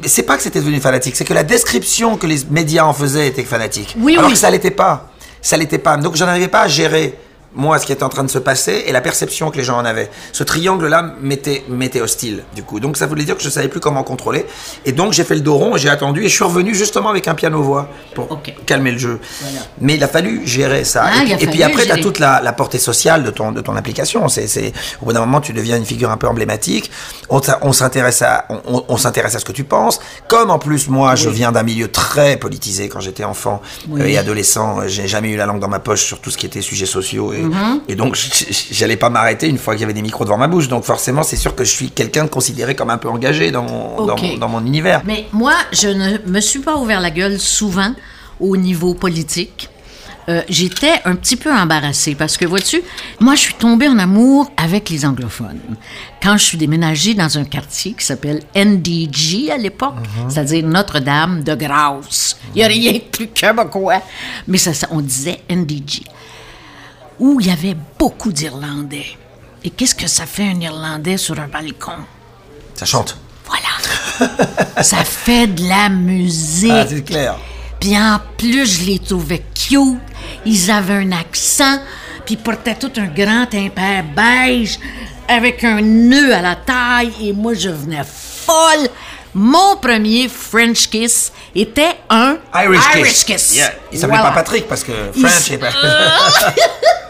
C'est 0.06 0.24
pas 0.24 0.38
que 0.38 0.44
c'était 0.44 0.60
devenu 0.62 0.80
fanatique, 0.80 1.16
c'est 1.16 1.26
que 1.26 1.34
la 1.36 1.44
description 1.44 2.18
que 2.18 2.26
les 2.26 2.40
médias 2.50 2.86
en 2.86 2.94
faisaient 2.94 3.28
était 3.28 3.44
fanatique. 3.44 3.96
Oui, 4.00 4.14
alors 4.14 4.26
oui. 4.28 4.34
que 4.34 4.40
ça 4.40 4.50
l'était 4.50 4.72
pas. 4.72 5.12
Ça 5.46 5.58
l'était 5.58 5.78
pas. 5.78 5.96
Donc 5.98 6.16
je 6.16 6.24
n'arrivais 6.24 6.48
pas 6.48 6.62
à 6.62 6.68
gérer 6.68 7.14
moi 7.56 7.80
ce 7.80 7.86
qui 7.86 7.92
était 7.92 8.04
en 8.04 8.10
train 8.10 8.24
de 8.24 8.30
se 8.30 8.40
passer 8.40 8.84
et 8.86 8.92
la 8.92 9.02
perception 9.02 9.50
que 9.50 9.58
les 9.58 9.64
gens 9.64 9.78
en 9.78 9.86
avaient. 9.86 10.10
Ce 10.32 10.44
triangle-là 10.44 11.14
m'était 11.22 11.64
m'était 11.70 12.02
hostile 12.02 12.44
du 12.56 12.64
coup. 12.64 12.80
Donc 12.80 12.98
ça 12.98 13.06
voulait 13.08 13.24
dire 13.24 13.38
que 13.38 13.44
je 13.44 13.50
savais 13.50 13.68
plus 13.68 13.80
comment 13.80 14.04
contrôler. 14.04 14.46
Et 14.86 14.92
donc 14.92 15.14
j'ai 15.14 15.24
fait 15.24 15.36
le 15.36 15.42
dos 15.42 15.56
rond 15.56 15.76
et 15.76 15.80
j'ai 15.80 15.90
attendu 15.90 16.24
et 16.24 16.30
je 16.30 16.36
suis 16.36 16.44
revenu 16.44 16.76
justement 16.76 17.10
avec 17.10 17.28
un 17.28 17.36
piano 17.36 17.62
voix 17.62 17.90
pour 18.14 18.40
calmer 18.66 18.92
le 18.92 18.98
jeu. 18.98 19.20
Mais 19.80 19.96
il 19.96 20.04
a 20.04 20.08
fallu 20.08 20.42
gérer 20.46 20.84
ça. 20.84 21.06
Ah, 21.06 21.24
et, 21.26 21.48
puis, 21.48 21.60
et 21.60 21.64
après 21.64 21.86
tu 21.86 21.92
as 21.92 21.98
toute 21.98 22.20
la, 22.20 22.42
la 22.42 22.54
portée 22.54 22.80
sociale 22.80 23.24
de 23.24 23.32
ton 23.32 23.52
de 23.52 23.62
ton 23.62 23.76
application. 23.76 24.28
C'est 24.28 24.48
c'est 24.48 24.74
au 25.02 25.06
bout 25.06 25.14
d'un 25.14 25.22
moment 25.22 25.42
tu 25.42 25.54
deviens 25.54 25.78
une 25.78 25.86
figure 25.86 26.12
un 26.12 26.18
peu 26.18 26.28
emblématique. 26.28 26.92
On, 27.30 27.72
s'intéresse 27.74 28.22
à 28.22 28.48
on, 28.50 28.98
s'intéresse 28.98 29.36
à 29.36 29.40
ce 29.40 29.46
que 29.46 29.52
tu 29.52 29.64
penses. 29.64 30.00
Comme 30.28 30.52
en 30.52 30.60
plus 30.60 30.88
moi 30.90 31.16
je 31.16 31.30
viens 31.30 31.52
d'un 31.52 31.64
milieu 31.64 31.90
très 31.90 32.38
politisé 32.38 32.90
quand 32.90 33.00
j'étais 33.00 33.24
enfant 33.24 33.62
Oui. 33.90 34.02
euh, 34.02 34.06
et 34.06 34.18
adolescent, 34.18 34.80
euh, 34.80 34.88
j'ai 34.88 35.08
jamais 35.08 35.30
eu 35.30 35.38
la 35.38 35.46
langue 35.46 35.60
dans 35.60 35.68
ma 35.68 35.80
poche 35.80 36.04
sur 36.04 36.20
tout 36.20 36.32
ce 36.32 36.38
qui 36.38 36.46
était 36.46 36.62
sujets 36.62 36.86
sociaux 36.86 37.34
et, 37.34 37.45
Mm-hmm. 37.50 37.80
et 37.90 37.96
donc 37.96 38.18
j'allais 38.72 38.98
pas 38.98 39.10
m'arrêter 39.10 39.48
une 39.48 39.58
fois 39.58 39.74
qu'il 39.74 39.82
y 39.82 39.84
avait 39.86 39.94
des 39.94 40.02
micros 40.02 40.24
devant 40.26 40.38
ma 40.38 40.48
bouche. 40.48 40.68
Donc 40.68 40.84
forcément 40.84 41.24
c'est 41.24 41.36
sûr 41.36 41.56
que 41.56 41.64
je 41.64 41.72
suis 41.72 41.90
quelqu'un 41.92 42.26
de 42.26 42.30
considéré 42.30 42.76
comme 42.76 42.90
un 42.90 42.98
peu 42.98 43.10
engagé 43.10 43.52
dans 43.52 43.64
mon, 43.64 44.06
dans 44.06 44.14
Ok. 44.16 44.22
mon, 44.24 44.38
dans 44.38 44.50
mon 44.50 44.66
univers. 44.66 45.02
Mais 45.06 45.26
moi, 45.32 45.54
je 45.72 45.88
ne 45.90 46.18
me 46.28 46.40
suis 46.42 46.60
pas 46.60 46.78
ouvert 46.78 47.00
la 47.02 47.12
gueule 47.12 47.40
souvent 47.40 47.94
au 48.40 48.58
niveau 48.58 48.94
politique. 48.94 49.70
Euh, 50.28 50.42
J'étais 50.50 50.94
un 51.06 51.16
petit 51.16 51.36
peu 51.36 51.54
embarrassée 51.54 52.16
parce 52.16 52.36
que, 52.36 52.46
vois-tu, 52.46 52.82
moi, 53.20 53.36
je 53.36 53.42
suis 53.42 53.54
tombée 53.54 53.88
en 53.88 54.00
amour 54.00 54.52
avec 54.58 54.90
les 54.90 55.06
anglophones. 55.06 55.60
Quand 56.22 56.36
je 56.38 56.44
suis 56.44 56.58
déménagée 56.58 57.14
dans 57.14 57.38
un 57.38 57.44
quartier 57.44 57.94
qui 57.94 58.04
s'appelle 58.04 58.42
NDG 58.56 59.52
à 59.52 59.58
l'époque, 59.58 59.94
c'est-à-dire 60.28 60.66
Notre-Dame 60.66 61.44
de 61.44 61.54
Grâce. 61.54 62.38
Il 62.56 62.58
n'y 62.58 62.64
a 62.64 62.68
rien 62.68 62.94
de 62.94 62.98
plus 63.12 63.28
québécois. 63.28 64.02
Mais 64.48 64.58
ça, 64.58 64.74
ça, 64.74 64.88
on 64.90 65.02
disait 65.02 65.42
NDG. 65.48 66.02
Où 67.20 67.40
il 67.40 67.48
y 67.48 67.52
avait 67.52 67.76
beaucoup 67.98 68.32
d'Irlandais. 68.32 69.06
Et 69.64 69.70
qu'est-ce 69.70 69.96
que 69.96 70.08
ça 70.08 70.26
fait 70.26 70.44
un 70.44 70.60
Irlandais 70.60 71.18
sur 71.18 71.40
un 71.40 71.48
balcon? 71.48 71.94
Ça 72.76 72.86
chante. 72.86 73.18
Voilà. 73.46 74.84
ça 74.84 75.04
fait 75.04 75.48
de 75.48 75.68
la 75.68 75.90
musique. 75.90 76.72
Ah, 76.72 76.86
c'est 76.88 77.04
clair. 77.04 77.36
Puis 77.80 77.98
en 77.98 78.20
plus, 78.38 78.66
je 78.82 78.86
les 78.86 79.00
trouvais 79.00 79.44
cute. 79.54 79.98
Ils 80.46 80.72
avaient 80.72 80.94
un 81.06 81.12
accent. 81.12 81.80
Puis 82.26 82.36
ils 82.36 82.38
portaient 82.38 82.76
tout 82.76 82.92
un 82.98 83.08
grand 83.08 83.54
impair 83.54 84.04
beige 84.16 84.80
avec 85.28 85.64
un 85.64 85.82
nœud 85.82 86.34
à 86.34 86.42
la 86.42 86.56
taille. 86.56 87.14
Et 87.22 87.34
moi, 87.34 87.54
je 87.54 87.70
venais 87.70 88.04
folle. 88.04 88.90
Mon 89.34 89.76
premier 89.78 90.30
French 90.30 90.88
kiss 90.90 91.32
était 91.54 91.98
un 92.10 92.38
Irish, 92.56 93.26
kiss. 93.26 93.54
Yeah. 93.56 93.74
Il 93.92 94.00
s'appelait 94.00 94.18
Voilà. 94.18 94.30
pas 94.32 94.36
Patrick 94.38 94.68
parce 94.68 94.84
que 94.84 94.94
French 95.12 95.52
est 95.52 95.58
pas. 95.58 95.70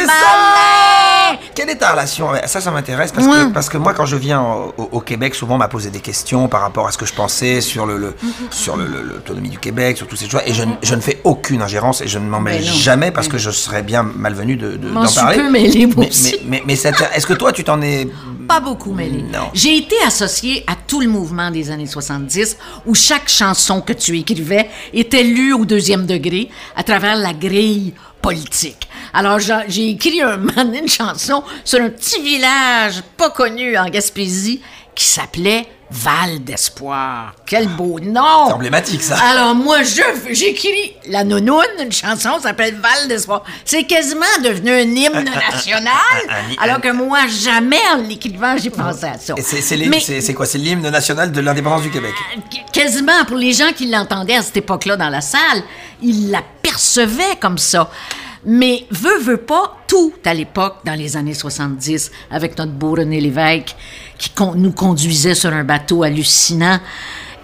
C'était 0.00 0.06
ça! 0.12 1.38
Quelle 1.54 1.70
est 1.70 1.76
ta 1.76 1.92
relation 1.92 2.28
ça 2.46 2.60
Ça 2.60 2.70
m'intéresse 2.70 3.12
parce, 3.12 3.26
que, 3.26 3.52
parce 3.52 3.68
que 3.68 3.78
moi, 3.78 3.94
quand 3.94 4.06
je 4.06 4.16
viens 4.16 4.42
au, 4.42 5.00
Québec, 5.00 5.34
souvent 5.34 5.54
on 5.54 5.58
m'a 5.58 5.68
posé 5.68 5.90
des 5.90 6.00
questions 6.00 6.48
par 6.48 6.60
rapport 6.60 6.86
à 6.86 6.92
ce 6.92 6.98
que 6.98 7.06
je 7.06 7.14
pensais 7.14 7.60
sur 7.60 7.86
le, 7.86 7.96
le- 7.96 8.14
sur 8.50 8.76
le- 8.76 8.86
l'autonomie 8.86 9.48
du 9.48 9.58
Québec, 9.58 9.96
sur 9.96 10.06
toutes 10.06 10.18
ces 10.18 10.28
choses. 10.28 10.42
Et 10.46 10.52
je, 10.52 10.62
ne- 10.64 10.74
je 10.82 10.94
ne 10.94 11.00
fais 11.00 11.20
aucune 11.24 11.62
ingérence 11.62 12.00
et 12.02 12.08
je 12.08 12.18
ne 12.18 12.28
m'en 12.28 12.40
mêle 12.40 12.62
jamais 12.62 13.10
parce 13.10 13.28
que 13.28 13.38
je 13.38 13.50
serais 13.50 13.82
bien 13.82 14.02
malvenu 14.02 14.56
de, 14.56 14.76
de, 14.76 14.88
M'en 14.88 15.04
d'en 15.04 15.12
parler. 15.12 15.38
peu 15.38 15.50
mêlée, 15.50 15.86
mais, 15.96 16.10
mais, 16.22 16.40
mais, 16.44 16.62
mais 16.66 16.76
ça 16.76 16.92
t'a- 16.92 17.14
est-ce 17.16 17.26
que 17.26 17.34
toi, 17.34 17.52
tu 17.52 17.64
t'en 17.64 17.80
es 17.82 18.06
Pas 18.48 18.60
beaucoup 18.60 18.92
mêlé. 18.92 19.22
Non. 19.32 19.48
J'ai 19.54 19.76
été 19.78 19.96
associée 20.06 20.62
à 20.66 20.74
tout 20.86 21.00
le 21.00 21.08
mouvement 21.08 21.50
des 21.50 21.70
années 21.70 21.86
70 21.86 22.56
où 22.86 22.94
chaque 22.94 23.28
chanson 23.28 23.80
que 23.80 23.92
tu 23.92 24.18
écrivais 24.18 24.68
était 24.92 25.22
lue 25.24 25.52
au 25.54 25.64
deuxième 25.64 26.06
degré 26.06 26.48
à 26.76 26.82
travers 26.82 27.16
la 27.16 27.32
grille 27.32 27.94
politique. 28.22 28.88
Alors, 29.18 29.38
j'ai 29.40 29.88
écrit 29.88 30.20
un 30.20 30.36
donné 30.36 30.80
une 30.80 30.88
chanson 30.88 31.42
sur 31.64 31.80
un 31.80 31.88
petit 31.88 32.20
village 32.20 33.02
pas 33.16 33.30
connu 33.30 33.76
en 33.78 33.86
Gaspésie 33.88 34.60
qui 34.94 35.04
s'appelait 35.06 35.66
Val 35.90 36.44
d'Espoir. 36.44 37.32
Quel 37.46 37.66
beau 37.68 37.98
nom! 37.98 38.46
C'est 38.48 38.52
emblématique, 38.52 39.02
ça. 39.02 39.16
Alors, 39.18 39.54
moi, 39.54 39.82
je 39.84 40.02
j'écris 40.32 40.92
La 41.06 41.24
Nounoune, 41.24 41.62
une 41.80 41.92
chanson 41.92 42.38
s'appelle 42.42 42.74
Val 42.74 43.08
d'Espoir. 43.08 43.42
C'est 43.64 43.84
quasiment 43.84 44.26
devenu 44.44 44.70
un 44.70 44.80
hymne 44.80 45.24
national, 45.50 45.92
alors 46.60 46.82
que 46.82 46.92
moi, 46.92 47.20
jamais 47.28 47.80
en 47.94 48.02
l'écrivant, 48.02 48.56
j'ai 48.62 48.68
pensé 48.70 49.04
à 49.06 49.18
ça. 49.18 49.34
C'est, 49.40 50.34
quoi? 50.34 50.44
C'est 50.44 50.58
l'hymne 50.58 50.90
national 50.90 51.32
de 51.32 51.40
l'indépendance 51.40 51.82
du 51.82 51.90
Québec. 51.90 52.12
Qu- 52.50 52.58
quasiment 52.70 53.24
pour 53.26 53.36
les 53.38 53.54
gens 53.54 53.72
qui 53.74 53.86
l'entendaient 53.88 54.36
à 54.36 54.42
cette 54.42 54.58
époque-là 54.58 54.96
dans 54.96 55.08
la 55.08 55.22
salle, 55.22 55.62
ils 56.02 56.30
l'apercevaient 56.30 57.36
comme 57.40 57.56
ça. 57.58 57.88
Mais 58.48 58.86
veut, 58.90 59.18
veut 59.18 59.36
pas, 59.38 59.76
tout 59.88 60.12
à 60.24 60.32
l'époque, 60.32 60.76
dans 60.84 60.94
les 60.94 61.16
années 61.16 61.34
70, 61.34 62.12
avec 62.30 62.56
notre 62.56 62.72
beau 62.72 62.92
René 62.92 63.20
Lévesque, 63.20 63.74
qui 64.18 64.30
con- 64.30 64.54
nous 64.54 64.70
conduisait 64.72 65.34
sur 65.34 65.52
un 65.52 65.64
bateau 65.64 66.04
hallucinant. 66.04 66.78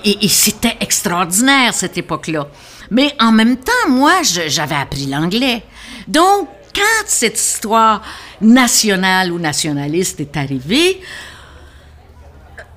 Et, 0.05 0.25
et 0.25 0.29
c'était 0.29 0.77
extraordinaire, 0.81 1.75
cette 1.75 1.99
époque-là. 1.99 2.47
Mais 2.91 3.15
en 3.21 3.33
même 3.33 3.57
temps, 3.57 3.89
moi, 3.89 4.13
j'avais 4.23 4.75
appris 4.77 5.07
l'anglais. 5.07 5.63
Donc, 6.07 6.49
quand 6.75 7.05
cette 7.07 7.39
histoire 7.39 8.03
nationale 8.41 9.33
ou 9.33 9.39
nationaliste 9.39 10.21
est 10.21 10.37
arrivée, 10.37 11.01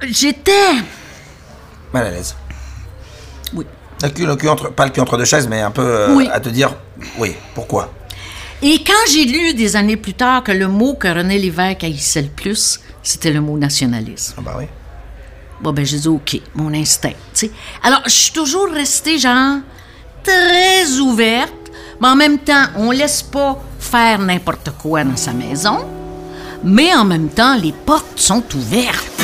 j'étais... 0.07 0.51
Mal 1.93 2.07
à 2.07 2.11
l'aise. 2.11 2.35
Oui. 3.53 3.65
Le 4.03 4.09
cul, 4.09 4.25
le 4.25 4.35
cul 4.35 4.49
entre, 4.49 4.69
pas 4.71 4.85
le 4.85 4.91
cul 4.91 4.99
entre 4.99 5.17
deux 5.17 5.25
chaises, 5.25 5.47
mais 5.47 5.61
un 5.61 5.71
peu 5.71 5.81
euh, 5.81 6.13
Oui. 6.15 6.27
à 6.31 6.39
te 6.39 6.49
dire, 6.49 6.73
oui, 7.17 7.35
pourquoi? 7.53 7.91
Et 8.61 8.83
quand 8.83 8.93
j'ai 9.11 9.25
lu 9.25 9.53
des 9.53 9.75
années 9.75 9.97
plus 9.97 10.13
tard 10.13 10.43
que 10.43 10.51
le 10.51 10.67
mot 10.67 10.95
que 10.95 11.07
René 11.07 11.37
Lévesque 11.37 11.83
haïssait 11.83 12.21
le 12.21 12.29
plus, 12.29 12.79
c'était 13.03 13.31
le 13.31 13.41
mot 13.41 13.57
nationalisme. 13.57 14.35
Ah 14.37 14.41
bah 14.41 14.55
oui. 14.57 14.65
Bon, 15.61 15.71
ben, 15.71 15.85
j'ai 15.85 15.99
dit 15.99 16.07
OK, 16.07 16.39
mon 16.53 16.73
instinct. 16.73 17.09
tu 17.33 17.47
sais. 17.47 17.51
Alors, 17.83 18.01
je 18.05 18.11
suis 18.11 18.31
toujours 18.31 18.69
restée, 18.69 19.17
genre, 19.19 19.59
très 20.23 20.99
ouverte, 20.99 21.53
mais 22.01 22.07
en 22.07 22.15
même 22.15 22.39
temps, 22.39 22.65
on 22.75 22.91
laisse 22.91 23.21
pas 23.21 23.61
faire 23.79 24.19
n'importe 24.19 24.71
quoi 24.81 25.03
dans 25.03 25.15
sa 25.15 25.31
maison, 25.33 25.85
mais 26.63 26.93
en 26.93 27.05
même 27.05 27.29
temps, 27.29 27.55
les 27.55 27.71
portes 27.73 28.19
sont 28.19 28.43
ouvertes. 28.55 29.14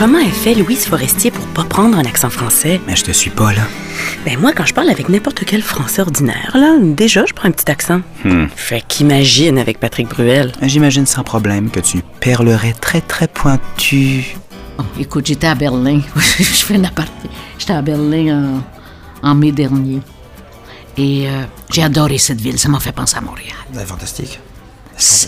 Comment 0.00 0.18
elle 0.18 0.32
fait 0.32 0.54
Louise 0.54 0.86
Forestier 0.86 1.30
pour 1.30 1.44
pas 1.48 1.62
prendre 1.62 1.98
un 1.98 2.06
accent 2.06 2.30
français? 2.30 2.80
Mais 2.86 2.96
je 2.96 3.04
te 3.04 3.10
suis 3.10 3.28
pas, 3.28 3.52
là. 3.52 3.60
Ben 4.24 4.40
moi, 4.40 4.52
quand 4.56 4.64
je 4.64 4.72
parle 4.72 4.88
avec 4.88 5.10
n'importe 5.10 5.44
quel 5.44 5.60
français 5.60 6.00
ordinaire, 6.00 6.52
là, 6.54 6.78
déjà, 6.80 7.26
je 7.26 7.34
prends 7.34 7.48
un 7.48 7.50
petit 7.50 7.70
accent. 7.70 8.00
Fait 8.56 8.80
qu'imagine 8.80 9.58
avec 9.58 9.78
Patrick 9.78 10.08
Bruel. 10.08 10.52
J'imagine 10.62 11.04
sans 11.04 11.22
problème 11.22 11.68
que 11.68 11.80
tu 11.80 12.02
perlerais 12.18 12.72
très 12.72 13.02
très 13.02 13.28
pointu. 13.28 14.36
Oh, 14.78 14.84
écoute, 14.98 15.26
j'étais 15.26 15.48
à 15.48 15.54
Berlin. 15.54 16.00
je 16.16 16.44
fais 16.44 16.76
une 16.76 16.86
aparté. 16.86 17.28
J'étais 17.58 17.74
à 17.74 17.82
Berlin 17.82 18.62
en, 19.22 19.28
en 19.28 19.34
mai 19.34 19.52
dernier. 19.52 20.00
Et 20.96 21.28
euh, 21.28 21.42
j'ai 21.70 21.82
adoré 21.82 22.16
cette 22.16 22.40
ville. 22.40 22.58
Ça 22.58 22.70
m'a 22.70 22.80
fait 22.80 22.92
penser 22.92 23.18
à 23.18 23.20
Montréal. 23.20 23.52
C'est 23.74 23.86
fantastique. 23.86 24.40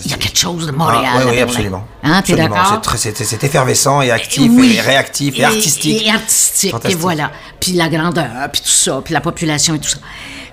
Il 0.05 0.11
y 0.11 0.13
a 0.13 0.17
quelque 0.17 0.37
chose 0.37 0.67
de 0.67 0.71
Montréal. 0.71 1.03
Ah, 1.05 1.19
oui, 1.25 1.31
oui, 1.31 1.39
absolument. 1.39 1.87
Hein, 2.03 2.21
t'es 2.21 2.35
d'accord? 2.35 2.81
C'est 2.95 3.43
effervescent 3.43 4.01
et 4.01 4.11
actif 4.11 4.51
Oui. 4.53 4.75
et 4.77 4.81
réactif 4.81 5.39
et, 5.39 5.43
artistique. 5.43 6.03
Et, 6.05 6.09
artistique, 6.09 6.75
et 6.89 6.95
voilà. 6.95 7.31
Puis 7.59 7.73
la 7.73 7.89
grandeur, 7.89 8.29
puis 8.51 8.61
tout 8.61 8.67
ça, 8.69 9.01
puis 9.03 9.13
la 9.13 9.21
population 9.21 9.75
et 9.75 9.79
tout 9.79 9.89
ça. 9.89 9.97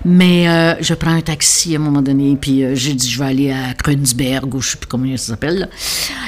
Mais 0.03 0.49
euh, 0.49 0.75
je 0.81 0.93
prends 0.95 1.11
un 1.11 1.21
taxi 1.21 1.75
à 1.75 1.79
un 1.79 1.81
moment 1.81 2.01
donné, 2.01 2.35
puis 2.39 2.63
euh, 2.63 2.73
j'ai 2.73 2.93
dit 2.93 3.07
je 3.09 3.19
vais 3.19 3.25
aller 3.25 3.51
à 3.51 3.73
Kreuzberg, 3.75 4.53
ou 4.55 4.61
je 4.61 4.71
sais 4.71 4.77
plus 4.77 4.87
comment 4.87 5.05
ça 5.17 5.25
s'appelle. 5.27 5.59
là. 5.59 5.67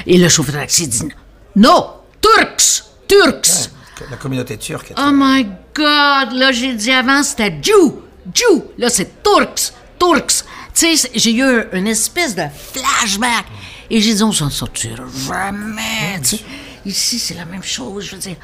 Et 0.05 0.17
le 0.17 0.29
chauffeur 0.29 0.55
de 0.55 0.59
taxi 0.59 0.87
dit 0.87 1.07
Non, 1.55 1.87
Turks, 2.21 2.83
Turks. 3.07 3.69
La 4.11 4.17
communauté 4.17 4.57
turque. 4.57 4.93
Oh 4.97 5.11
my 5.13 5.45
God! 5.75 6.33
Là, 6.33 6.51
j'ai 6.51 6.73
dit 6.73 6.91
avant, 6.91 7.23
c'était 7.23 7.57
Jew! 7.61 7.93
Jew! 8.33 8.63
Là, 8.77 8.89
c'est 8.89 9.23
Turks! 9.23 9.71
Turks! 9.97 10.43
Tu 10.73 10.95
sais, 10.97 11.09
j'ai 11.15 11.33
eu 11.33 11.43
un- 11.43 11.65
une 11.73 11.87
espèce 11.87 12.35
de 12.35 12.43
flashback. 12.71 13.45
Et 13.89 14.01
j'ai 14.01 14.13
dit, 14.15 14.23
on 14.23 14.31
s'en 14.31 14.49
sortira 14.49 15.03
jamais. 15.27 16.19
tu 16.21 16.37
sais. 16.37 16.43
Ici, 16.85 17.19
c'est 17.19 17.35
la 17.35 17.45
même 17.45 17.63
chose. 17.63 18.05
Je 18.05 18.11
veux 18.15 18.21
dire, 18.21 18.35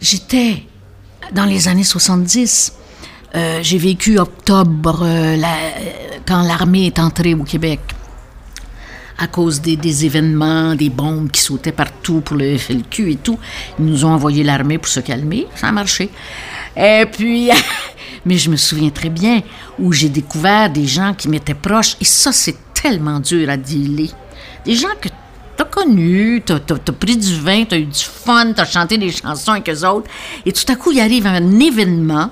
j'étais 0.00 0.64
dans 1.32 1.44
les 1.44 1.68
années 1.68 1.84
70. 1.84 2.72
Euh, 3.34 3.60
j'ai 3.62 3.78
vécu 3.78 4.18
octobre, 4.18 5.00
euh, 5.02 5.36
la- 5.36 5.48
euh, 5.48 6.18
quand 6.26 6.42
l'armée 6.42 6.86
est 6.86 6.98
entrée 6.98 7.34
au 7.34 7.44
Québec 7.44 7.80
à 9.18 9.26
cause 9.26 9.60
des, 9.60 9.76
des 9.76 10.04
événements, 10.04 10.74
des 10.76 10.90
bombes 10.90 11.30
qui 11.30 11.40
sautaient 11.40 11.72
partout 11.72 12.20
pour 12.20 12.36
le 12.36 12.56
FLQ 12.56 13.10
et 13.12 13.16
tout. 13.16 13.38
Ils 13.78 13.84
nous 13.84 14.04
ont 14.04 14.12
envoyé 14.12 14.44
l'armée 14.44 14.78
pour 14.78 14.88
se 14.88 15.00
calmer. 15.00 15.46
Ça 15.56 15.68
a 15.68 15.72
marché. 15.72 16.08
Et 16.76 17.04
puis, 17.10 17.50
mais 18.24 18.36
je 18.38 18.50
me 18.50 18.56
souviens 18.56 18.90
très 18.90 19.08
bien 19.10 19.42
où 19.78 19.92
j'ai 19.92 20.08
découvert 20.08 20.70
des 20.70 20.86
gens 20.86 21.14
qui 21.14 21.28
m'étaient 21.28 21.54
proches. 21.54 21.96
Et 22.00 22.04
ça, 22.04 22.32
c'est 22.32 22.56
tellement 22.74 23.20
dur 23.20 23.48
à 23.50 23.56
dealer. 23.56 24.10
Des 24.64 24.74
gens 24.74 24.88
que 25.00 25.08
t'as 25.56 25.64
connus, 25.64 26.42
t'as, 26.44 26.58
t'as- 26.60 26.92
pris 26.92 27.16
du 27.16 27.34
vin, 27.40 27.64
t'as 27.64 27.78
eu 27.78 27.84
du 27.86 28.04
fun, 28.04 28.52
t'as 28.54 28.64
chanté 28.64 28.96
des 28.98 29.10
chansons 29.10 29.52
avec 29.52 29.68
eux 29.70 29.84
autres. 29.86 30.10
Et 30.46 30.52
tout 30.52 30.70
à 30.70 30.76
coup, 30.76 30.92
il 30.92 31.00
arrive 31.00 31.26
un 31.26 31.58
événement 31.58 32.30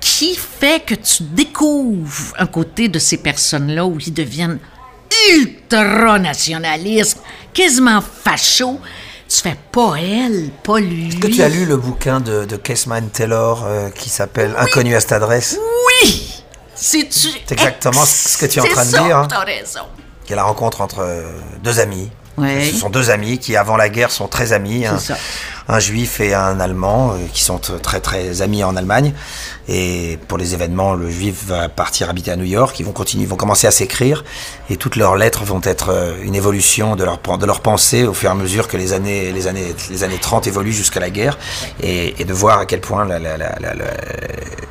qui 0.00 0.34
fait 0.34 0.84
que 0.84 0.94
tu 0.94 1.22
découvres 1.22 2.34
un 2.38 2.46
côté 2.46 2.88
de 2.88 2.98
ces 2.98 3.18
personnes-là 3.18 3.86
où 3.86 3.98
ils 4.04 4.12
deviennent 4.12 4.58
ultra-nationalistes, 5.32 7.18
quasiment 7.52 8.00
fachos. 8.00 8.80
Tu 9.32 9.40
fais 9.40 9.56
pas 9.72 9.94
elle, 9.94 10.50
pas 10.62 10.78
lui. 10.78 11.08
Est-ce 11.08 11.16
que 11.16 11.26
tu 11.26 11.42
as 11.42 11.48
lu 11.48 11.64
le 11.64 11.78
bouquin 11.78 12.20
de, 12.20 12.44
de 12.44 12.56
Taylor 12.56 13.64
euh, 13.64 13.88
qui 13.88 14.10
s'appelle 14.10 14.54
Inconnu 14.58 14.94
à 14.94 15.00
cette 15.00 15.12
adresse? 15.12 15.58
Oui! 16.02 16.44
C'est 16.74 17.08
exactement 17.50 18.04
ce 18.04 18.36
que 18.36 18.44
tu 18.44 18.58
es 18.58 18.62
en 18.62 18.66
train 18.66 18.84
de 18.84 18.90
ça, 18.90 19.02
dire, 19.02 19.16
hein. 19.16 19.28
Raison. 19.46 19.86
qui 20.26 20.34
est 20.34 20.36
la 20.36 20.42
rencontre 20.42 20.82
entre 20.82 20.98
euh, 21.00 21.32
deux 21.62 21.80
amis. 21.80 22.10
Ouais. 22.36 22.68
Ce 22.70 22.76
sont 22.76 22.90
deux 22.90 23.08
amis 23.08 23.38
qui, 23.38 23.56
avant 23.56 23.78
la 23.78 23.88
guerre, 23.88 24.10
sont 24.10 24.28
très 24.28 24.52
amis. 24.52 24.84
Un, 24.84 24.98
ça. 24.98 25.16
Un 25.68 25.78
juif 25.78 26.20
et 26.20 26.34
un 26.34 26.58
allemand, 26.60 27.12
euh, 27.12 27.16
qui 27.32 27.42
sont 27.44 27.58
t- 27.58 27.72
très 27.82 28.00
très 28.00 28.42
amis 28.42 28.64
en 28.64 28.76
Allemagne. 28.76 29.12
Et 29.68 30.18
pour 30.28 30.38
les 30.38 30.54
événements, 30.54 30.94
le 30.94 31.08
juif 31.10 31.44
va 31.46 31.68
partir 31.68 32.10
habiter 32.10 32.30
à 32.32 32.36
New 32.36 32.44
York. 32.44 32.78
Ils 32.80 32.86
vont 32.86 32.92
continuer, 32.92 33.22
ils 33.24 33.28
vont 33.28 33.36
commencer 33.36 33.66
à 33.66 33.70
s'écrire. 33.70 34.24
Et 34.70 34.76
toutes 34.76 34.96
leurs 34.96 35.16
lettres 35.16 35.44
vont 35.44 35.60
être 35.62 35.90
euh, 35.90 36.14
une 36.22 36.34
évolution 36.34 36.96
de 36.96 37.04
leur, 37.04 37.18
de 37.38 37.46
leur 37.46 37.60
pensée 37.60 38.04
au 38.04 38.12
fur 38.14 38.28
et 38.28 38.32
à 38.32 38.34
mesure 38.34 38.66
que 38.68 38.76
les 38.76 38.92
années, 38.92 39.30
les 39.32 39.46
années, 39.46 39.74
les 39.90 40.02
années 40.04 40.18
30 40.20 40.46
évoluent 40.48 40.72
jusqu'à 40.72 41.00
la 41.00 41.10
guerre. 41.10 41.38
Et, 41.82 42.20
et 42.20 42.24
de 42.24 42.32
voir 42.32 42.58
à 42.58 42.66
quel 42.66 42.80
point 42.80 43.04
la- 43.04 43.18
la- 43.18 43.36
la- 43.36 43.56
la- 43.60 43.74
la- 43.74 43.84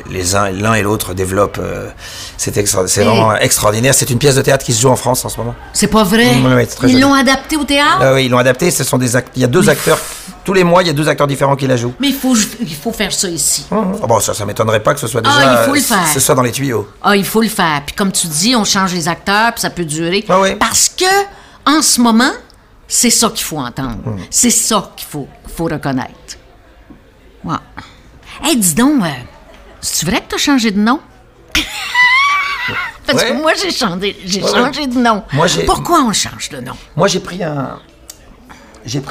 les 0.10 0.36
uns, 0.36 0.52
l'un 0.52 0.74
et 0.74 0.82
l'autre 0.82 1.14
développent. 1.14 1.60
euh, 1.62 1.90
c'est 2.38 2.58
extra- 2.58 2.84
vraiment 2.84 3.36
extraordinaire. 3.38 3.94
C'est 3.94 4.10
une 4.10 4.18
pièce 4.20 4.36
de 4.36 4.42
théâtre 4.42 4.66
qui 4.66 4.74
se 4.74 4.82
joue 4.82 4.90
en 4.90 4.96
France 4.96 5.24
en 5.24 5.30
ce 5.30 5.38
moment. 5.38 5.56
C'est 5.74 5.88
pas 5.88 6.04
vrai? 6.04 6.26
Oui, 6.36 6.68
Ils 6.90 7.00
l'ont 7.00 7.14
adapté 7.14 7.56
au 7.56 7.64
théâtre? 7.64 8.00
Ah 8.02 8.14
oui, 8.14 8.26
ils 8.26 8.30
l'ont 8.30 8.38
adapté. 8.40 8.72
Ce 8.72 8.84
sont 8.84 8.98
des 8.98 9.12
Il 9.36 9.42
y 9.42 9.46
a 9.46 9.48
deux 9.48 9.70
acteurs. 9.70 10.00
Tous 10.44 10.54
les 10.54 10.64
mois, 10.64 10.82
il 10.82 10.88
y 10.88 10.90
a 10.90 10.94
deux 10.94 11.08
acteurs 11.08 11.28
différents 11.28 11.56
qui 11.56 11.68
la 11.68 11.78
jouent. 11.78 11.94
Mais 12.00 12.08
il 12.10 12.16
faut, 12.16 12.36
il 12.60 12.76
faut 12.76 12.92
faire 12.92 13.12
ça 13.14 13.30
ici. 13.30 13.66
Ah 13.72 14.08
bon, 14.08 14.20
ça, 14.20 14.34
ça 14.34 14.44
m'étonnerait 14.46 14.82
pas 14.82 14.94
que 14.96 15.00
ce 15.00 15.06
soit 15.08 15.22
Ah, 15.24 15.30
déjà. 15.30 15.62
il 15.62 15.66
faut 15.68 15.76
le 15.76 15.82
faire. 15.82 16.08
Ce 16.08 16.20
soit 16.20 16.34
dans 16.36 16.42
les 16.42 16.52
tuyaux. 16.52 16.88
Ah, 17.04 17.16
il 17.16 17.26
faut 17.26 17.42
le 17.42 17.48
faire. 17.50 17.84
Puis 17.86 17.96
comme 17.96 18.12
tu 18.12 18.26
dis, 18.28 18.56
on 18.56 18.64
change 18.64 18.94
les 18.94 19.08
acteurs, 19.08 19.52
puis 19.54 19.62
ça 19.62 19.70
peut 19.70 19.86
durer. 19.86 20.26
Ah 20.30 20.40
oui. 20.42 20.56
Parce 20.56 20.90
que, 20.90 21.06
en 21.66 21.82
ce 21.84 22.02
moment, 22.02 22.32
c'est 22.88 23.12
ça 23.12 23.30
qu'il 23.30 23.46
faut 23.46 23.60
entendre. 23.60 23.98
Hmm. 24.04 24.18
C'est 24.32 24.50
ça 24.50 24.92
qu'il 24.96 25.08
faut, 25.08 25.28
faut 25.56 25.66
reconnaître. 25.66 26.12
Ouais. 27.44 27.56
Hey, 28.44 28.58
dis 28.58 28.74
donc, 28.74 29.04
euh, 29.04 29.08
c'est 29.80 30.08
vrai 30.08 30.22
que 30.22 30.30
t'as 30.30 30.38
changé 30.38 30.72
de 30.72 30.80
nom? 30.80 31.00
Parce 33.06 33.24
Ouais. 33.24 33.30
que 33.32 33.34
moi, 33.42 33.52
j'ai 33.62 33.72
changé, 33.72 34.16
j'ai 34.26 34.42
Ouais, 34.44 34.52
ouais. 34.52 34.58
changé 34.60 34.88
de 34.88 34.98
nom. 34.98 35.24
Moi, 35.34 35.48
Pourquoi 35.66 36.02
on 36.04 36.14
change 36.14 36.50
de 36.50 36.62
nom? 36.62 36.74
Moi, 36.96 37.08
j'ai 37.08 37.20
pris 37.20 37.44
un. 37.44 37.80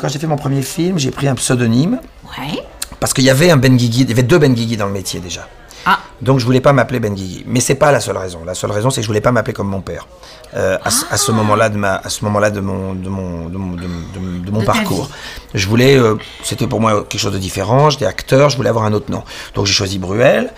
Quand 0.01 0.09
j'ai 0.09 0.19
fait 0.19 0.27
mon 0.27 0.37
premier 0.37 0.63
film, 0.63 0.99
j'ai 0.99 1.11
pris 1.11 1.29
un 1.29 1.35
pseudonyme 1.35 1.99
Ouais. 2.39 2.59
parce 2.99 3.13
qu'il 3.13 3.25
y 3.25 3.31
avait 3.31 3.51
un 3.51 3.57
Ben 3.57 3.77
Guigui, 3.77 4.03
il 4.03 4.09
y 4.09 4.13
avait 4.13 4.23
deux 4.23 4.39
Ben 4.39 4.53
Guigui 4.55 4.77
dans 4.77 4.87
le 4.87 4.93
métier 4.93 5.21
déjà. 5.21 5.47
Ah, 5.87 5.99
Donc 6.21 6.39
je 6.41 6.45
voulais 6.45 6.61
pas 6.61 6.75
m'appeler 6.75 7.01
Ben 7.01 7.15
Guigui. 7.15 7.43
Mais 7.47 7.61
c'est 7.61 7.75
pas 7.75 7.91
la 7.91 8.01
seule 8.01 8.19
raison. 8.19 8.41
La 8.45 8.55
seule 8.55 8.71
raison, 8.71 8.91
c'est 8.91 8.97
que 9.01 9.03
je 9.03 9.07
voulais 9.07 9.23
pas 9.23 9.33
m'appeler 9.33 9.55
comme 9.55 9.69
mon 9.69 9.81
père. 9.81 10.07
Euh, 10.55 10.77
à, 10.85 10.91
ce- 10.91 11.07
à 11.11 11.17
ce 11.17 11.33
moment-là 11.33 11.71
de 11.71 11.79
ma, 11.79 11.95
à 11.97 12.09
ce 12.11 12.23
moment-là 12.27 12.51
de 12.51 12.61
mon, 12.61 12.93
de 12.95 13.09
mon, 13.09 13.49
de 13.49 13.57
mon, 13.57 13.77
de, 13.77 13.83
de- 13.83 14.45
de 14.45 14.51
mon 14.51 14.63
parcours. 14.63 15.09
Je 15.55 15.67
voulais, 15.69 15.97
euh, 15.97 16.17
c'était 16.43 16.67
pour 16.67 16.81
moi 16.83 17.05
quelque 17.09 17.21
chose 17.21 17.33
de 17.33 17.39
différent. 17.39 17.89
J'étais 17.89 18.05
acteur, 18.05 18.51
je 18.51 18.57
voulais 18.57 18.69
avoir 18.69 18.85
un 18.85 18.93
autre 18.93 19.11
nom. 19.11 19.23
Donc 19.55 19.65
j'ai 19.67 19.73
choisi 19.73 19.99
Bruel. 19.99 20.53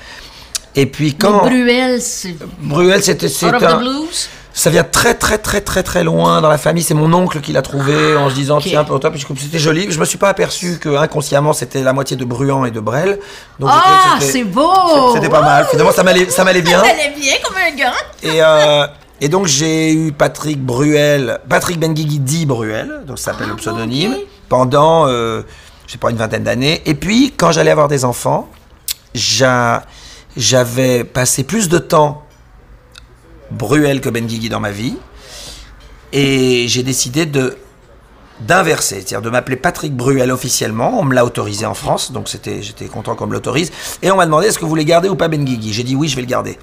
Et 0.75 0.87
puis 0.87 1.15
quand 1.15 1.45
mais 1.45 1.51
Bruel, 1.51 2.01
c'est 2.03 2.35
Bruel, 2.61 3.03
c'était, 3.03 3.29
c'est 3.29 3.47
un- 3.47 3.53
the 3.59 3.79
Blues? 3.79 4.29
Ça 4.55 4.69
vient 4.71 4.85
très 4.85 5.15
très 5.15 5.39
très 5.39 5.61
très 5.63 5.83
très 5.83 6.05
loin 6.05 6.41
dans 6.41 6.49
la 6.49 6.59
famille. 6.59 6.83
C'est 6.83 6.95
mon 6.95 7.13
oncle 7.13 7.41
qui 7.41 7.53
l'a 7.53 7.63
trouvé 7.63 8.17
en 8.17 8.29
se 8.29 8.35
disant 8.35 8.61
tiens 8.61 8.85
au 8.89 8.99
top. 8.99 9.15
Puis 9.15 9.25
C'était 9.41 9.59
joli. 9.59 9.87
Je 9.91 9.99
me 9.99 10.05
suis 10.05 10.19
pas 10.19 10.29
aperçu 10.29 10.79
que 10.79 10.95
inconsciemment 10.97 11.53
c'était 11.53 11.83
la 11.83 11.93
moitié 11.93 12.17
de 12.17 12.25
Bruant 12.25 12.65
et 12.65 12.71
de 12.71 12.81
Brel. 12.81 13.19
Donc 13.59 13.71
Ah, 13.73 14.19
c'est 14.21 14.45
beau! 14.45 15.15
C'était 15.15 15.29
pas 15.31 15.41
mal. 15.43 15.67
Finalement 15.71 15.93
ça 15.93 16.03
m'allait 16.03 16.29
ça 16.31 16.45
m'allait 16.45 16.63
bien. 16.63 16.83
Bien 17.19 17.35
comme 17.45 17.57
un 17.57 17.75
gars. 17.77 17.93
Et, 18.23 18.43
euh, 18.43 18.87
et 19.21 19.29
donc 19.29 19.47
j'ai 19.47 19.93
eu 19.93 20.13
Patrick 20.13 20.61
Bruel, 20.61 21.39
Patrick 21.49 21.79
Benguigui 21.79 22.19
dit 22.19 22.45
Bruel, 22.47 23.03
donc 23.07 23.19
ça 23.19 23.33
s'appelle 23.33 23.49
le 23.49 23.57
pseudonyme, 23.57 24.13
ok. 24.15 24.27
pendant, 24.49 25.07
euh, 25.07 25.43
je 25.87 25.93
sais 25.93 25.99
pas, 25.99 26.11
une 26.11 26.17
vingtaine 26.17 26.43
d'années. 26.43 26.83
Et 26.87 26.95
puis 26.95 27.33
quand 27.37 27.53
j'allais 27.53 27.71
avoir 27.71 27.89
des 27.89 28.05
enfants, 28.05 28.49
j'a- 29.15 29.85
j'avais 30.37 31.05
passé 31.05 31.45
plus 31.45 31.69
de 31.69 31.79
temps 31.79 32.23
Bruel 33.53 34.01
que 34.01 34.09
Benguigui 34.09 34.49
dans 34.49 34.61
ma 34.61 34.71
vie. 34.71 34.97
Et 36.13 36.67
j'ai 36.69 36.83
décidé 36.83 37.27
de 37.27 37.57
d'inverser, 38.41 38.97
c'est-à-dire 38.97 39.23
de 39.23 39.31
m'appeler 39.31 39.57
Patrick 39.57 39.95
Bruel 39.95 40.33
officiellement. 40.33 40.99
On 40.99 41.05
me 41.05 41.15
l'a 41.15 41.25
autorisé 41.25 41.65
en 41.65 41.75
France, 41.75 42.11
donc 42.11 42.29
c'était, 42.29 42.61
j'étais 42.61 42.87
content 42.87 43.15
qu'on 43.15 43.29
me 43.29 43.33
l'autorise. 43.33 43.71
Et 44.03 44.11
on 44.11 44.17
m'a 44.17 44.27
demandé 44.27 44.49
est-ce 44.49 44.59
que 44.59 44.65
vous 44.65 44.71
voulez 44.71 44.85
garder 44.85 45.09
ou 45.09 45.15
pas 45.15 45.29
Benguigui. 45.29 45.73
J'ai 45.73 45.85
dit 45.85 45.95
oui, 45.95 46.09
je 46.09 46.17
vais 46.17 46.23
le 46.23 46.29
garder. 46.29 46.59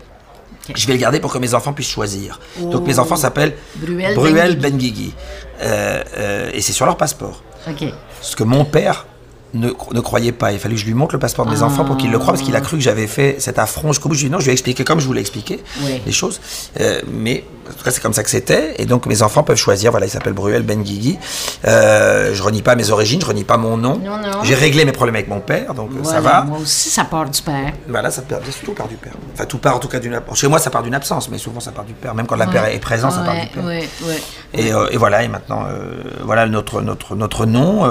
Je 0.75 0.85
vais 0.85 0.93
le 0.93 0.99
garder 0.99 1.19
pour 1.19 1.31
que 1.31 1.37
mes 1.37 1.53
enfants 1.53 1.73
puissent 1.73 1.89
choisir. 1.89 2.39
Donc 2.59 2.85
mes 2.85 2.99
enfants 2.99 3.15
s'appellent 3.15 3.55
Bruel 3.75 4.13
Bruel 4.15 4.59
Benguigui. 4.59 4.69
Benguigui. 4.69 5.13
Euh, 5.61 6.03
euh, 6.17 6.51
et 6.53 6.61
c'est 6.61 6.73
sur 6.73 6.85
leur 6.85 6.97
passeport. 6.97 7.43
OK. 7.67 7.85
Ce 8.21 8.35
que 8.35 8.43
mon 8.43 8.65
père 8.65 9.05
ne, 9.53 9.69
ne 9.69 9.99
croyait 9.99 10.31
pas. 10.31 10.51
Il 10.51 10.59
fallait 10.59 10.75
que 10.75 10.81
je 10.81 10.85
lui 10.85 10.93
montre 10.93 11.15
le 11.15 11.19
passeport 11.19 11.45
de 11.45 11.51
mes 11.51 11.61
enfants 11.61 11.85
pour 11.85 11.97
qu'il 11.97 12.11
le 12.11 12.19
croie, 12.19 12.33
parce 12.33 12.43
qu'il 12.45 12.55
a 12.55 12.61
cru 12.61 12.77
que 12.77 12.83
j'avais 12.83 13.07
fait 13.07 13.37
cet 13.39 13.59
affront 13.59 13.91
jusqu'au 13.91 14.09
bout. 14.09 14.15
Je 14.15 14.21
lui 14.21 14.25
ai 14.27 14.29
dit 14.29 14.33
non, 14.33 14.39
je 14.39 14.45
lui 14.45 14.51
ai 14.51 14.53
expliqué 14.53 14.83
comme 14.83 14.99
je 14.99 15.05
voulais 15.07 15.21
expliquer 15.21 15.59
Oui. 15.83 16.01
les 16.05 16.11
choses. 16.11 16.39
Euh, 16.79 17.01
mais 17.11 17.43
en 17.69 17.73
tout 17.73 17.83
cas, 17.83 17.91
c'est 17.91 18.01
comme 18.01 18.13
ça 18.13 18.23
que 18.23 18.29
c'était. 18.31 18.75
Et 18.79 18.85
donc, 18.85 19.05
mes 19.05 19.21
enfants 19.21 19.43
peuvent 19.43 19.57
choisir. 19.57 19.91
Voilà, 19.91 20.07
il 20.07 20.09
s'appelle 20.09 20.33
Bruel 20.33 20.63
Benguigui. 20.63 21.19
Euh, 21.65 22.33
je 22.33 22.41
renie 22.41 22.61
pas 22.63 22.75
mes 22.75 22.89
origines, 22.89 23.21
je 23.21 23.25
renie 23.27 23.43
pas 23.43 23.57
mon 23.57 23.77
nom. 23.77 23.97
Non, 24.03 24.17
non. 24.17 24.43
J'ai 24.43 24.55
réglé 24.55 24.85
mes 24.85 24.91
problèmes 24.91 25.15
avec 25.15 25.27
mon 25.27 25.39
père, 25.39 25.73
donc 25.75 25.91
euh, 25.91 26.03
ça 26.03 26.19
va. 26.19 26.43
Moi 26.43 26.57
aussi, 26.59 26.89
ça 26.89 27.03
part 27.03 27.29
du 27.29 27.41
père. 27.41 27.73
Voilà, 27.87 28.09
ça 28.09 28.21
part, 28.23 28.39
tout 28.65 28.73
part 28.73 28.87
du 28.87 28.95
père. 28.95 29.13
Enfin, 29.33 29.45
tout 29.45 29.59
part 29.59 29.75
en 29.75 29.79
tout 29.79 29.87
cas 29.87 29.99
d'une 29.99 30.13
absence. 30.15 30.39
Chez 30.39 30.47
moi, 30.47 30.57
ça 30.59 30.69
part 30.71 30.81
d'une 30.83 30.95
absence, 30.95 31.29
mais 31.29 31.37
souvent 31.37 31.59
ça 31.59 31.71
part 31.71 31.85
du 31.85 31.93
père. 31.93 32.15
Même 32.15 32.25
quand 32.25 32.35
la 32.37 32.47
père 32.47 32.65
est 32.65 32.79
présent, 32.79 33.11
ça 33.11 33.21
part 33.21 33.35
du 33.39 33.47
père. 33.47 33.63
Oui. 33.65 34.13
Et, 34.53 34.73
euh, 34.73 34.87
et 34.91 34.97
voilà, 34.97 35.21
et 35.23 35.27
maintenant, 35.27 35.65
euh, 35.69 36.01
voilà 36.23 36.47
notre, 36.47 36.81
notre, 36.81 37.15
notre 37.15 37.45
nom, 37.45 37.87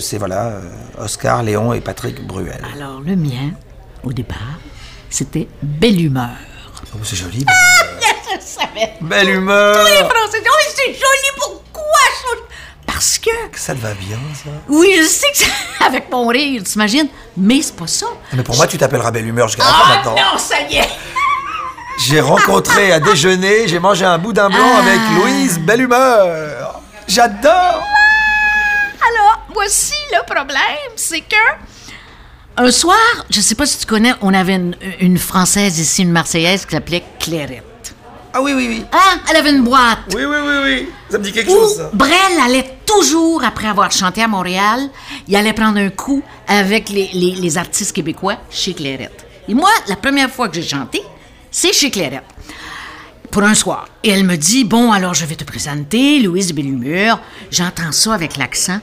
c'est 0.00 0.18
voilà, 0.18 0.54
Oscar, 1.00 1.42
Léon 1.42 1.72
et 1.72 1.80
Patrick 1.80 2.26
Bruel. 2.26 2.60
Alors, 2.74 3.00
le 3.00 3.16
mien, 3.16 3.50
au 4.04 4.12
départ, 4.12 4.38
c'était 5.08 5.48
Belle 5.62 6.00
Humeur. 6.00 6.30
Oh, 6.94 6.98
c'est 7.02 7.16
joli. 7.16 7.44
Je 8.32 8.40
savais. 8.44 8.92
Belle 9.00 9.28
humeur 9.30 9.84
Les 9.84 9.96
Français 9.96 10.38
disent, 10.40 10.48
oh, 10.48 10.72
c'est 10.74 10.92
joli, 10.92 11.30
pourquoi 11.36 11.82
ça? 12.22 12.36
Parce 12.86 13.18
que, 13.18 13.30
Ça 13.54 13.74
te 13.74 13.80
va 13.80 13.92
bien, 13.94 14.18
ça? 14.34 14.50
Oui, 14.68 14.94
je 14.98 15.04
sais 15.06 15.26
que 15.32 15.38
c'est 15.38 15.50
avec 15.84 16.10
mon 16.10 16.26
rire, 16.28 16.62
t'imagines, 16.64 17.08
mais 17.36 17.60
c'est 17.62 17.76
pas 17.76 17.86
ça. 17.86 18.06
Mais 18.32 18.42
pour 18.42 18.56
moi, 18.56 18.66
tu 18.66 18.78
t'appelleras 18.78 19.10
Belle 19.10 19.26
humeur 19.26 19.48
jusqu'à 19.48 19.64
la 19.64 19.70
fin 19.70 19.76
Ah 19.84 19.94
maintenant. 19.96 20.14
non, 20.16 20.38
ça 20.38 20.56
y 20.68 20.76
est! 20.76 20.88
J'ai 22.08 22.20
rencontré 22.20 22.92
à 22.92 23.00
déjeuner, 23.00 23.68
j'ai 23.68 23.78
mangé 23.78 24.06
un 24.06 24.16
boudin 24.16 24.48
blanc 24.48 24.58
Ah. 24.76 24.78
avec 24.80 25.00
Louise 25.18 25.58
Belle 25.58 25.82
humeur. 25.82 26.80
J'adore 27.06 27.82
voici 29.60 29.92
le 30.12 30.24
problème, 30.24 30.92
c'est 30.96 31.20
que 31.20 31.36
un 32.56 32.70
soir, 32.70 32.96
je 33.28 33.40
sais 33.40 33.54
pas 33.54 33.66
si 33.66 33.78
tu 33.78 33.84
connais, 33.86 34.12
on 34.22 34.32
avait 34.32 34.54
une, 34.54 34.74
une 35.00 35.18
Française 35.18 35.78
ici, 35.78 36.02
une 36.02 36.12
Marseillaise 36.12 36.64
qui 36.64 36.72
s'appelait 36.72 37.04
Clairette. 37.18 37.94
Ah 38.32 38.40
oui, 38.40 38.52
oui, 38.54 38.66
oui. 38.70 38.84
Hein? 38.92 39.20
Elle 39.28 39.36
avait 39.36 39.50
une 39.50 39.62
boîte. 39.64 39.98
Oui, 40.14 40.22
oui, 40.24 40.36
oui, 40.42 40.54
oui. 40.64 40.88
Ça 41.10 41.18
me 41.18 41.24
dit 41.24 41.32
quelque 41.32 41.50
Où 41.50 41.54
chose, 41.54 41.76
ça. 41.76 41.90
Brel 41.92 42.40
allait 42.42 42.78
toujours, 42.86 43.44
après 43.44 43.66
avoir 43.68 43.90
chanté 43.90 44.22
à 44.22 44.28
Montréal, 44.28 44.88
il 45.28 45.36
allait 45.36 45.52
prendre 45.52 45.78
un 45.78 45.90
coup 45.90 46.22
avec 46.48 46.88
les, 46.88 47.10
les- 47.12 47.34
les 47.34 47.58
artistes 47.58 47.92
québécois 47.94 48.36
chez 48.50 48.72
Clairette. 48.72 49.26
Et 49.48 49.52
moi, 49.54 49.70
la 49.88 49.96
première 49.96 50.30
fois 50.30 50.48
que 50.48 50.54
j'ai 50.54 50.66
chanté, 50.68 51.02
c'est 51.50 51.72
chez 51.74 51.90
Clairette. 51.90 52.24
Pour 53.30 53.42
un 53.44 53.54
soir. 53.54 53.88
Et 54.02 54.10
elle 54.10 54.24
me 54.24 54.36
dit 54.36 54.64
Bon, 54.64 54.90
alors 54.90 55.14
je 55.14 55.24
vais 55.26 55.36
te 55.36 55.44
présenter 55.44 56.18
Louise 56.20 56.52
Bellumur. 56.52 57.20
J'entends 57.50 57.92
ça 57.92 58.14
avec 58.14 58.36
l'accent. 58.36 58.80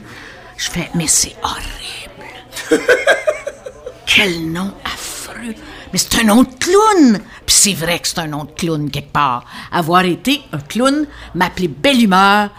Je 0.58 0.70
fais 0.70 0.90
Mais 0.96 1.08
c'est 1.08 1.36
horrible. 1.44 2.82
Quel 4.06 4.52
nom 4.52 4.74
affreux. 4.84 5.54
Mais 5.94 6.00
c'est 6.00 6.20
un 6.22 6.24
nom 6.24 6.44
de 6.44 6.50
clown. 6.60 7.20
Puis 7.46 7.56
c'est 7.56 7.74
vrai 7.74 8.00
que 8.00 8.08
c'est 8.08 8.20
un 8.20 8.28
nom 8.28 8.44
de 8.46 8.52
clown 8.52 8.90
quelque 8.90 9.12
part. 9.12 9.46
Avoir 9.72 10.04
été 10.06 10.42
un 10.52 10.60
clown, 10.60 11.06
m'appeler 11.36 11.68
Belle 11.68 12.02
Humeur. 12.02 12.50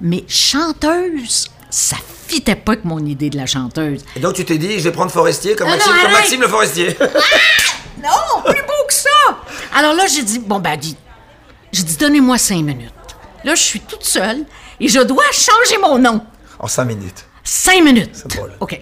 Mais 0.00 0.24
chanteuse, 0.28 1.50
ça 1.70 1.96
fitait 2.26 2.56
pas 2.56 2.72
avec 2.72 2.84
mon 2.84 3.04
idée 3.04 3.30
de 3.30 3.36
la 3.36 3.46
chanteuse. 3.46 4.04
Et 4.16 4.20
donc 4.20 4.34
tu 4.34 4.44
t'es 4.44 4.58
dit, 4.58 4.78
je 4.78 4.84
vais 4.84 4.92
prendre 4.92 5.10
Forestier 5.10 5.54
comme, 5.56 5.68
Ah 5.68 5.76
Maxime, 5.76 5.92
non, 5.94 6.02
comme. 6.02 6.12
Maxime 6.12 6.40
le 6.42 6.48
Forestier. 6.48 6.96
Non, 8.02 8.42
plus 8.44 8.62
beau 8.62 8.86
que 8.86 8.94
ça! 8.94 9.08
Alors 9.74 9.92
là, 9.94 10.06
j'ai 10.06 10.22
dit, 10.22 10.38
bon, 10.38 10.60
ben, 10.60 10.76
dis, 10.76 10.96
j'ai 11.72 11.82
dit, 11.82 11.96
donnez-moi 11.96 12.38
cinq 12.38 12.62
minutes. 12.62 12.92
Là, 13.44 13.54
je 13.54 13.62
suis 13.62 13.80
toute 13.80 14.04
seule 14.04 14.44
et 14.78 14.88
je 14.88 15.00
dois 15.00 15.24
changer 15.32 15.78
mon 15.80 15.98
nom. 15.98 16.20
En 16.58 16.66
cinq 16.66 16.84
minutes. 16.84 17.24
Cinq 17.44 17.82
minutes. 17.82 18.24
drôle. 18.28 18.52
OK. 18.60 18.80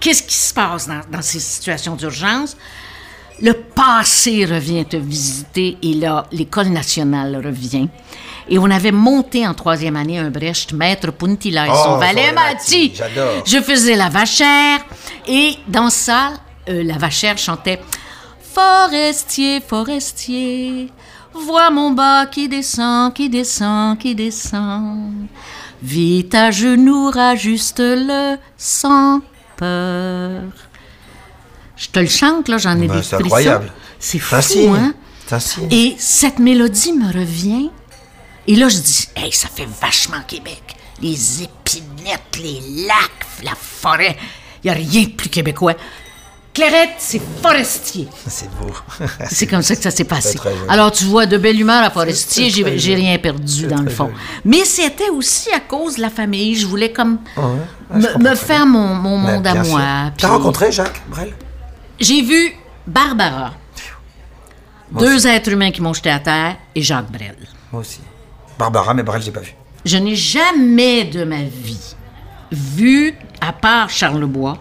Qu'est-ce 0.00 0.22
qui 0.22 0.34
se 0.36 0.54
passe 0.54 0.86
dans, 0.88 1.00
dans 1.10 1.22
ces 1.22 1.40
situations 1.40 1.96
d'urgence? 1.96 2.56
Le 3.40 3.52
passé 3.52 4.44
revient 4.44 4.84
te 4.84 4.96
visiter 4.96 5.76
et 5.82 5.94
là, 5.94 6.26
l'École 6.32 6.68
nationale 6.68 7.36
revient. 7.44 7.88
Et 8.48 8.58
on 8.58 8.70
avait 8.70 8.92
monté 8.92 9.46
en 9.46 9.54
troisième 9.54 9.94
année 9.96 10.18
un 10.18 10.30
Brecht, 10.30 10.72
Maître 10.72 11.10
Puntila 11.12 11.66
et 11.66 11.70
Oh, 11.72 11.82
son 11.84 11.96
valet 11.98 12.32
valet. 12.32 12.32
Mati, 12.32 12.92
j'adore. 12.94 13.42
Je 13.46 13.60
faisais 13.60 13.94
la 13.94 14.08
vachère 14.08 14.80
et 15.26 15.54
dans 15.68 15.90
ça, 15.90 16.32
euh, 16.68 16.82
la 16.82 16.96
vachère 16.98 17.38
chantait 17.38 17.80
Forestier, 18.54 19.60
forestier, 19.60 20.90
vois 21.32 21.70
mon 21.70 21.90
bas 21.92 22.26
qui 22.26 22.48
descend, 22.48 23.12
qui 23.14 23.28
descend, 23.28 23.98
qui 23.98 24.14
descend. 24.16 25.12
Vite 25.82 26.34
à 26.34 26.50
genoux, 26.50 27.10
rajuste-le 27.10 28.36
sans 28.56 29.20
peur. 29.56 30.42
Je 31.76 31.88
te 31.88 32.00
le 32.00 32.06
chante, 32.08 32.48
là, 32.48 32.58
j'en 32.58 32.80
ai 32.80 32.88
Ben, 32.88 32.96
des 32.96 33.02
c'est 33.02 33.16
incroyable. 33.16 33.72
C'est 34.00 34.18
fou, 34.18 34.34
signe. 34.42 34.74
hein? 34.76 34.94
Et 35.70 35.94
cette 35.98 36.38
mélodie 36.38 36.92
me 36.92 37.12
revient. 37.12 37.70
Et 38.46 38.56
là, 38.56 38.68
je 38.68 38.78
dis, 38.78 39.08
hey, 39.14 39.30
ça 39.32 39.48
fait 39.48 39.68
vachement 39.80 40.20
Québec. 40.26 40.62
Les 41.02 41.42
épinettes, 41.44 42.38
les 42.42 42.60
lacs, 42.86 43.44
la 43.44 43.54
forêt. 43.54 44.16
Il 44.64 44.66
n'y 44.66 44.70
a 44.70 44.74
rien 44.74 45.02
de 45.04 45.10
plus 45.10 45.28
québécois. 45.28 45.74
Clairette, 46.58 46.94
c'est 46.98 47.22
forestier. 47.40 48.08
C'est 48.26 48.50
beau. 48.50 48.72
C'est 49.30 49.46
comme 49.46 49.62
ça 49.62 49.76
que 49.76 49.82
ça 49.82 49.92
s'est 49.92 50.02
passé. 50.02 50.36
Alors, 50.68 50.90
tu 50.90 51.04
vois, 51.04 51.24
de 51.26 51.36
belle 51.36 51.60
humeur 51.60 51.84
à 51.84 51.90
forestier, 51.90 52.50
j'ai 52.50 52.94
rien 52.96 53.16
perdu 53.18 53.68
dans 53.68 53.80
le 53.82 53.90
fond. 53.90 54.10
Mais 54.44 54.64
c'était 54.64 55.10
aussi 55.10 55.52
à 55.52 55.60
cause 55.60 55.96
de 55.96 56.00
la 56.00 56.10
famille. 56.10 56.56
Je 56.56 56.66
voulais 56.66 56.90
comme 56.90 57.18
Ah 57.36 57.42
je 57.94 58.18
me, 58.18 58.34
faire 58.34 58.66
mon, 58.66 58.94
monde 58.94 59.46
à 59.46 59.62
sûr. 59.62 59.72
moi. 59.72 59.80
T'as 59.82 60.10
puis- 60.16 60.26
rencontré 60.26 60.72
Jacques 60.72 61.00
Brel? 61.08 61.32
J'ai 62.00 62.22
vu 62.22 62.52
Barbara. 62.86 63.52
Deux 64.90 65.26
êtres 65.28 65.52
humains 65.52 65.70
qui 65.70 65.80
m'ont 65.80 65.92
jeté 65.94 66.10
à 66.10 66.18
terre 66.18 66.56
et 66.74 66.82
Jacques 66.82 67.12
Brel. 67.12 67.36
Moi 67.70 67.82
aussi. 67.82 68.00
Barbara, 68.58 68.94
mais 68.94 69.04
Brel, 69.04 69.22
j'ai 69.22 69.30
pas 69.30 69.40
vu. 69.40 69.54
Je 69.84 69.96
n'ai 69.96 70.16
jamais 70.16 71.04
de 71.04 71.22
ma 71.22 71.42
vie 71.44 71.94
vu, 72.50 73.14
à 73.40 73.52
part 73.52 73.90
Charlebois, 73.90 74.58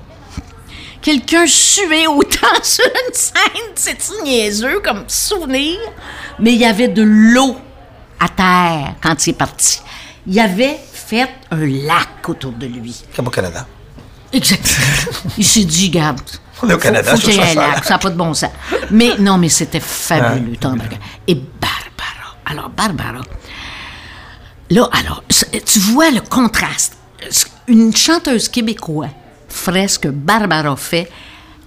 quelqu'un 1.08 1.48
suer 1.48 2.06
autant 2.06 2.48
sur 2.64 2.84
une 2.84 3.14
scène. 3.14 3.72
C'est 3.76 3.98
niaiseux 4.24 4.82
comme 4.84 5.06
souvenir? 5.08 5.78
Mais 6.38 6.52
il 6.52 6.58
y 6.60 6.66
avait 6.66 6.90
de 6.90 7.02
l'eau 7.02 7.56
à 8.20 8.28
terre 8.28 8.96
quand 9.02 9.26
il 9.26 9.30
est 9.30 9.34
parti. 9.38 9.80
Il 10.28 10.38
avait 10.38 10.78
fait 10.92 11.30
un 11.50 11.66
lac 11.66 12.28
autour 12.28 12.52
de 12.52 12.66
lui. 12.66 12.94
Comme 13.16 13.28
au 13.28 13.30
Canada. 13.30 13.66
Exact. 14.34 14.78
il 15.38 15.46
s'est 15.46 15.64
dit, 15.64 15.90
garde. 15.90 16.20
On 16.62 16.70
est 16.70 16.74
au 16.74 16.78
Canada, 16.78 17.12
Faut, 17.12 17.22
faut 17.22 17.28
je 17.28 17.32
qu'il 17.32 17.36
y 17.36 17.38
ait 17.38 17.42
un 17.42 17.46
cherche 17.46 17.58
un 17.58 17.62
lac, 17.62 17.76
lac. 17.76 17.86
ça 17.86 17.94
n'a 17.94 18.00
pas 18.00 18.10
de 18.10 18.18
bon 18.18 18.34
sens. 18.34 18.52
Mais 18.92 19.12
non, 19.18 19.38
mais 19.38 19.48
c'était 19.48 19.80
fabuleux. 19.80 20.58
Et 21.26 21.36
Barbara. 21.36 22.36
Alors, 22.46 22.70
Barbara. 22.70 23.22
Là, 24.72 24.90
alors, 24.92 25.24
tu 25.30 25.80
vois 25.80 26.12
le 26.12 26.20
contraste. 26.20 26.98
Une 27.68 27.96
chanteuse 27.96 28.50
québécoise 28.50 29.10
ce 29.50 30.00
que 30.00 30.08
Barbara 30.08 30.76
fait, 30.76 31.10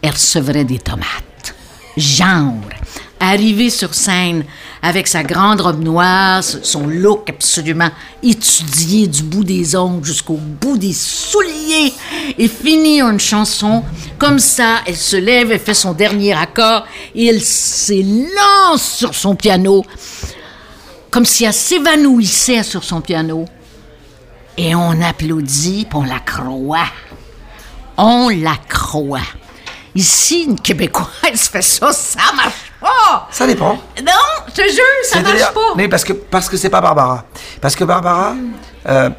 elle 0.02 0.12
recevrait 0.12 0.64
des 0.64 0.78
tomates. 0.78 1.54
Genre, 1.96 2.54
arriver 3.18 3.68
sur 3.68 3.94
scène 3.94 4.44
avec 4.80 5.06
sa 5.06 5.22
grande 5.22 5.60
robe 5.60 5.82
noire, 5.82 6.42
son 6.42 6.86
look 6.86 7.28
absolument 7.28 7.90
étudié 8.22 9.06
du 9.06 9.22
bout 9.22 9.44
des 9.44 9.76
ongles 9.76 10.06
jusqu'au 10.06 10.38
bout 10.38 10.78
des 10.78 10.94
souliers, 10.94 11.92
et 12.38 12.48
finir 12.48 13.08
une 13.08 13.20
chanson 13.20 13.84
comme 14.18 14.38
ça, 14.38 14.78
elle 14.86 14.96
se 14.96 15.16
lève, 15.16 15.52
elle 15.52 15.60
fait 15.60 15.74
son 15.74 15.92
dernier 15.92 16.32
accord, 16.32 16.86
et 17.14 17.26
elle 17.26 17.42
s'élance 17.42 18.96
sur 18.96 19.14
son 19.14 19.34
piano, 19.34 19.84
comme 21.10 21.26
si 21.26 21.44
elle 21.44 21.52
s'évanouissait 21.52 22.62
sur 22.62 22.84
son 22.84 23.02
piano. 23.02 23.44
Et 24.56 24.74
on 24.74 25.00
applaudit, 25.02 25.86
on 25.92 26.04
la 26.04 26.20
croit. 26.20 26.88
On 28.02 28.28
la 28.30 28.56
croit. 28.68 29.20
Ici, 29.94 30.44
une 30.48 30.58
Québécoise 30.58 31.08
fait 31.52 31.62
ça, 31.62 31.92
ça 31.92 32.20
marche 32.34 32.72
pas. 32.80 33.28
Ça 33.30 33.46
dépend. 33.46 33.74
Non, 34.04 34.12
je 34.48 34.52
te 34.52 34.62
jure, 34.62 34.82
ça 35.04 35.20
marche 35.20 35.52
pas. 35.52 35.60
Mais 35.76 35.88
parce 35.88 36.04
que 36.04 36.12
parce 36.12 36.48
que 36.48 36.56
c'est 36.56 36.70
pas 36.70 36.80
Barbara. 36.80 37.24
Parce 37.60 37.74
que 37.76 37.84
Barbara, 37.84 38.34
euh, 38.88 39.10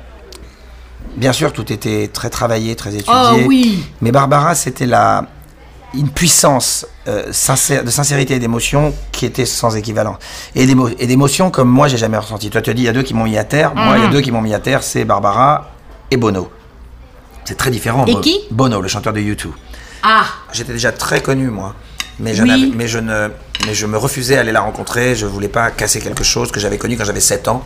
bien 1.16 1.34
sûr, 1.34 1.52
tout 1.54 1.72
était 1.72 2.10
très 2.12 2.30
travaillé, 2.30 2.76
très 2.76 2.92
étudié. 2.96 3.14
Ah 3.14 3.34
oui. 3.46 3.84
Mais 4.02 4.12
Barbara, 4.12 4.56
c'était 4.56 4.86
la 4.88 5.26
une 5.94 6.10
puissance 6.10 6.88
euh, 7.10 7.26
sincère, 7.34 7.84
de 7.84 7.90
sincérité 7.90 8.36
et 8.36 8.40
d'émotion 8.40 8.94
qui 9.12 9.26
était 9.26 9.46
sans 9.46 9.76
équivalent. 9.76 10.18
Et 10.56 10.66
d'émo- 10.66 10.88
et 10.98 11.06
d'émotion 11.06 11.52
comme 11.52 11.68
moi, 11.70 11.90
j'ai 11.90 11.98
jamais 11.98 12.18
ressenti. 12.18 12.50
Toi, 12.50 12.62
tu 12.62 12.72
te 12.72 12.76
dis, 12.78 12.84
il 12.84 12.86
y 12.86 12.90
a 12.90 12.94
deux 12.94 13.04
qui 13.04 13.14
m'ont 13.14 13.26
mis 13.26 13.38
à 13.38 13.44
terre. 13.44 13.76
Moi, 13.76 13.98
il 13.98 14.04
y 14.04 14.06
a 14.06 14.10
deux 14.10 14.22
qui 14.22 14.32
m'ont 14.32 14.40
mis 14.42 14.54
à 14.54 14.60
terre, 14.62 14.84
c'est 14.84 15.04
Barbara 15.04 15.70
et 16.10 16.16
Bono. 16.16 16.50
C'est 17.52 17.58
très 17.58 17.70
différent. 17.70 18.06
Et 18.06 18.14
Bo- 18.14 18.22
qui 18.22 18.40
Bono, 18.50 18.80
le 18.82 18.88
chanteur 18.88 19.12
de 19.12 19.20
U2. 19.20 19.48
Ah, 20.04 20.24
J'étais 20.54 20.72
déjà 20.72 20.94
très 20.94 21.22
connu, 21.22 21.50
moi. 21.50 21.76
Mais 22.18 22.34
je, 22.34 22.44
Oui. 22.44 22.48
n'avais- 22.48 22.72
mais, 22.74 22.88
je 22.88 22.98
ne, 22.98 23.28
mais 23.68 23.74
je 23.74 23.86
me 23.88 23.98
refusais 23.98 24.38
à 24.38 24.40
aller 24.40 24.54
la 24.54 24.62
rencontrer. 24.62 25.16
Je 25.18 25.26
voulais 25.26 25.50
pas 25.50 25.70
casser 25.70 26.00
quelque 26.00 26.24
chose 26.24 26.50
que 26.50 26.62
j'avais 26.62 26.78
connu 26.78 26.96
quand 26.96 27.04
j'avais 27.04 27.20
7 27.20 27.50
ans. 27.50 27.62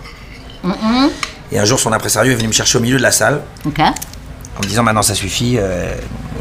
Et 1.51 1.59
un 1.59 1.65
jour, 1.65 1.79
son 1.79 1.93
impresario 1.93 2.31
est 2.31 2.35
venu 2.35 2.47
me 2.47 2.53
chercher 2.53 2.79
au 2.79 2.81
milieu 2.81 2.97
de 2.97 3.03
la 3.03 3.11
salle 3.11 3.43
OK? 3.63 3.79
en 3.79 4.61
me 4.63 4.67
disant 4.67 4.81
maintenant 4.81 5.03
ça 5.03 5.13
suffit. 5.13 5.57
euh, 5.59 5.93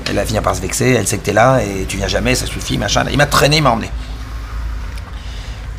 elle 0.08 0.16
va 0.16 0.24
finir 0.24 0.40
par 0.40 0.56
se 0.56 0.62
vexer. 0.62 0.92
Elle 0.98 1.06
sait 1.06 1.18
que 1.18 1.24
t'es 1.26 1.34
là 1.34 1.58
et 1.62 1.84
tu 1.86 1.98
viens 1.98 2.08
jamais. 2.08 2.34
Ça 2.34 2.46
suffit, 2.46 2.78
machin. 2.78 3.04
Il 3.10 3.18
m'a 3.18 3.26
traîné, 3.26 3.58
il 3.58 3.62
m'a 3.62 3.72
emmené. 3.72 3.90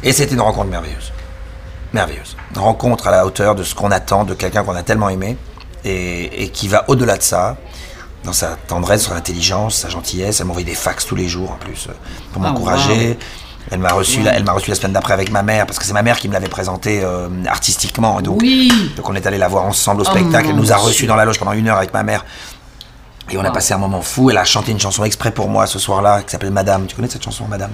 Et 0.04 0.14
c'était 0.14 0.36
une 0.36 0.42
rencontre 0.42 0.70
merveilleuse. 0.70 1.12
Merveilleuse. 1.94 2.38
Une 2.56 2.62
rencontre 2.62 3.08
à 3.08 3.12
la 3.12 3.26
hauteur 3.26 3.56
de 3.56 3.64
ce 3.64 3.74
qu'on 3.74 3.90
attend 3.90 4.24
de 4.24 4.36
quelqu'un 4.36 4.64
qu'on 4.64 4.76
a 4.76 4.84
tellement 4.84 5.10
aimé 5.10 5.36
et, 5.86 6.44
et 6.44 6.50
qui 6.50 6.68
va 6.68 6.84
au-delà 6.90 7.16
de 7.18 7.24
ça, 7.24 7.56
dans 8.26 8.34
sa 8.34 8.58
tendresse, 8.68 9.04
son 9.04 9.14
intelligence, 9.14 9.76
sa 9.76 9.90
gentillesse. 9.90 10.40
Elle 10.42 10.48
m'envoyait 10.48 10.66
des 10.66 10.76
fax 10.76 11.06
tous 11.06 11.16
les 11.16 11.28
jours 11.30 11.52
en 11.52 11.56
plus 11.58 11.88
euh, 11.90 11.94
pour 12.34 12.42
Oh, 12.42 12.48
m'encourager. 12.48 13.18
Elle 13.72 13.80
m'a 13.80 13.90
reçu, 13.94 14.22
la, 14.22 14.34
elle 14.36 14.44
m'a 14.44 14.52
reçu 14.52 14.70
la 14.70 14.76
semaine 14.76 14.94
d'après 14.94 15.14
avec 15.14 15.32
ma 15.32 15.42
mère 15.42 15.66
parce 15.66 15.80
que 15.80 15.86
c'est 15.86 15.94
ma 15.94 16.04
mère 16.04 16.20
qui 16.20 16.28
me 16.28 16.34
l'avait 16.34 16.50
présenté 16.50 17.02
euh, 17.04 17.30
artistiquement. 17.48 18.20
Et 18.20 18.24
donc, 18.24 18.40
Oui. 18.42 18.72
donc 18.96 19.10
on 19.10 19.16
est 19.16 19.26
allé 19.26 19.38
la 19.40 19.48
voir 19.48 19.64
ensemble 19.66 20.02
au 20.02 20.06
Oh, 20.08 20.12
spectacle. 20.12 20.50
Elle 20.50 20.56
nous 20.56 20.72
a 20.74 20.78
reçus 20.78 21.08
dans 21.08 21.16
la 21.16 21.26
loge 21.26 21.40
pendant 21.40 21.54
une 21.54 21.68
heure 21.68 21.78
avec 21.78 21.94
ma 21.94 22.04
mère. 22.04 22.26
Et 23.32 23.38
on 23.40 23.44
a 23.44 23.50
passé 23.52 23.74
un 23.74 23.80
moment 23.80 24.02
fou. 24.02 24.30
Elle 24.30 24.38
a 24.38 24.44
chanté 24.46 24.72
une 24.72 24.80
chanson 24.80 25.04
exprès 25.04 25.32
pour 25.32 25.50
moi 25.50 25.66
ce 25.66 25.80
soir-là 25.80 26.22
qui 26.22 26.30
s'appelle 26.32 26.52
Madame. 26.52 26.86
Tu 26.86 26.96
connais 26.96 27.08
cette 27.10 27.24
chanson, 27.24 27.46
Madame? 27.48 27.72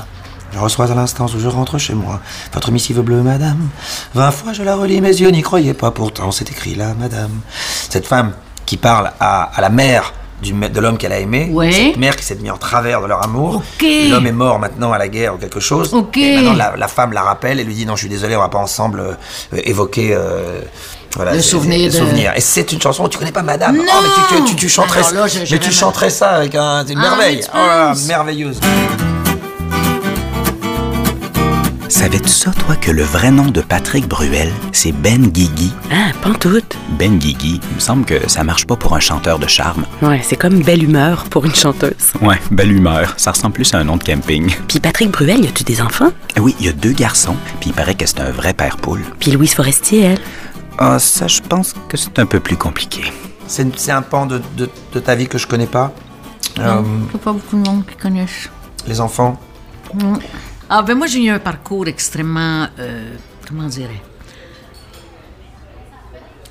Je 0.54 0.60
reçois 0.60 0.92
à 0.92 0.96
l'instant 0.96 1.26
où 1.26 1.40
je 1.40 1.48
rentre 1.48 1.78
chez 1.78 1.94
moi 1.94 2.20
votre 2.54 2.72
missive 2.72 3.00
bleue, 3.02 3.22
Madame. 3.22 3.70
Vingt 4.14 4.32
fois 4.32 4.54
je 4.54 4.64
la 4.64 4.76
relis, 4.76 5.00
mes 5.02 5.10
yeux 5.10 5.30
n'y 5.30 5.42
croyaient 5.42 5.74
pas. 5.74 5.92
Pourtant, 5.92 6.32
c'est 6.32 6.50
écrit 6.52 6.76
là, 6.76 6.94
Madame. 7.00 7.32
Cette 7.90 8.06
femme 8.06 8.34
qui 8.66 8.78
parle 8.78 9.12
à, 9.20 9.44
à 9.56 9.62
la 9.62 9.70
mère 9.70 10.14
du, 10.42 10.54
de 10.54 10.80
l'homme 10.80 10.98
qu'elle 10.98 11.14
a 11.14 11.20
aimé. 11.20 11.50
Ouais. 11.54 11.72
Cette 11.72 11.98
mère 11.98 12.16
qui 12.16 12.24
s'est 12.26 12.36
mis 12.36 12.50
en 12.52 12.58
travers 12.58 13.02
de 13.02 13.08
leur 13.08 13.24
amour. 13.24 13.64
L'homme 14.10 14.28
est 14.28 14.32
mort 14.32 14.60
maintenant 14.60 14.92
à 14.92 14.98
la 14.98 15.08
guerre 15.08 15.36
ou 15.36 15.38
quelque 15.38 15.60
chose. 15.60 15.94
Et 16.16 16.36
maintenant, 16.36 16.54
la, 16.54 16.76
la 16.76 16.88
femme 16.88 17.14
la 17.14 17.22
rappelle 17.22 17.60
et 17.60 17.64
lui 17.64 17.76
dit 17.76 17.86
non, 17.86 17.96
je 17.96 18.02
suis 18.02 18.10
désolé, 18.10 18.36
on 18.36 18.40
va 18.40 18.50
pas 18.50 18.58
ensemble 18.60 19.00
euh, 19.00 19.14
euh, 19.54 19.62
évoquer. 19.64 20.14
euh, 20.14 20.62
voilà, 21.16 21.34
Le 21.34 21.42
souvenir 21.42 21.88
le 21.88 21.92
de- 21.94 21.98
souvenir. 21.98 22.34
Et 22.36 22.42
c'est 22.42 22.72
une 22.72 22.82
chanson, 22.82 23.08
tu 23.10 23.18
connais 23.18 23.32
pas 23.34 23.42
Madame? 23.42 23.76
Non. 23.78 23.84
Oh, 23.88 24.00
mais 24.02 24.10
tu, 24.38 24.44
tu, 24.44 24.50
tu, 24.52 24.56
tu 24.56 24.70
chanterais, 24.70 25.02
là, 25.14 25.26
mais 25.52 25.60
tu 25.60 25.72
chanterais 25.72 26.10
ça 26.10 26.30
avec 26.30 26.56
un, 26.56 26.86
une 26.86 26.98
Ah, 26.98 27.02
merveille. 27.02 27.42
Oh 27.54 27.92
merveilleuse. 28.08 28.60
Savais-tu 31.92 32.30
ça, 32.30 32.52
toi, 32.52 32.78
que 32.78 32.90
le 32.90 33.04
vrai 33.04 33.32
nom 33.32 33.48
de 33.48 33.60
Patrick 33.60 34.08
Bruel, 34.08 34.50
c'est 34.72 34.94
Ben 34.94 35.28
Guigui? 35.28 35.74
Ah, 35.92 36.12
pantoute. 36.22 36.78
Ben 36.98 37.18
Guigui, 37.18 37.60
il 37.70 37.76
me 37.76 37.80
semble 37.82 38.06
que 38.06 38.30
ça 38.30 38.46
marche 38.46 38.66
pas 38.66 38.78
pour 38.78 38.96
un 38.96 39.02
chanteur 39.02 39.40
de 39.40 39.46
charme. 39.48 39.86
Ouais, 40.02 40.22
c'est 40.24 40.38
comme 40.38 40.64
belle 40.64 40.84
humeur 40.86 41.26
pour 41.26 41.44
une 41.46 41.54
chanteuse. 41.54 42.14
Ouais, 42.22 42.40
belle 42.50 42.72
humeur. 42.72 43.14
Ça 43.18 43.32
ressemble 43.32 43.56
plus 43.56 43.74
à 43.74 43.80
un 43.80 43.84
nom 43.84 43.98
de 43.98 44.04
camping. 44.06 44.50
Puis 44.70 44.80
Patrick 44.80 45.12
Bruel, 45.12 45.44
y 45.44 45.48
a-tu 45.50 45.66
des 45.66 45.82
enfants? 45.82 46.12
Oui, 46.40 46.56
il 46.62 46.66
y 46.68 46.70
a 46.70 46.72
deux 46.72 46.94
garçons, 46.94 47.36
puis 47.60 47.72
il 47.72 47.74
paraît 47.74 47.96
que 47.96 48.06
c'est 48.06 48.22
un 48.22 48.32
vrai 48.32 48.54
père 48.54 48.78
poule. 48.78 49.02
Puis 49.20 49.32
Louise 49.32 49.54
Forestier, 49.54 50.02
elle? 50.02 50.20
Ah, 50.78 50.98
ça, 50.98 51.28
je 51.28 51.42
pense 51.42 51.74
que 51.90 51.98
c'est 51.98 52.18
un 52.20 52.26
peu 52.26 52.40
plus 52.40 52.56
compliqué. 52.56 53.04
C'est 53.48 53.92
un 53.92 54.02
pan 54.02 54.28
de, 54.28 54.42
de, 54.56 54.70
de 54.94 55.00
ta 55.02 55.14
vie 55.16 55.28
que 55.28 55.38
je 55.38 55.46
connais 55.46 55.68
pas. 55.68 55.92
Euh, 56.58 56.82
Il 56.86 57.00
n'y 57.10 57.16
a 57.16 57.18
pas 57.18 57.34
beaucoup 57.34 57.58
de 57.62 57.68
monde 57.70 57.84
qui 57.86 57.98
connaissent. 57.98 58.50
les 58.88 59.02
enfants? 59.02 59.38
Ah, 60.74 60.82
ben 60.84 60.96
moi, 60.98 61.06
j'ai 61.08 61.22
eu 61.26 61.30
un 61.30 61.40
parcours 61.40 61.86
extrêmement. 61.88 62.66
euh, 62.80 63.14
comment 63.46 63.68
dirais 63.68 64.02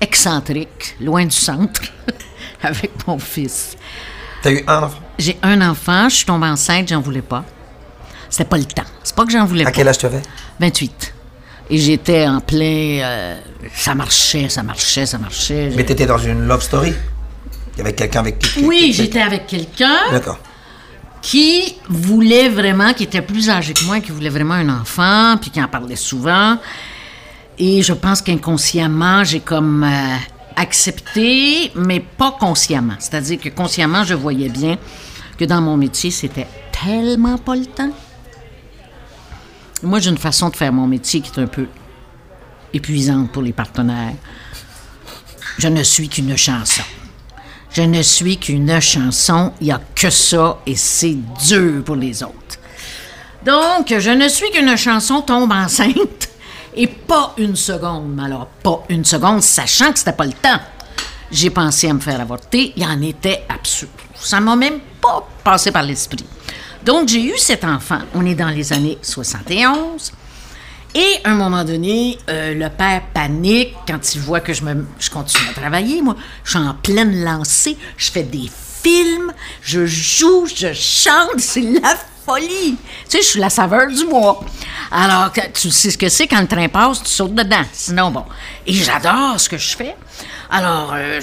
Excentrique, 0.01 0.97
loin 1.01 1.25
du 1.25 1.31
centre, 1.37 1.83
avec 2.63 2.91
mon 3.07 3.19
fils. 3.19 3.77
T'as 4.43 4.51
eu 4.53 4.63
un 4.67 4.83
enfant? 4.85 4.99
J'ai 5.19 5.39
un 5.43 5.61
enfant, 5.71 6.09
je 6.11 6.17
suis 6.17 6.25
tombée 6.27 6.47
enceinte, 6.49 6.89
j'en 6.89 7.01
voulais 7.01 7.23
pas. 7.23 7.45
C'était 8.29 8.45
pas 8.45 8.59
le 8.59 8.65
temps. 8.65 8.85
C'est 9.03 9.15
pas 9.15 9.25
que 9.25 9.33
j'en 9.33 9.45
voulais 9.47 9.63
À 9.63 9.67
pas. 9.67 9.73
quel 9.73 9.89
âge 9.89 9.99
tu 9.99 10.07
avais 10.07 10.23
28. 10.61 11.15
Et 11.71 11.79
j'étais 11.79 12.27
en 12.27 12.41
plein. 12.41 13.01
euh, 13.03 13.41
ça 13.75 13.95
marchait, 13.95 14.49
ça 14.51 14.63
marchait, 14.63 15.07
ça 15.07 15.17
marchait. 15.19 15.71
Mais 15.77 15.85
t'étais 15.85 16.07
dans 16.07 16.19
une 16.19 16.47
love 16.47 16.63
story? 16.63 16.93
Avec 17.79 17.97
quelqu'un 17.97 18.21
avec 18.21 18.39
qui 18.39 18.65
Oui, 18.65 18.93
j'étais 18.95 19.23
avec 19.23 19.47
quelqu'un 19.47 19.97
D'accord. 20.11 20.39
Qui 21.23 21.77
voulait 21.89 22.49
vraiment, 22.49 22.93
qui 22.95 23.05
était 23.05 23.23
plus 23.23 23.51
âgé 23.51 23.75
que 23.75 23.85
moi, 23.85 24.01
qui 24.01 24.11
voulait 24.11 24.31
vraiment 24.31 24.55
un 24.55 24.81
enfant, 24.81 25.37
puis 25.41 25.51
qui 25.51 25.63
en 25.63 25.69
parlait 25.69 25.97
souvent. 25.97 26.59
Et 27.59 27.83
je 27.83 27.93
pense 27.93 28.23
qu'inconsciemment, 28.23 29.23
j'ai 29.25 29.41
comme 29.41 29.85
euh, 29.85 30.17
accepté, 30.57 31.73
mais 31.75 32.01
pas 32.01 32.37
consciemment. 32.39 32.95
C'est-à-dire 32.99 33.39
que 33.39 33.51
consciemment, 33.51 34.05
je 34.05 34.15
voyais 34.15 34.49
bien 34.49 34.79
que 35.39 35.45
dans 35.45 35.61
mon 35.61 35.77
métier, 35.77 36.11
c'était 36.11 36.47
tellement 36.73 37.37
pas 37.39 37.57
le 37.57 37.67
temps. 37.67 37.93
Moi, 39.83 39.99
j'ai 39.99 40.11
une 40.11 40.19
façon 40.19 40.49
de 40.49 40.57
faire 40.57 40.73
mon 40.73 40.87
métier 40.87 41.21
qui 41.21 41.39
est 41.39 41.43
un 41.43 41.47
peu 41.47 41.67
épuisante 42.73 43.33
pour 43.33 43.43
les 43.43 43.53
partenaires. 43.53 44.15
Je 45.59 45.69
ne 45.69 45.83
suis 45.83 46.09
qu'une 46.09 46.37
chanson. 46.37 46.83
Je 47.73 47.83
ne 47.83 48.03
suis 48.03 48.37
qu'une 48.37 48.81
chanson, 48.81 49.53
il 49.61 49.67
n'y 49.67 49.73
a 49.73 49.81
que 49.95 50.11
ça 50.11 50.59
et 50.67 50.75
c'est 50.75 51.17
dur 51.47 51.85
pour 51.85 51.95
les 51.95 52.23
autres. 52.23 52.35
Donc, 53.45 53.95
je 53.97 54.11
ne 54.11 54.29
suis 54.29 54.51
qu'une 54.51 54.77
chanson 54.77 55.23
tombe 55.23 55.53
enceinte 55.53 56.29
et 56.75 56.89
pas 56.89 57.33
une 57.39 57.55
seconde. 57.55 58.13
Mais 58.15 58.25
alors, 58.25 58.47
pas 58.63 58.85
une 58.89 59.05
seconde, 59.05 59.43
sachant 59.43 59.93
que 59.93 59.99
c'était 59.99 60.13
pas 60.13 60.27
le 60.27 60.33
temps. 60.33 60.61
J'ai 61.31 61.51
pensé 61.51 61.89
à 61.89 61.95
me 61.95 62.01
faire 62.01 62.21
avorter, 62.21 62.73
il 62.77 62.85
en 62.85 63.01
était 63.03 63.45
absurde. 63.49 63.93
Ça 64.17 64.41
m'a 64.41 64.57
même 64.57 64.81
pas 65.01 65.27
passé 65.45 65.71
par 65.71 65.85
l'esprit. 65.85 66.25
Donc, 66.85 67.09
j'ai 67.09 67.23
eu 67.23 67.39
cet 67.39 67.63
enfant. 67.63 68.01
On 68.15 68.27
est 68.27 68.35
dans 68.35 68.49
les 68.49 68.73
années 68.73 68.99
71. 69.01 70.13
Et 70.95 71.17
à 71.23 71.31
un 71.31 71.35
moment 71.37 71.65
donné, 71.65 72.19
euh, 72.29 72.55
le 72.55 72.69
père 72.69 73.03
panique 73.15 73.75
quand 73.87 74.15
il 74.15 74.21
voit 74.21 74.41
que 74.41 74.53
je, 74.53 74.65
me, 74.65 74.85
je 74.99 75.09
continue 75.09 75.49
à 75.49 75.53
travailler. 75.53 76.03
Moi, 76.03 76.17
je 76.43 76.51
suis 76.51 76.59
en 76.59 76.75
pleine 76.75 77.23
lancée, 77.23 77.77
je 77.97 78.11
fais 78.11 78.25
des 78.25 78.51
je 79.63 79.87
joue, 79.87 80.47
je 80.47 80.73
chante, 80.73 81.39
c'est 81.39 81.61
la 81.61 81.97
folie. 82.27 82.77
Tu 83.05 83.11
sais, 83.11 83.23
je 83.23 83.27
suis 83.27 83.41
la 83.41 83.51
saveur 83.51 83.87
du 83.89 84.05
mois. 84.05 84.45
Alors, 84.91 85.31
tu 85.55 85.71
sais 85.71 85.91
ce 85.91 85.99
que 85.99 86.09
c'est 86.09 86.27
quand 86.27 86.41
le 86.41 86.47
train 86.47 86.69
passe, 86.69 87.03
tu 87.03 87.11
sautes 87.11 87.35
dedans. 87.35 87.65
Sinon, 87.73 88.11
bon. 88.11 88.25
Et 88.67 88.73
j'adore 88.73 89.39
ce 89.39 89.49
que 89.49 89.59
je 89.59 89.77
fais. 89.77 89.97
Alors, 90.53 90.93
euh, 90.97 91.21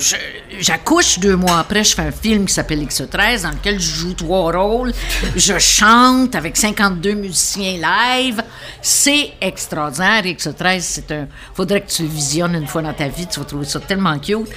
j'accouche 0.57 1.19
deux 1.19 1.35
mois 1.35 1.59
après, 1.59 1.83
je 1.83 1.93
fais 1.93 2.03
un 2.03 2.11
film 2.11 2.45
qui 2.45 2.53
s'appelle 2.53 2.81
X13 2.85 3.41
dans 3.41 3.49
lequel 3.49 3.77
je 3.77 3.95
joue 3.95 4.13
trois 4.13 4.51
rôles. 4.51 4.93
Je 5.35 5.59
chante 5.59 6.33
avec 6.33 6.55
52 6.55 7.11
musiciens 7.13 7.77
live. 7.77 8.41
C'est 8.81 9.33
extraordinaire. 9.41 10.23
X13, 10.23 10.79
c'est 10.79 11.11
un. 11.11 11.27
Faudrait 11.53 11.81
que 11.81 11.91
tu 11.91 12.03
le 12.03 12.07
visionnes 12.07 12.55
une 12.55 12.67
fois 12.67 12.81
dans 12.81 12.93
ta 12.93 13.09
vie, 13.09 13.27
tu 13.27 13.39
vas 13.39 13.45
trouver 13.45 13.65
ça 13.65 13.81
tellement 13.81 14.17
cute. 14.17 14.47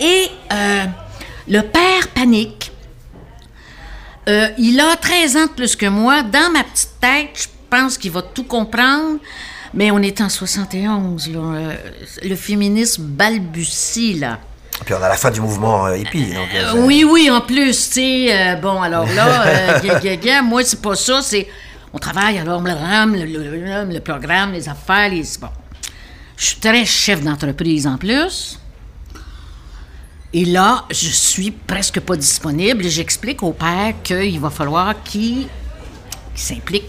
Et 0.00 0.26
euh, 0.52 0.84
le 1.48 1.60
père 1.62 2.08
panique. 2.14 2.72
Euh, 4.28 4.48
il 4.58 4.80
a 4.80 4.96
13 4.96 5.36
ans 5.36 5.46
de 5.46 5.50
plus 5.52 5.76
que 5.76 5.86
moi. 5.86 6.22
Dans 6.22 6.50
ma 6.52 6.64
petite 6.64 6.90
tête, 7.00 7.30
je 7.34 7.46
pense 7.70 7.96
qu'il 7.96 8.10
va 8.10 8.22
tout 8.22 8.44
comprendre. 8.44 9.18
Mais 9.74 9.90
on 9.90 9.98
est 9.98 10.20
en 10.20 10.28
71, 10.28 11.28
là. 11.30 11.38
Euh, 11.38 11.74
le 12.24 12.34
féminisme 12.34 13.04
balbutie, 13.04 14.14
là. 14.14 14.38
Et 14.80 14.84
puis 14.84 14.94
on 14.94 15.02
a 15.02 15.08
la 15.08 15.16
fin 15.16 15.30
du 15.30 15.40
mouvement 15.40 15.86
euh, 15.86 15.96
hippie. 15.96 16.32
Donc, 16.32 16.48
euh, 16.54 16.72
oui, 16.86 17.04
oui, 17.04 17.30
en 17.30 17.40
plus, 17.40 17.88
tu 17.88 17.94
sais. 17.94 18.56
bon, 18.60 18.82
alors 18.82 19.06
là, 19.14 19.78
gna, 19.80 20.00
gna, 20.00 20.16
gna, 20.16 20.42
moi, 20.42 20.62
c'est 20.64 20.80
pas 20.82 20.96
ça. 20.96 21.22
C'est. 21.22 21.46
On 21.92 21.98
travaille, 21.98 22.38
alors, 22.38 22.60
le, 22.62 23.24
le- 23.24 23.84
le- 23.84 23.92
le 23.92 24.00
programme, 24.00 24.52
les 24.52 24.68
affaires, 24.68 25.08
les. 25.08 25.22
Bon. 25.40 25.48
Je 26.36 26.46
suis 26.46 26.56
très 26.60 26.84
chef 26.84 27.22
d'entreprise 27.22 27.86
en 27.86 27.96
plus. 27.96 28.58
Et 30.32 30.44
là, 30.44 30.84
je 30.90 31.08
suis 31.08 31.50
presque 31.50 32.00
pas 32.00 32.16
disponible 32.16 32.84
et 32.84 32.90
j'explique 32.90 33.42
au 33.42 33.52
père 33.52 33.94
qu'il 34.02 34.40
va 34.40 34.50
falloir 34.50 35.02
qu'il 35.02 35.46
s'implique 36.34 36.84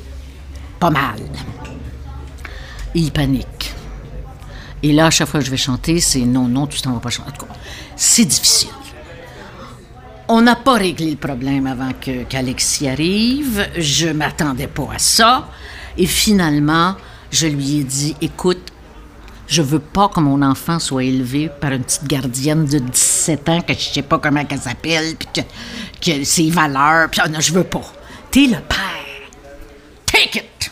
pas 0.79 0.89
mal. 0.89 1.19
Et 2.95 2.99
il 2.99 3.11
panique. 3.11 3.73
Et 4.83 4.91
là, 4.91 5.07
à 5.07 5.09
chaque 5.09 5.27
fois 5.27 5.39
que 5.39 5.45
je 5.45 5.51
vais 5.51 5.57
chanter, 5.57 5.99
c'est 5.99 6.21
non, 6.21 6.47
non, 6.47 6.67
tu 6.67 6.81
t'en 6.81 6.93
vas 6.93 6.99
pas 6.99 7.09
chanter. 7.09 7.31
C'est 7.95 8.25
difficile. 8.25 8.69
On 10.27 10.41
n'a 10.41 10.55
pas 10.55 10.73
réglé 10.73 11.11
le 11.11 11.15
problème 11.15 11.67
avant 11.67 11.91
qu'Alexis 11.93 12.88
arrive. 12.88 13.67
Je 13.77 14.09
m'attendais 14.09 14.67
pas 14.67 14.89
à 14.93 14.99
ça. 14.99 15.49
Et 15.97 16.05
finalement, 16.05 16.95
je 17.31 17.47
lui 17.47 17.77
ai 17.77 17.83
dit, 17.83 18.15
écoute, 18.21 18.71
je 19.47 19.61
veux 19.61 19.79
pas 19.79 20.09
que 20.09 20.19
mon 20.19 20.41
enfant 20.41 20.77
soit 20.77 21.05
élevé 21.05 21.49
par 21.49 21.71
une 21.71 21.83
petite 21.83 22.05
gardienne 22.05 22.65
de 22.65 22.79
17 22.79 23.49
ans 23.49 23.61
que 23.61 23.73
je 23.73 23.79
sais 23.79 24.01
pas 24.01 24.19
comment 24.19 24.43
elle 24.47 24.59
s'appelle, 24.59 25.15
puis 25.15 25.43
que, 26.01 26.23
ses 26.23 26.49
valeurs, 26.49 27.09
puis 27.09 27.21
ah 27.23 27.29
non, 27.29 27.39
je 27.39 27.53
veux 27.53 27.63
pas. 27.63 27.93
T'es 28.29 28.47
le 28.47 28.59
père. 28.59 28.87
Take 30.05 30.39
it! 30.39 30.71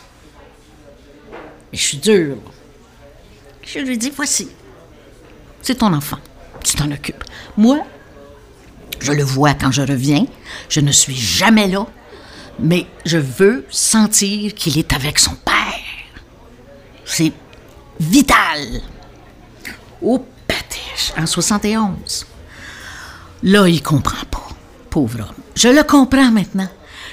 Et 1.72 1.76
je 1.76 1.82
suis 1.82 1.96
dure. 1.96 2.36
Je 3.64 3.78
lui 3.80 3.96
dis, 3.96 4.12
voici. 4.14 4.48
C'est 5.62 5.76
ton 5.76 5.92
enfant. 5.92 6.18
Tu 6.62 6.76
t'en 6.76 6.90
occupes. 6.90 7.24
Moi, 7.56 7.78
je 9.00 9.12
le 9.12 9.24
vois 9.24 9.54
quand 9.54 9.72
je 9.72 9.82
reviens. 9.82 10.26
Je 10.68 10.80
ne 10.80 10.92
suis 10.92 11.16
jamais 11.16 11.66
là. 11.66 11.86
Mais 12.58 12.86
je 13.04 13.18
veux 13.18 13.66
sentir 13.70 14.54
qu'il 14.54 14.78
est 14.78 14.92
avec 14.92 15.18
son 15.18 15.34
père. 15.34 15.54
C'est 17.04 17.32
vital. 18.00 18.80
Au 20.02 20.18
pâtiche, 20.46 21.12
en 21.18 21.26
71. 21.26 22.26
Là, 23.42 23.66
il 23.68 23.82
comprend 23.82 24.24
pas, 24.30 24.46
pauvre 24.90 25.20
homme. 25.20 25.34
Je 25.54 25.68
le 25.68 25.82
comprends 25.82 26.30
maintenant. 26.30 26.68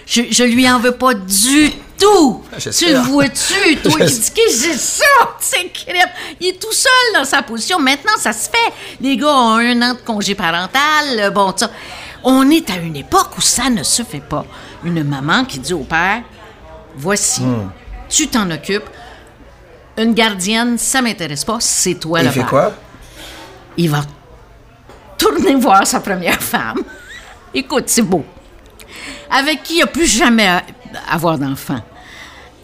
Je, 0.05 0.23
je 0.31 0.43
lui 0.43 0.69
en 0.69 0.79
veux 0.79 0.91
pas 0.91 1.13
du 1.13 1.71
tout. 1.97 2.41
Tu 2.55 2.59
j'espère. 2.61 3.03
le 3.03 3.09
vois-tu, 3.09 3.77
toi, 3.77 3.91
qui 3.93 3.97
J'espère. 3.99 4.33
dis 4.35 4.41
que 4.41 4.51
c'est 4.51 4.77
ça, 4.77 5.05
c'est 5.39 5.71
crème. 5.71 6.09
Il 6.41 6.47
est 6.47 6.61
tout 6.61 6.73
seul 6.73 6.91
dans 7.15 7.23
sa 7.23 7.41
position. 7.41 7.79
Maintenant, 7.79 8.11
ça 8.19 8.33
se 8.33 8.49
fait. 8.49 8.73
Les 8.99 9.15
gars 9.15 9.27
ont 9.33 9.57
un 9.57 9.81
an 9.81 9.93
de 9.93 9.99
congé 9.99 10.35
parental. 10.35 11.31
Bon, 11.33 11.53
ça. 11.55 11.69
On 12.25 12.49
est 12.49 12.69
à 12.69 12.77
une 12.77 12.95
époque 12.97 13.37
où 13.37 13.41
ça 13.41 13.69
ne 13.69 13.83
se 13.83 14.03
fait 14.03 14.21
pas. 14.21 14.45
Une 14.83 15.03
maman 15.03 15.45
qui 15.45 15.59
dit 15.59 15.73
au 15.73 15.83
père 15.83 16.23
Voici, 16.95 17.41
Hmm. 17.41 17.69
tu 18.09 18.27
t'en 18.27 18.49
occupes. 18.51 18.89
Une 19.97 20.13
gardienne, 20.13 20.77
ça 20.77 21.01
m'intéresse 21.01 21.43
pas, 21.45 21.57
c'est 21.59 21.95
toi 21.95 22.21
le 22.21 22.27
il 22.27 22.31
fait 22.31 22.39
père. 22.39 22.49
quoi? 22.49 22.73
Il 23.77 23.89
va 23.89 24.01
tourner 25.17 25.55
voir 25.55 25.85
sa 25.85 25.99
première 25.99 26.41
femme. 26.41 26.79
Écoute, 27.53 27.85
c'est 27.87 28.01
beau. 28.01 28.25
Avec 29.29 29.63
qui 29.63 29.75
il 29.75 29.79
n'a 29.79 29.87
plus 29.87 30.07
jamais 30.07 30.47
à- 30.47 30.63
avoir 31.11 31.37
d'enfant. 31.37 31.79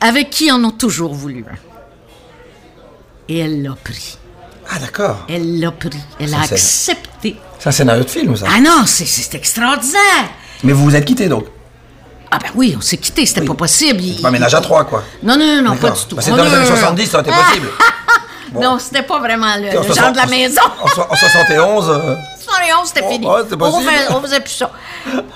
Avec 0.01 0.29
qui 0.29 0.51
en 0.51 0.63
ont 0.63 0.71
toujours 0.71 1.13
voulu 1.13 1.45
un. 1.49 1.55
Et 3.27 3.39
elle 3.39 3.61
l'a 3.61 3.75
pris. 3.83 4.17
Ah, 4.71 4.79
d'accord. 4.79 5.25
Elle 5.29 5.59
l'a 5.59 5.71
pris. 5.71 5.89
Elle 6.19 6.33
a 6.33 6.43
Ça, 6.43 6.47
c'est- 6.57 6.91
accepté. 6.91 7.35
C'est 7.59 7.69
un 7.69 7.71
scénario 7.71 8.03
de 8.03 8.09
film, 8.09 8.35
ça. 8.35 8.45
Ah 8.49 8.59
non, 8.61 8.83
c'est- 8.85 9.35
extraordinaire. 9.35 10.29
Mais 10.63 10.73
vous 10.73 10.83
vous 10.85 10.95
êtes 10.95 11.05
quittés, 11.05 11.27
donc 11.27 11.45
Ah 12.31 12.37
ben 12.39 12.49
oui, 12.55 12.75
on 12.77 12.81
s'est 12.81 12.97
quittés, 12.97 13.25
c'était 13.25 13.41
Oui. 13.41 13.47
pas 13.47 13.53
possible. 13.55 14.01
Il- 14.01 14.21
pas 14.21 14.29
ménage 14.31 14.53
à 14.53 14.61
trois, 14.61 14.83
quoi. 14.85 15.03
Non, 15.23 15.35
non, 15.37 15.55
non, 15.57 15.61
non, 15.71 15.75
pas 15.77 15.89
du 15.91 15.99
tout. 16.07 16.15
Bah, 16.15 16.21
c'est 16.23 16.29
dans 16.31 16.37
les 16.37 16.41
années 16.43 16.63
non, 16.65 16.69
non. 16.69 16.75
70, 16.75 17.05
ça 17.07 17.19
aurait 17.19 17.29
été 17.29 17.37
possible. 17.37 17.67
Bon. 18.51 18.61
Non, 18.61 18.79
c'était 18.79 19.03
pas 19.03 19.19
vraiment 19.19 19.55
le, 19.57 19.65
le 19.87 19.93
genre 19.93 20.11
de 20.11 20.17
la 20.17 20.25
maison. 20.25 20.63
En, 20.81 20.85
en 21.13 21.15
71, 21.15 21.87
euh, 21.87 22.15
71, 22.43 22.87
c'était 22.87 23.01
Oh, 23.05 23.11
fini. 23.11 23.27
ouais, 23.27 23.41
on, 23.61 23.79
faisait, 23.79 23.89
on 24.09 24.21
faisait 24.21 24.39
plus 24.39 24.53
ça. 24.53 24.71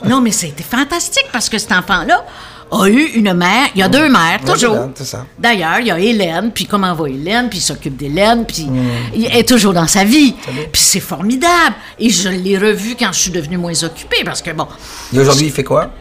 Non, 0.04 0.20
mais 0.20 0.32
c'était 0.32 0.64
fantastique 0.64 1.28
parce 1.32 1.48
que 1.48 1.60
cet 1.60 1.72
enfant-là 1.74 2.26
a 2.72 2.88
eu 2.89 3.04
une 3.14 3.34
mère. 3.36 3.68
Il 3.76 3.82
y 3.82 3.84
a 3.84 3.88
deux 3.88 4.10
mères, 4.10 4.39
Ouais, 4.44 4.52
toujours. 4.52 4.78
Hélène, 4.78 4.91
c'est 4.96 5.06
ça. 5.06 5.28
D'ailleurs, 5.38 5.78
il 5.80 5.86
y 5.86 5.91
a 5.91 6.00
Hélène, 6.00 6.50
puis 6.52 6.66
comment 6.66 6.91
va 6.96 7.08
Hélène, 7.08 7.50
puis 7.50 7.60
il 7.60 7.62
s'occupe 7.62 7.96
d'Hélène, 7.98 8.46
puis 8.48 8.64
Hmm. 8.64 8.82
il 9.14 9.26
est 9.28 9.48
toujours 9.48 9.74
dans 9.74 9.86
sa 9.88 10.04
vie. 10.06 10.34
Puis 10.72 10.82
c'est 10.82 11.00
formidable. 11.00 11.76
Et 12.00 12.10
je 12.10 12.30
l'ai 12.30 12.58
revu 12.58 12.96
quand 12.98 13.12
je 13.12 13.20
suis 13.20 13.32
devenue 13.32 13.58
moins 13.58 13.84
occupée 13.84 14.24
parce 14.26 14.41
que, 14.41 14.50
bon, 14.50 14.66
Et 15.14 15.20
aujourd'hui, 15.20 15.46
il 15.46 15.52
fait 15.52 15.64
quoi? 15.64 15.91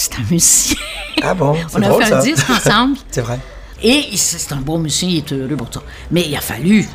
C'est 0.00 0.14
un 0.14 0.24
musicien. 0.30 0.76
Ah 1.22 1.34
bon, 1.34 1.56
On 1.74 1.82
a 1.82 1.88
drôle, 1.88 2.04
fait 2.04 2.12
un 2.12 2.20
ça. 2.20 2.26
disque 2.26 2.50
ensemble. 2.50 2.96
C'est 3.10 3.20
vrai. 3.22 3.38
Et 3.82 4.08
c'est 4.14 4.52
un 4.52 4.56
bon 4.60 4.78
musicien, 4.78 5.08
il 5.08 5.16
est 5.18 5.32
heureux 5.32 5.56
pour 5.56 5.68
ça. 5.72 5.80
Mais 6.10 6.22
il 6.28 6.36
a 6.36 6.40
fallu 6.40 6.86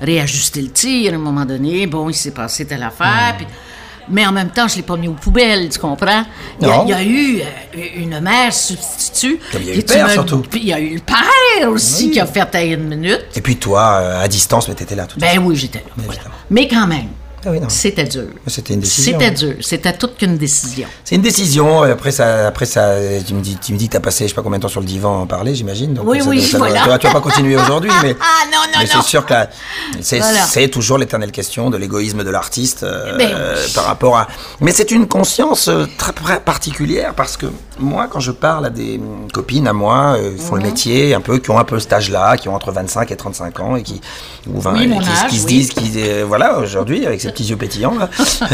réajuster 0.00 0.62
le 0.62 0.70
tir 0.70 1.12
à 1.12 1.16
un 1.16 1.18
moment 1.18 1.44
donné. 1.44 1.86
Bon, 1.86 2.08
il 2.08 2.14
s'est 2.14 2.30
passé 2.32 2.64
telle 2.66 2.80
Hmm. 2.80 2.84
affaire. 2.84 3.34
puis- 3.38 3.46
Mais 4.08 4.26
en 4.26 4.32
même 4.32 4.50
temps, 4.50 4.66
je 4.66 4.72
ne 4.74 4.76
l'ai 4.78 4.82
pas 4.82 4.96
mis 4.96 5.06
aux 5.06 5.12
poubelles, 5.14 5.68
tu 5.68 5.78
comprends? 5.78 6.24
Il 6.60 6.66
y 6.66 6.70
a, 6.70 6.76
Non. 6.76 6.84
il 6.86 6.90
y 6.90 6.92
a 6.92 7.02
eu 7.04 7.40
euh, 7.40 7.80
une 7.96 8.18
mère 8.20 8.52
substitut. 8.52 9.38
Il 9.54 9.64
y 9.64 9.70
a 9.70 9.70
eu 9.70 9.72
puis 9.72 9.76
le 9.76 9.82
tu 9.82 9.94
père, 9.94 10.10
surtout. 10.10 10.38
puis 10.48 10.60
il 10.60 10.66
y 10.66 10.72
a 10.72 10.80
eu 10.80 10.94
le 10.94 11.00
père 11.00 11.68
aussi 11.70 12.10
qui 12.10 12.18
a 12.18 12.26
fait 12.26 12.44
tailler 12.46 12.74
une 12.74 12.88
minute. 12.88 13.24
Et 13.36 13.40
puis 13.40 13.56
toi, 13.56 13.98
euh, 14.00 14.22
à 14.24 14.26
distance, 14.26 14.66
mais 14.68 14.74
t'étais 14.74 14.96
là 14.96 15.06
tout 15.06 15.18
Ben 15.20 15.38
oui, 15.38 15.54
j'étais 15.54 15.78
là. 15.78 15.84
voilà. 16.04 16.20
Mais 16.50 16.66
quand 16.66 16.86
même, 16.88 17.08
Ah 17.44 17.50
oui, 17.50 17.58
c'était 17.68 18.04
dur. 18.04 18.24
C'était 18.46 18.74
une 18.74 18.80
décision. 18.80 19.18
C'était 19.18 19.30
dur. 19.32 19.54
C'était 19.60 19.92
toute 19.96 20.16
qu'une 20.16 20.36
décision. 20.36 20.86
C'est 21.04 21.16
une 21.16 21.22
décision. 21.22 21.82
Après 21.82 22.12
ça, 22.12 22.46
après 22.46 22.66
ça, 22.66 22.94
tu 23.26 23.34
me 23.34 23.40
dis, 23.40 23.56
tu 23.56 23.72
me 23.72 23.78
dis 23.78 23.88
que 23.88 23.94
t'as 23.94 24.00
passé, 24.00 24.24
je 24.24 24.28
sais 24.28 24.34
pas 24.34 24.42
combien 24.42 24.58
de 24.58 24.62
temps 24.62 24.68
sur 24.68 24.80
le 24.80 24.86
divan 24.86 25.18
à 25.18 25.22
en 25.22 25.26
parler, 25.26 25.54
j'imagine. 25.54 25.98
Oui, 26.04 26.20
ça 26.20 26.28
oui, 26.28 26.42
ça 26.42 26.58
voilà. 26.58 26.82
Tu 26.82 26.88
vas, 26.88 26.98
tu 26.98 27.06
vas 27.06 27.12
pas 27.12 27.20
continuer 27.20 27.56
aujourd'hui, 27.60 27.90
mais. 28.02 28.16
Ah, 28.20 28.44
non, 28.52 28.58
non, 28.72 28.78
mais 28.80 28.86
c'est 28.86 29.02
sûr 29.02 29.26
que 29.26 29.34
c'est, 30.00 30.18
Voilà. 30.18 30.68
toujours 30.68 30.98
l'éternelle 30.98 31.32
question 31.32 31.70
de 31.70 31.76
l'égoïsme 31.76 32.22
de 32.24 32.30
l'artiste 32.30 32.82
euh, 32.84 33.16
Ben 33.16 33.30
euh, 33.34 33.56
par 33.74 33.84
rapport 33.84 34.16
à. 34.16 34.28
Mais 34.60 34.72
c'est 34.72 34.90
une 34.90 35.08
conscience 35.08 35.68
euh, 35.68 35.86
très 35.98 36.12
très 36.12 36.40
particulière 36.40 37.14
parce 37.14 37.36
que 37.36 37.46
moi, 37.78 38.06
quand 38.10 38.20
je 38.20 38.30
parle 38.30 38.66
à 38.66 38.70
des 38.70 38.98
hum, 38.98 39.28
copines 39.32 39.66
à 39.66 39.72
moi, 39.72 40.16
euh, 40.16 40.36
qui 40.36 40.42
font 40.42 40.56
le 40.56 40.62
métier, 40.62 41.14
un 41.14 41.20
peu, 41.20 41.38
qui 41.38 41.50
ont 41.50 41.58
un 41.58 41.64
peu 41.64 41.78
cet 41.78 41.92
âge-là, 41.92 42.36
qui 42.36 42.48
ont 42.48 42.54
entre 42.54 42.70
25 42.72 43.10
et 43.10 43.16
35 43.16 43.60
ans 43.60 43.76
et 43.76 43.82
qui, 43.82 44.00
ou 44.48 44.60
20, 44.60 44.72
Oui, 44.74 44.84
et 44.84 44.88
qui, 44.88 45.10
âge, 45.10 45.28
qui 45.28 45.38
se 45.38 45.46
disent, 45.46 45.70
qui, 45.70 45.92
euh, 45.96 46.24
voilà, 46.26 46.58
aujourd'hui, 46.58 47.06
avec 47.06 47.20
ces 47.20 47.31
petits 47.32 47.44
yeux 47.44 47.56
pétillants, 47.56 47.94
là, 47.98 48.08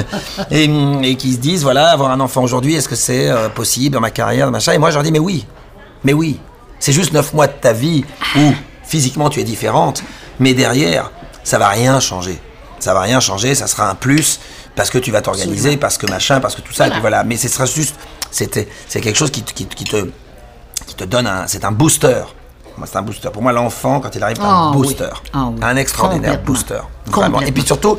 et, 0.51 0.65
et 1.03 1.17
qui 1.17 1.33
se 1.35 1.39
disent, 1.39 1.63
voilà, 1.63 1.91
avoir 1.91 2.11
un 2.11 2.21
enfant 2.21 2.43
aujourd'hui, 2.43 2.75
est-ce 2.75 2.89
que 2.89 2.97
c'est 2.97 3.29
euh, 3.29 3.49
possible 3.49 3.95
dans 3.95 4.01
ma 4.01 4.11
carrière, 4.11 4.51
machin? 4.51 4.73
Et 4.73 4.79
moi, 4.79 4.91
je 4.91 4.95
leur 4.95 5.03
dis, 5.03 5.13
mais 5.13 5.19
oui, 5.19 5.47
mais 6.05 6.13
oui, 6.13 6.41
c'est 6.81 6.93
juste 6.93 7.13
9 7.13 7.35
mois 7.35 7.47
de 7.47 7.53
ta 7.53 7.73
vie 7.73 8.05
où 8.37 8.53
physiquement 8.85 9.29
tu 9.31 9.41
es 9.41 9.45
différente, 9.45 10.03
mais 10.41 10.55
derrière, 10.55 11.11
ça 11.45 11.59
va 11.59 11.69
rien 11.69 12.01
changer. 12.01 12.41
Ça 12.81 12.95
va 12.95 13.01
rien 13.01 13.19
changer, 13.21 13.55
ça 13.55 13.67
sera 13.67 13.91
un 13.91 13.95
plus 13.97 14.39
parce 14.77 14.91
que 14.91 14.99
tu 14.99 15.11
vas 15.11 15.21
t'organiser, 15.21 15.77
parce 15.77 15.99
que 15.99 16.07
machin, 16.07 16.39
parce 16.41 16.55
que 16.55 16.61
tout 16.61 16.73
ça, 16.73 16.87
et 16.87 16.91
puis 16.91 17.01
voilà. 17.01 17.25
Mais 17.25 17.37
ce 17.37 17.49
sera 17.49 17.67
juste, 17.67 17.97
c'était, 18.31 18.69
c'est 18.89 19.01
quelque 19.01 19.17
chose 19.17 19.33
qui, 19.33 19.43
te- 19.43 19.53
qui, 19.53 19.67
qui 19.67 19.85
te, 19.85 20.09
qui 20.87 20.95
te 20.95 21.03
donne 21.05 21.27
un, 21.27 21.49
c'est 21.49 21.65
un 21.65 21.73
booster. 21.73 22.23
C'est 22.87 22.97
un 22.97 23.03
booster. 23.03 23.31
Pour 23.33 23.43
moi, 23.43 23.51
l'enfant, 23.51 23.99
quand 23.99 24.15
il 24.15 24.23
arrive, 24.23 24.37
c'est 24.37 24.43
un 24.45 24.47
Ah 24.49 24.71
oui. 24.73 24.83
booster. 24.87 25.09
Ah 25.33 25.47
oui. 25.51 25.59
Un 25.61 25.75
extraordinaire 25.77 26.41
booster. 26.41 26.79
Vraiment. 27.07 27.41
Et 27.41 27.51
puis 27.51 27.65
surtout, 27.67 27.97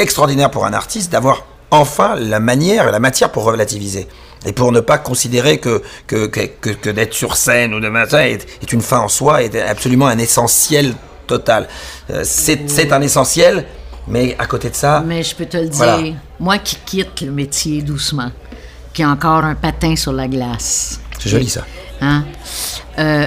extraordinaire 0.00 0.50
pour 0.50 0.64
un 0.66 0.72
artiste 0.72 1.10
d'avoir 1.12 1.44
enfin 1.70 2.14
la 2.16 2.40
manière 2.40 2.88
et 2.88 2.92
la 2.92 3.00
matière 3.00 3.30
pour 3.30 3.44
relativiser. 3.44 4.08
Et 4.46 4.52
pour 4.52 4.70
ne 4.72 4.80
pas 4.80 4.98
considérer 4.98 5.58
que, 5.58 5.82
que, 6.06 6.26
que, 6.26 6.40
que- 6.46 6.70
que 6.70 6.90
d'être 6.90 7.12
sur 7.12 7.36
scène 7.36 7.74
ou 7.74 7.80
de 7.80 7.88
machin 7.88 8.20
est, 8.20 8.46
est 8.62 8.72
une 8.72 8.80
fin 8.82 9.00
en 9.00 9.08
soi, 9.08 9.42
est 9.42 9.60
absolument 9.60 10.06
un 10.06 10.18
essentiel 10.18 10.94
total. 11.26 11.68
Euh, 12.10 12.22
c'est 12.24 12.92
un 12.92 13.00
essentiel, 13.02 13.66
mais 14.06 14.36
à 14.38 14.46
côté 14.46 14.70
de 14.70 14.76
ça, 14.76 15.02
Mais 15.04 15.22
je 15.24 15.34
peux 15.34 15.44
te 15.46 15.56
le 15.56 15.68
dire, 15.68 16.14
moi 16.38 16.58
qui 16.58 16.76
quitte 16.86 17.20
le 17.20 17.32
métier 17.32 17.82
doucement, 17.82 18.30
qui 18.94 19.02
a 19.02 19.08
encore 19.10 19.44
un 19.44 19.56
patin 19.56 19.96
sur 19.96 20.12
la 20.12 20.28
glace. 20.28 21.00
c'est 21.18 21.28
joli 21.28 21.48
ça. 21.48 21.64
Hein? 22.00 22.24
Euh, 22.98 23.26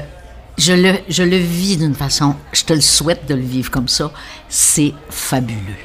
je, 0.58 0.72
le, 0.74 0.94
je 1.10 1.24
le 1.24 1.38
vis 1.38 1.76
d'une 1.78 1.94
façon, 1.94 2.36
je 2.54 2.64
te 2.64 2.72
le 2.74 2.82
souhaite 2.82 3.26
de 3.28 3.36
le 3.36 3.42
vivre 3.42 3.70
comme 3.70 3.90
ça, 3.90 4.12
c'est 4.48 4.94
fabuleux. 5.10 5.76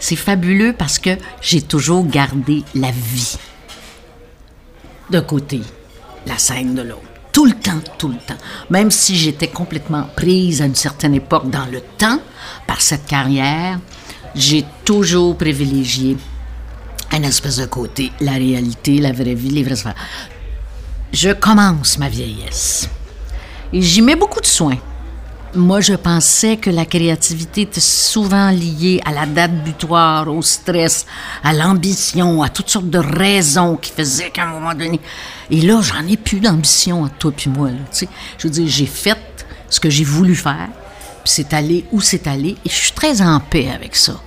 C'est 0.00 0.16
fabuleux 0.16 0.74
parce 0.76 0.98
que 0.98 1.10
j'ai 1.40 1.62
toujours 1.62 2.06
gardé 2.06 2.62
la 2.74 2.90
vie 2.90 3.36
d'un 5.10 5.22
côté, 5.22 5.60
la 6.26 6.38
scène 6.38 6.74
de 6.74 6.82
l'autre. 6.82 7.02
Tout 7.32 7.46
le 7.46 7.54
temps, 7.54 7.80
tout 7.98 8.08
le 8.08 8.16
temps. 8.16 8.36
Même 8.70 8.90
si 8.90 9.16
j'étais 9.16 9.48
complètement 9.48 10.08
prise 10.16 10.60
à 10.60 10.66
une 10.66 10.74
certaine 10.74 11.14
époque 11.14 11.50
dans 11.50 11.66
le 11.66 11.80
temps 11.80 12.20
par 12.66 12.80
cette 12.80 13.06
carrière, 13.06 13.78
j'ai 14.34 14.64
toujours 14.84 15.36
privilégié 15.36 16.16
un 17.12 17.22
espèce 17.22 17.56
de 17.56 17.66
côté, 17.66 18.12
la 18.20 18.32
réalité, 18.32 18.98
la 18.98 19.12
vraie 19.12 19.34
vie, 19.34 19.50
les 19.50 19.62
vraies 19.62 19.72
affaires. 19.72 19.94
Je 21.12 21.30
commence 21.30 21.98
ma 21.98 22.08
vieillesse. 22.08 22.88
Et 23.72 23.80
j'y 23.80 24.02
mets 24.02 24.16
beaucoup 24.16 24.40
de 24.40 24.46
soin. 24.46 24.76
Moi, 25.54 25.80
je 25.80 25.94
pensais 25.94 26.58
que 26.58 26.68
la 26.68 26.84
créativité 26.84 27.62
était 27.62 27.80
souvent 27.80 28.50
liée 28.50 29.00
à 29.06 29.12
la 29.12 29.24
date 29.24 29.64
butoir, 29.64 30.28
au 30.28 30.42
stress, 30.42 31.06
à 31.42 31.54
l'ambition, 31.54 32.42
à 32.42 32.50
toutes 32.50 32.68
sortes 32.68 32.90
de 32.90 32.98
raisons 32.98 33.76
qui 33.76 33.90
faisaient 33.90 34.30
qu'à 34.30 34.44
un 34.44 34.52
moment 34.52 34.74
donné. 34.74 35.00
Et 35.50 35.62
là, 35.62 35.80
j'en 35.80 36.06
ai 36.06 36.18
plus 36.18 36.40
d'ambition 36.40 37.06
à 37.06 37.08
toi 37.08 37.32
puis 37.34 37.48
moi. 37.48 37.70
Là, 37.70 37.78
tu 37.90 38.00
sais. 38.00 38.08
je 38.36 38.46
veux 38.46 38.52
dire, 38.52 38.66
j'ai 38.68 38.86
fait 38.86 39.18
ce 39.70 39.80
que 39.80 39.88
j'ai 39.88 40.04
voulu 40.04 40.34
faire, 40.34 40.68
puis 41.24 41.32
c'est 41.32 41.54
allé 41.54 41.86
où 41.92 42.02
c'est 42.02 42.26
allé, 42.26 42.56
et 42.64 42.68
je 42.68 42.74
suis 42.74 42.92
très 42.92 43.22
en 43.22 43.40
paix 43.40 43.70
avec 43.70 43.96
ça. 43.96 44.20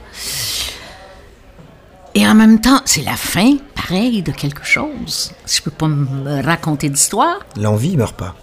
Et 2.16 2.28
en 2.28 2.34
même 2.34 2.60
temps, 2.60 2.82
c'est 2.86 3.04
la 3.04 3.16
fin, 3.16 3.58
pareil, 3.76 4.24
de 4.24 4.32
quelque 4.32 4.66
chose. 4.66 5.32
Je 5.48 5.62
peux 5.62 5.72
pas 5.72 5.88
me 5.88 6.44
raconter 6.44 6.90
d'histoire. 6.90 7.40
L'envie 7.58 7.96
meurt 7.96 8.18
pas. 8.18 8.36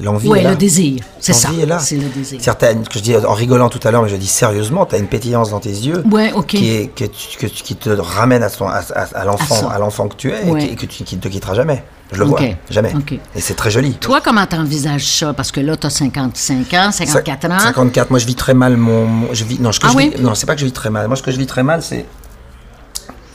L'envie 0.00 0.30
est 0.32 0.42
là. 0.42 0.50
le 0.50 0.56
désir. 0.56 1.00
C'est 1.20 1.32
ça. 1.32 1.48
Est 1.60 1.64
là. 1.66 1.78
C'est 1.78 1.96
le 1.96 2.08
désir. 2.08 2.38
Certaines, 2.42 2.86
que 2.86 2.98
je 2.98 3.02
dis 3.02 3.16
en 3.16 3.32
rigolant 3.32 3.68
tout 3.70 3.80
à 3.82 3.90
l'heure, 3.90 4.02
mais 4.02 4.08
je 4.08 4.16
dis 4.16 4.26
sérieusement, 4.26 4.84
tu 4.86 4.94
as 4.94 4.98
une 4.98 5.06
pétillance 5.08 5.50
dans 5.50 5.60
tes 5.60 5.70
yeux 5.70 6.02
Ouais, 6.10 6.32
ok. 6.32 6.46
qui, 6.46 6.70
est, 6.70 6.86
que 6.94 7.04
tu- 7.04 7.38
que 7.38 7.46
tu- 7.46 7.62
qui 7.62 7.76
te 7.76 7.88
ramène 7.90 8.42
à, 8.42 8.48
son- 8.50 8.66
à, 8.66 8.82
à- 8.94 9.02
à 9.20 9.24
l'enfant, 9.24 9.68
À 10.04 10.08
que 10.08 10.14
tu 10.16 10.30
es 10.32 10.42
Ouais. 10.44 10.64
et, 10.64 10.74
que 10.76 10.84
tu, 10.86 11.02
qui 11.04 11.16
ne 11.16 11.20
te 11.20 11.28
quittera 11.28 11.54
jamais. 11.54 11.82
Je 12.12 12.18
le 12.18 12.24
Ok. 12.26 12.38
vois, 12.38 12.48
jamais. 12.70 12.92
Et 13.34 13.40
c'est 13.40 13.54
très 13.54 13.70
joli. 13.70 13.94
Toi, 13.94 14.20
comment 14.22 14.46
t'envisages 14.46 15.06
ça? 15.06 15.32
Parce 15.32 15.50
que 15.50 15.60
là, 15.60 15.76
t'as 15.76 15.90
55 15.90 16.72
ans, 16.74 16.92
54 16.92 17.50
ans. 17.50 17.58
54. 17.58 18.10
Moi, 18.10 18.18
je 18.20 18.26
vis 18.26 18.34
très 18.36 18.54
mal 18.54 18.76
mon. 18.76 19.06
mon- 19.06 19.34
je 19.34 19.44
vis, 19.44 19.58
non, 19.58 19.72
ce 19.72 19.80
que 19.80 19.86
Ah 19.86 19.90
je 19.92 19.96
oui? 19.96 20.12
vis- 20.14 20.22
non, 20.22 20.34
c'est 20.34 20.46
pas 20.46 20.54
que 20.54 20.60
je 20.60 20.66
vis 20.66 20.72
très 20.72 20.90
mal. 20.90 21.08
Moi, 21.08 21.16
ce 21.16 21.22
que 21.22 21.30
je 21.32 21.38
vis 21.38 21.46
très 21.46 21.62
mal, 21.62 21.82
c'est. 21.82 22.04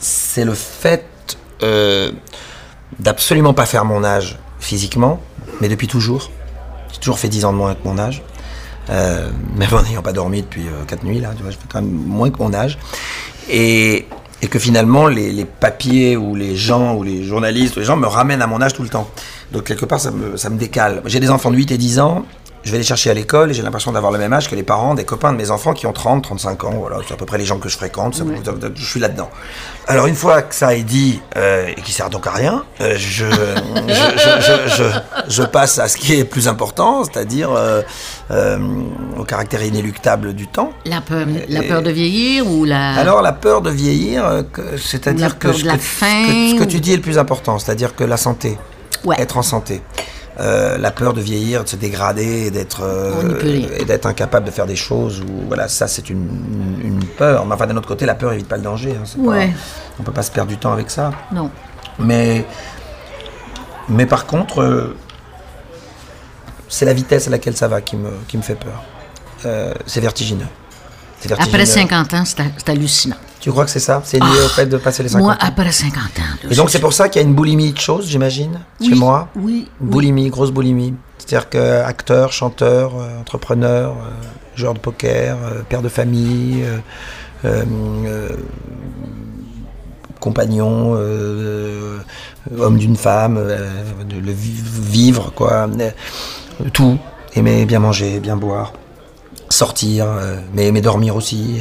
C'est 0.00 0.44
le 0.44 0.54
fait 0.54 1.04
euh, 1.62 2.10
d'absolument 2.98 3.54
pas 3.54 3.66
faire 3.66 3.84
mon 3.84 4.02
âge 4.04 4.38
physiquement, 4.58 5.20
mais 5.60 5.68
depuis 5.68 5.86
toujours. 5.86 6.30
J'ai 6.92 6.98
toujours 6.98 7.18
fait 7.18 7.28
10 7.28 7.44
ans 7.46 7.52
de 7.52 7.58
moins 7.58 7.74
que 7.74 7.84
mon 7.84 7.98
âge. 7.98 8.22
Euh, 8.90 9.30
même 9.56 9.68
en 9.72 9.82
n'ayant 9.82 10.02
pas 10.02 10.12
dormi 10.12 10.42
depuis 10.42 10.64
4 10.88 11.04
nuits, 11.04 11.20
là, 11.20 11.30
tu 11.36 11.42
vois, 11.42 11.52
je 11.52 11.56
fais 11.56 11.66
quand 11.68 11.80
même 11.80 11.90
moins 11.90 12.30
que 12.30 12.38
mon 12.38 12.52
âge. 12.52 12.78
Et, 13.48 14.06
et 14.42 14.48
que 14.48 14.58
finalement 14.58 15.06
les, 15.06 15.32
les 15.32 15.44
papiers 15.44 16.16
ou 16.16 16.34
les 16.34 16.56
gens 16.56 16.94
ou 16.96 17.02
les 17.04 17.22
journalistes 17.22 17.76
ou 17.76 17.80
les 17.80 17.86
gens 17.86 17.96
me 17.96 18.06
ramènent 18.06 18.42
à 18.42 18.46
mon 18.46 18.60
âge 18.60 18.74
tout 18.74 18.82
le 18.82 18.88
temps. 18.88 19.08
Donc 19.52 19.64
quelque 19.64 19.84
part 19.84 20.00
ça 20.00 20.10
me, 20.10 20.36
ça 20.36 20.50
me 20.50 20.58
décale. 20.58 21.02
J'ai 21.06 21.20
des 21.20 21.30
enfants 21.30 21.50
de 21.50 21.56
8 21.56 21.70
et 21.70 21.78
10 21.78 22.00
ans, 22.00 22.24
je 22.64 22.70
vais 22.70 22.78
les 22.78 22.84
chercher 22.84 23.10
à 23.10 23.14
l'école 23.14 23.50
et 23.50 23.54
j'ai 23.54 23.62
l'impression 23.62 23.92
d'avoir 23.92 24.12
le 24.12 24.18
même 24.18 24.32
âge 24.32 24.48
que 24.48 24.54
les 24.54 24.62
parents 24.62 24.94
des 24.94 25.04
copains 25.04 25.32
de 25.32 25.36
mes 25.36 25.50
enfants 25.50 25.72
qui 25.74 25.86
ont 25.86 25.92
30, 25.92 26.22
35 26.22 26.64
ans. 26.64 26.74
Voilà, 26.78 26.98
c'est 27.06 27.14
à 27.14 27.16
peu 27.16 27.26
près 27.26 27.38
les 27.38 27.44
gens 27.44 27.58
que 27.58 27.68
je 27.68 27.76
fréquente, 27.76 28.14
ça- 28.14 28.24
je 28.74 28.84
suis 28.84 29.00
là-dedans. 29.00 29.30
Alors 29.88 30.06
une 30.06 30.14
fois 30.14 30.42
que 30.42 30.54
ça 30.54 30.74
est 30.76 30.84
dit, 30.84 31.20
euh, 31.36 31.66
et 31.76 31.80
qui 31.82 31.90
sert 31.92 32.08
donc 32.08 32.26
à 32.26 32.30
rien, 32.30 32.64
euh, 32.80 32.94
je, 32.96 33.24
je, 33.26 33.30
je, 33.88 34.68
je, 34.68 34.74
je- 34.76 35.00
je 35.28 35.42
passe 35.42 35.78
à 35.78 35.88
ce 35.88 35.96
qui 35.96 36.14
est 36.14 36.24
plus 36.24 36.46
important, 36.48 37.02
c'est-à-dire 37.04 37.50
euh, 37.52 37.82
euh, 38.30 38.58
au 39.18 39.24
caractère 39.24 39.62
inéluctable 39.62 40.32
du 40.34 40.46
temps. 40.46 40.72
La 40.84 41.00
peur, 41.00 41.26
la 41.48 41.62
peur 41.62 41.82
de 41.82 41.90
vieillir 41.90 42.46
ou 42.46 42.64
la... 42.64 42.94
Alors 42.94 43.22
la 43.22 43.32
peur 43.32 43.60
de 43.62 43.70
vieillir, 43.70 44.44
que- 44.52 44.60
Ou 44.60 44.64
la 44.72 44.78
c'est-à-dire 44.78 45.38
que, 45.38 45.52
ce 45.52 45.64
que- 45.64 45.78
faim, 45.78 46.24
ce 46.28 46.52
que, 46.54 46.58
ce 46.58 46.64
que 46.64 46.68
tu 46.70 46.80
dis 46.80 46.92
est 46.92 46.96
le 46.96 47.02
plus 47.02 47.18
important, 47.18 47.58
c'est-à-dire 47.58 47.96
que 47.96 48.04
la 48.04 48.16
santé, 48.16 48.58
Ouais. 49.04 49.16
être 49.18 49.36
en 49.36 49.42
santé. 49.42 49.82
Euh, 50.40 50.78
la 50.78 50.90
peur 50.90 51.12
de 51.12 51.20
vieillir, 51.20 51.62
de 51.64 51.68
se 51.68 51.76
dégrader, 51.76 52.50
d'être 52.50 52.80
euh, 52.82 53.68
et 53.78 53.84
d'être 53.84 54.06
incapable 54.06 54.46
de 54.46 54.50
faire 54.50 54.64
des 54.66 54.76
choses. 54.76 55.20
Ou 55.20 55.46
voilà, 55.46 55.68
ça 55.68 55.86
c'est 55.88 56.08
une, 56.08 56.26
une 56.82 56.86
une 56.94 57.04
peur. 57.04 57.44
Mais 57.44 57.52
enfin 57.54 57.66
d'un 57.66 57.76
autre 57.76 57.88
côté, 57.88 58.06
la 58.06 58.14
peur 58.14 58.32
évite 58.32 58.48
pas 58.48 58.56
le 58.56 58.62
danger. 58.62 58.92
hein, 58.98 59.02
c'est 59.04 59.18
pas- 59.22 59.28
Ouais. 59.28 59.52
on 60.00 60.02
peut 60.02 60.12
pas 60.12 60.22
se 60.22 60.30
perdre 60.30 60.48
du 60.50 60.56
temps 60.56 60.72
avec 60.72 60.90
ça. 60.90 61.12
Non. 61.32 61.50
Mais, 61.98 62.46
mais 63.90 64.06
par 64.06 64.24
contre, 64.24 64.62
euh, 64.62 64.96
c'est 66.68 66.86
la 66.86 66.94
vitesse 66.94 67.26
à 67.26 67.30
laquelle 67.30 67.56
ça 67.56 67.68
va 67.68 67.82
qui 67.82 67.96
me, 67.96 68.10
qui 68.26 68.38
me 68.38 68.42
fait 68.42 68.54
peur. 68.56 68.82
C'est 69.86 70.00
vertigineux. 70.00 70.46
Vertigineux. 71.24 71.54
Après 71.54 71.66
50 71.66 72.14
ans, 72.14 72.24
c'est 72.24 72.68
hallucinant. 72.70 73.16
Tu 73.42 73.50
crois 73.50 73.64
que 73.64 73.70
c'est 73.72 73.80
ça? 73.80 74.00
C'est 74.04 74.20
lié 74.20 74.40
au 74.44 74.48
fait 74.48 74.66
de 74.66 74.76
passer 74.76 75.02
les 75.02 75.08
50 75.08 75.24
Moi, 75.26 75.34
ans? 75.34 75.38
après 75.40 75.72
50 75.72 75.96
ans... 75.98 76.48
Et 76.48 76.54
donc 76.54 76.70
c'est 76.70 76.78
pour 76.78 76.92
ça 76.92 77.08
qu'il 77.08 77.20
y 77.20 77.24
a 77.24 77.28
une 77.28 77.34
boulimie 77.34 77.72
de 77.72 77.78
choses, 77.78 78.06
j'imagine, 78.08 78.60
chez 78.80 78.94
moi? 78.94 79.28
oui, 79.34 79.42
oui. 79.44 79.68
Boulimie, 79.80 80.30
grosse 80.30 80.52
boulimie. 80.52 80.94
C'est-à-dire 81.18 81.50
que 81.50 81.82
acteur, 81.82 82.32
chanteur, 82.32 82.92
euh, 82.96 83.20
entrepreneur, 83.20 83.90
euh, 83.92 84.10
joueur 84.54 84.74
de 84.74 84.78
poker, 84.78 85.36
euh, 85.42 85.62
père 85.68 85.82
de 85.82 85.88
famille, 85.88 86.64
compagnon, 90.20 90.92
homme 90.92 92.78
d'une 92.78 92.96
femme, 92.96 93.34
de 94.08 94.16
le 94.16 94.32
vi- 94.32 94.62
vivre, 94.62 95.32
quoi. 95.34 95.68
tout. 96.72 96.96
Aimer 97.34 97.64
bien 97.64 97.80
manger, 97.80 98.20
bien 98.20 98.36
boire, 98.36 98.72
sortir, 99.48 100.06
mais 100.54 100.66
aimer 100.68 100.80
dormir 100.82 101.16
aussi. 101.16 101.60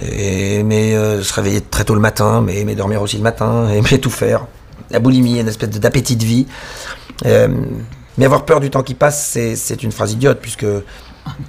Et 0.00 0.56
aimer 0.60 0.94
euh, 0.96 1.22
se 1.22 1.32
réveiller 1.34 1.60
très 1.60 1.84
tôt 1.84 1.94
le 1.94 2.00
matin, 2.00 2.40
mais 2.40 2.58
aimer 2.58 2.74
dormir 2.74 3.02
aussi 3.02 3.16
le 3.16 3.22
matin, 3.22 3.68
aimer 3.72 3.98
tout 4.00 4.10
faire. 4.10 4.46
La 4.90 4.98
boulimie, 4.98 5.38
une 5.40 5.48
espèce 5.48 5.70
d'appétit 5.70 6.16
de 6.16 6.24
vie. 6.24 6.46
Euh, 7.26 7.48
mais 8.18 8.24
avoir 8.26 8.44
peur 8.44 8.60
du 8.60 8.68
temps 8.70 8.82
qui 8.82 8.94
passe, 8.94 9.38
c'est 9.54 9.82
une 9.82 9.92
phrase 9.92 10.12
idiote, 10.12 10.38
puisque, 10.40 10.66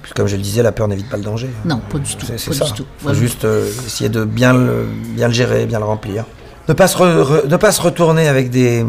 puisque, 0.02 0.16
comme 0.16 0.26
je 0.26 0.36
le 0.36 0.42
disais, 0.42 0.62
la 0.62 0.72
peur 0.72 0.88
n'évite 0.88 1.08
pas 1.10 1.16
le 1.18 1.22
danger. 1.22 1.50
Non, 1.64 1.80
pas 1.90 1.98
du 1.98 2.14
tout, 2.16 2.26
C'est 2.36 2.52
ça. 2.54 2.64
du 2.66 2.72
tout. 2.72 2.86
faut 2.98 3.12
juste 3.14 3.44
euh, 3.44 3.68
essayer 3.86 4.08
de 4.08 4.24
bien 4.24 4.52
le, 4.54 4.86
bien 5.14 5.28
le 5.28 5.34
gérer, 5.34 5.66
bien 5.66 5.78
le 5.78 5.84
remplir. 5.84 6.24
Ne 6.68 6.72
pas 6.74 6.88
se, 6.88 6.96
re- 6.96 7.22
re- 7.22 7.46
ne 7.48 7.56
pas 7.58 7.70
se 7.72 7.82
retourner 7.82 8.28
avec 8.28 8.48
des, 8.48 8.86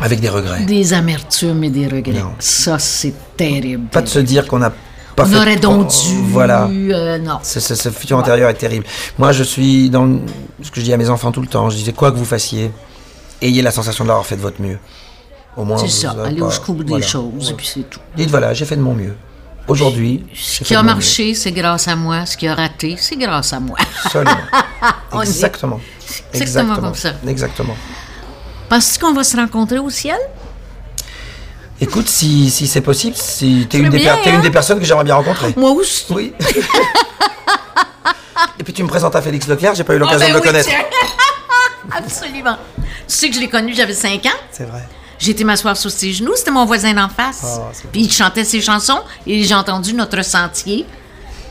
avec 0.00 0.18
des 0.18 0.28
regrets. 0.28 0.64
Des 0.64 0.92
amertumes 0.92 1.62
et 1.62 1.70
des 1.70 1.86
regrets. 1.86 2.18
Non. 2.20 2.32
Ça, 2.40 2.80
c'est 2.80 3.14
terrible. 3.36 3.86
Pas 3.88 4.02
de 4.02 4.08
se 4.08 4.18
dire 4.18 4.48
qu'on 4.48 4.58
n'a 4.58 4.72
pas 5.16 5.24
On 5.24 5.26
fait... 5.26 5.36
aurait 5.36 5.56
donc 5.56 5.88
dû... 5.88 6.20
Voilà. 6.30 6.66
euh, 6.70 7.18
non. 7.18 7.38
Ce, 7.42 7.60
ce- 7.60 7.74
ce 7.74 7.90
futur 7.90 8.18
intérieur 8.18 8.48
est 8.50 8.54
terrible. 8.54 8.84
Moi, 9.18 9.32
je 9.32 9.42
suis 9.42 9.90
dans 9.90 10.04
le- 10.04 10.20
ce 10.62 10.70
que 10.70 10.80
je 10.80 10.84
dis 10.84 10.92
à 10.92 10.96
mes 10.96 11.08
enfants 11.10 11.32
tout 11.32 11.40
le 11.42 11.46
temps. 11.48 11.68
Je 11.70 11.76
disais, 11.76 11.92
quoi 11.92 12.10
que 12.12 12.16
vous 12.16 12.24
fassiez, 12.24 12.70
ayez 13.40 13.62
la 13.62 13.70
sensation 13.70 14.04
de 14.04 14.08
l'avoir 14.08 14.26
fait 14.26 14.36
de 14.36 14.40
votre 14.42 14.60
mieux. 14.62 14.78
Au 15.56 15.64
moins, 15.64 15.76
C'est 15.78 15.88
ça. 15.88 16.14
Aller 16.24 16.40
pas- 16.40 16.48
jusqu'au 16.50 16.72
bout 16.72 16.84
voilà. 16.86 17.04
des 17.04 17.10
choses, 17.10 17.50
et 17.50 17.54
puis 17.54 17.66
c'est 17.66 17.88
tout. 17.90 18.00
Dites, 18.16 18.30
voilà, 18.30 18.54
j'ai 18.54 18.64
fait 18.64 18.76
de 18.76 18.80
mon 18.82 18.94
mieux. 18.94 19.14
Aujourd'hui, 19.68 20.24
Ce 20.34 20.64
qui 20.64 20.74
a 20.74 20.82
marché, 20.82 21.34
c'est 21.34 21.52
grâce 21.52 21.86
à 21.86 21.94
moi. 21.94 22.26
Ce 22.26 22.36
qui 22.36 22.48
a 22.48 22.54
raté, 22.54 22.96
c'est 22.98 23.16
grâce 23.16 23.52
à 23.52 23.60
moi. 23.60 23.76
Absolument. 24.04 24.32
Est- 25.22 25.28
Exactement. 25.28 25.80
Exactement 26.32 26.76
comme 26.76 26.94
ça. 26.94 27.10
Exactement. 27.28 27.76
Penses-tu 28.68 28.98
qu'on 28.98 29.12
va 29.12 29.22
se 29.22 29.36
rencontrer 29.36 29.78
au 29.78 29.90
ciel? 29.90 30.16
Écoute, 31.82 32.08
si, 32.08 32.48
si 32.48 32.68
c'est 32.68 32.80
possible, 32.80 33.16
si 33.16 33.66
t'es 33.68 33.78
une, 33.78 33.90
des 33.90 33.98
bien, 33.98 34.14
per- 34.14 34.22
t'es 34.22 34.30
une 34.30 34.36
hein. 34.36 34.40
des 34.40 34.50
personnes 34.52 34.78
que 34.78 34.84
j'aimerais 34.84 35.02
bien 35.04 35.16
rencontrer. 35.16 35.52
Moi 35.56 35.72
aussi. 35.72 36.04
Oui. 36.10 36.32
Et 38.58 38.62
puis 38.62 38.72
tu 38.72 38.82
me 38.84 38.88
présentes 38.88 39.16
à 39.16 39.22
Félix 39.22 39.48
Leclerc, 39.48 39.74
j'ai 39.74 39.82
pas 39.82 39.94
eu 39.94 39.96
Ah, 39.96 40.00
l'occasion 40.00 40.26
ben 40.26 40.28
de 40.28 40.34
le 40.34 40.40
oui, 40.40 40.46
connaître. 40.46 40.68
tiens. 40.68 40.84
Absolument. 41.96 42.56
Tu 42.78 42.84
sais 43.08 43.28
que 43.28 43.34
je 43.34 43.40
l'ai 43.40 43.48
connu, 43.48 43.74
j'avais 43.74 43.94
5 43.94 44.24
ans. 44.26 44.38
C'est 44.52 44.64
vrai. 44.64 44.86
J'ai 45.18 45.32
été 45.32 45.42
m'asseoir 45.44 45.76
sur 45.76 45.90
ses 45.90 46.12
genoux, 46.12 46.32
c'était 46.36 46.50
mon 46.52 46.64
voisin 46.66 46.92
d'en 46.94 47.08
face. 47.08 47.42
Ah, 47.44 47.70
c'est 47.72 47.90
Puis 47.90 48.02
il 48.02 48.12
chantait 48.12 48.44
ses 48.44 48.60
chansons 48.60 49.00
et 49.26 49.42
j'ai 49.42 49.54
entendu 49.54 49.92
notre 49.94 50.22
sentier 50.24 50.86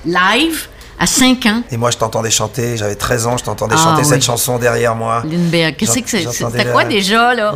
live 0.06 0.68
à 1.02 1.08
5 1.08 1.46
ans. 1.48 1.64
Et 1.72 1.78
moi, 1.78 1.90
je 1.90 1.98
t'entendais 1.98 2.30
chanter, 2.30 2.78
j'avais 2.78 2.94
13 2.96 3.26
ans, 3.26 3.36
je 3.36 3.44
t'entendais 3.44 3.74
Ah, 3.76 3.84
chanter 3.84 4.04
oui. 4.04 4.08
cette 4.08 4.24
chanson 4.24 4.60
derrière 4.60 4.94
moi. 4.96 5.24
Lindbergh, 5.26 5.76
qu'est-ce 5.76 5.98
que 6.00 6.08
c'est? 6.08 6.32
C'était 6.32 6.66
quoi 6.72 6.84
déjà, 6.84 7.34
là? 7.34 7.56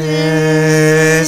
Eh. 0.00 1.22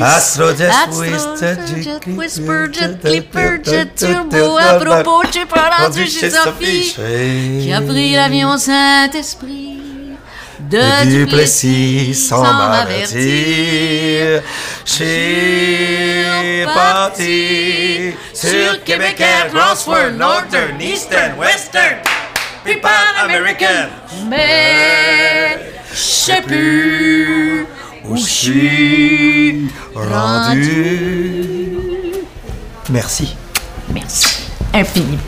Astro 0.00 0.48
just 0.50 0.62
Astro, 0.62 1.02
whispered, 1.02 1.82
jet 1.84 2.06
whisper, 2.08 2.66
jet 2.72 3.00
clipper, 3.00 3.60
jet 3.62 3.94
turbo. 3.94 4.58
À 4.58 4.74
propos, 4.74 5.22
j'ai 5.32 5.46
pas 5.46 5.70
rendu 5.78 6.04
chez 6.06 6.30
Sophie. 6.30 6.92
J'ai 7.60 7.72
appris 7.72 8.12
l'avion 8.12 8.58
Saint-Esprit. 8.58 9.83
De 10.60 11.08
Du 11.08 11.26
Plessis 11.26 12.14
sans 12.14 12.42
m'avertir, 12.42 14.42
j'ai 14.84 16.64
parti 16.72 18.12
sur 18.32 18.82
Québec 18.84 19.20
Air, 19.20 19.52
Northern, 20.12 20.80
Eastern, 20.80 21.36
Western, 21.38 21.96
puis 22.64 22.76
Pan 22.76 22.88
American. 23.24 23.88
Mais 24.28 25.58
je 25.92 25.98
sais 25.98 26.42
plus 26.42 27.66
où 28.04 28.16
je 28.16 28.22
suis 28.22 29.68
rendu. 29.94 31.32
Merci. 32.90 33.34
Merci 33.92 34.44
infiniment. 34.72 35.18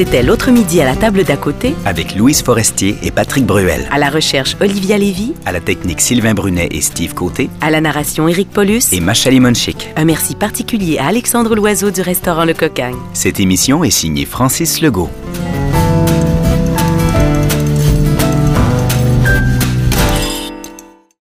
C'était 0.00 0.22
l'autre 0.22 0.50
midi 0.50 0.80
à 0.80 0.86
la 0.86 0.96
table 0.96 1.24
d'à 1.24 1.36
côté, 1.36 1.74
Avec 1.84 2.16
Louise 2.16 2.40
Forestier 2.40 2.96
et 3.02 3.10
Patrick 3.10 3.44
Bruel. 3.44 3.86
à 3.92 3.98
la 3.98 4.08
recherche 4.08 4.56
Olivia 4.58 4.96
Lévy, 4.96 5.34
À 5.44 5.52
la 5.52 5.60
technique 5.60 6.00
Sylvain 6.00 6.32
Brunet 6.32 6.68
et 6.70 6.80
Steve 6.80 7.12
Côté. 7.12 7.50
à 7.60 7.68
la 7.68 7.82
narration 7.82 8.26
Éric 8.26 8.48
Paulus. 8.48 8.94
Et 8.94 9.00
Macha 9.00 9.28
Limonchik. 9.28 9.90
Un 9.96 10.06
merci 10.06 10.34
particulier 10.36 10.96
à 10.96 11.08
Alexandre 11.08 11.54
Loiseau 11.54 11.90
du 11.90 12.00
restaurant 12.00 12.46
Le 12.46 12.54
Cocagne. 12.54 12.96
Cette 13.12 13.40
émission 13.40 13.84
est 13.84 13.90
signée 13.90 14.24
Francis 14.24 14.80
Legault. 14.80 15.10